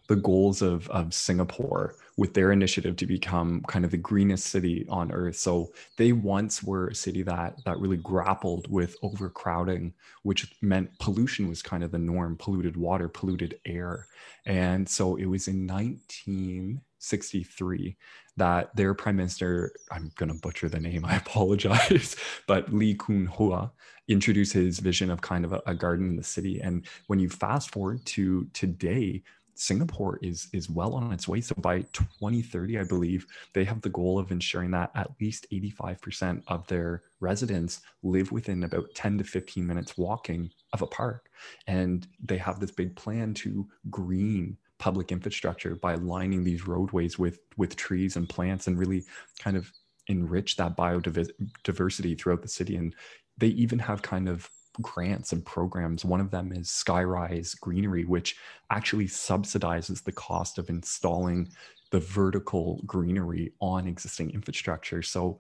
the 0.08 0.16
goals 0.16 0.62
of, 0.62 0.88
of 0.90 1.14
Singapore 1.14 1.96
with 2.20 2.34
their 2.34 2.52
initiative 2.52 2.98
to 2.98 3.06
become 3.06 3.62
kind 3.70 3.86
of 3.86 3.92
the 3.92 3.98
greenest 3.98 4.48
city 4.48 4.86
on 4.90 5.10
earth. 5.14 5.38
So 5.38 5.72
they 5.96 6.12
once 6.12 6.62
were 6.62 6.90
a 6.90 6.96
city 6.96 7.24
that 7.24 7.64
that 7.64 7.80
really 7.80 7.96
grappled 7.96 8.70
with 8.70 8.98
overcrowding, 9.02 9.94
which 10.24 10.54
meant 10.62 11.00
pollution 11.00 11.48
was 11.48 11.62
kind 11.62 11.82
of 11.82 11.92
the 11.92 11.98
norm, 11.98 12.36
polluted 12.36 12.76
water, 12.76 13.08
polluted 13.08 13.58
air. 13.66 14.06
And 14.46 14.86
so 14.88 15.16
it 15.16 15.28
was 15.28 15.48
in 15.48 15.66
1963 15.66 17.96
that 18.36 18.76
their 18.76 18.94
prime 18.94 19.16
minister, 19.16 19.72
I'm 19.90 20.12
going 20.18 20.30
to 20.30 20.42
butcher 20.42 20.68
the 20.68 20.82
name, 20.82 21.06
I 21.06 21.16
apologize, 21.16 22.18
but 22.48 22.74
Lee 22.74 22.96
Kun 22.96 23.28
Hua 23.28 23.72
introduced 24.10 24.52
his 24.52 24.80
vision 24.80 25.10
of 25.10 25.22
kind 25.22 25.46
of 25.46 25.54
a, 25.54 25.62
a 25.68 25.74
garden 25.74 26.10
in 26.10 26.18
the 26.18 26.24
city. 26.24 26.60
And 26.60 26.86
when 27.08 27.20
you 27.20 27.30
fast 27.30 27.72
forward 27.72 28.06
to 28.08 28.46
today, 28.52 29.24
Singapore 29.60 30.18
is 30.22 30.48
is 30.54 30.70
well 30.70 30.94
on 30.94 31.12
its 31.12 31.28
way. 31.28 31.42
So 31.42 31.54
by 31.56 31.82
2030, 31.92 32.80
I 32.80 32.84
believe 32.86 33.28
they 33.54 33.66
have 33.66 33.82
the 33.82 33.90
goal 33.90 34.18
of 34.18 34.32
ensuring 34.32 34.72
that 34.72 34.90
at 34.96 35.12
least 35.20 35.48
85% 35.52 36.44
of 36.48 36.66
their 36.68 37.04
residents 37.20 37.82
live 38.02 38.32
within 38.32 38.64
about 38.64 38.96
10 38.96 39.18
to 39.18 39.26
15 39.26 39.68
minutes 39.68 39.98
walking 39.98 40.50
of 40.72 40.82
a 40.82 40.88
park. 40.88 41.30
And 41.68 42.08
they 42.24 42.38
have 42.38 42.62
this 42.62 42.72
big 42.72 42.96
plan 42.96 43.34
to 43.36 43.68
green 43.90 44.56
public 44.78 45.12
infrastructure 45.12 45.76
by 45.76 45.96
lining 45.96 46.46
these 46.46 46.66
roadways 46.66 47.20
with 47.20 47.40
with 47.58 47.76
trees 47.76 48.16
and 48.16 48.30
plants 48.30 48.68
and 48.68 48.80
really 48.80 49.04
kind 49.40 49.58
of 49.58 49.70
enrich 50.08 50.56
that 50.56 50.78
biodiversity 50.78 52.18
throughout 52.18 52.42
the 52.42 52.48
city 52.48 52.78
and 52.78 52.96
they 53.38 53.48
even 53.48 53.78
have 53.78 54.02
kind 54.02 54.28
of 54.28 54.50
grants 54.82 55.32
and 55.32 55.46
programs. 55.46 56.06
One 56.06 56.22
of 56.22 56.32
them 56.32 56.52
is 56.52 56.68
Skyrise 56.68 57.60
Greenery, 57.60 58.06
which 58.06 58.36
actually 58.70 59.06
subsidizes 59.06 60.04
the 60.04 60.12
cost 60.12 60.58
of 60.58 60.70
installing 60.70 61.50
the 61.92 62.00
vertical 62.00 62.82
greenery 62.86 63.54
on 63.60 63.88
existing 63.88 64.32
infrastructure. 64.32 65.02
So 65.02 65.40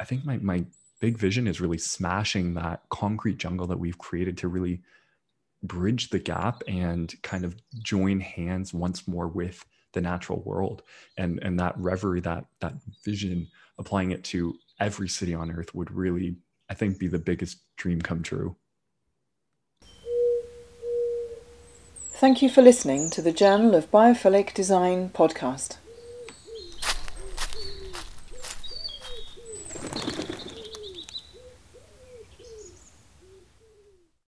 I 0.00 0.04
think 0.04 0.24
my, 0.24 0.38
my 0.38 0.64
big 1.00 1.16
vision 1.16 1.46
is 1.46 1.60
really 1.60 1.78
smashing 1.78 2.54
that 2.54 2.82
concrete 2.90 3.38
jungle 3.38 3.66
that 3.68 3.78
we've 3.78 3.98
created 3.98 4.36
to 4.38 4.48
really 4.48 4.82
bridge 5.62 6.10
the 6.10 6.18
gap 6.18 6.62
and 6.68 7.14
kind 7.22 7.44
of 7.44 7.56
join 7.82 8.20
hands 8.20 8.72
once 8.72 9.08
more 9.08 9.28
with 9.28 9.64
the 9.92 10.00
natural 10.00 10.42
world 10.42 10.82
and 11.16 11.40
and 11.42 11.58
that 11.58 11.76
reverie 11.78 12.20
that 12.20 12.44
that 12.60 12.74
vision 13.04 13.48
applying 13.78 14.10
it 14.10 14.22
to 14.22 14.54
every 14.78 15.08
city 15.08 15.34
on 15.34 15.50
earth 15.50 15.74
would 15.74 15.90
really 15.90 16.36
i 16.68 16.74
think 16.74 16.98
be 16.98 17.08
the 17.08 17.18
biggest 17.18 17.58
dream 17.76 18.00
come 18.00 18.22
true 18.22 18.56
Thank 22.20 22.42
you 22.42 22.48
for 22.48 22.62
listening 22.62 23.10
to 23.10 23.22
the 23.22 23.30
Journal 23.30 23.76
of 23.76 23.92
Biophilic 23.92 24.52
Design 24.52 25.08
podcast. 25.10 25.76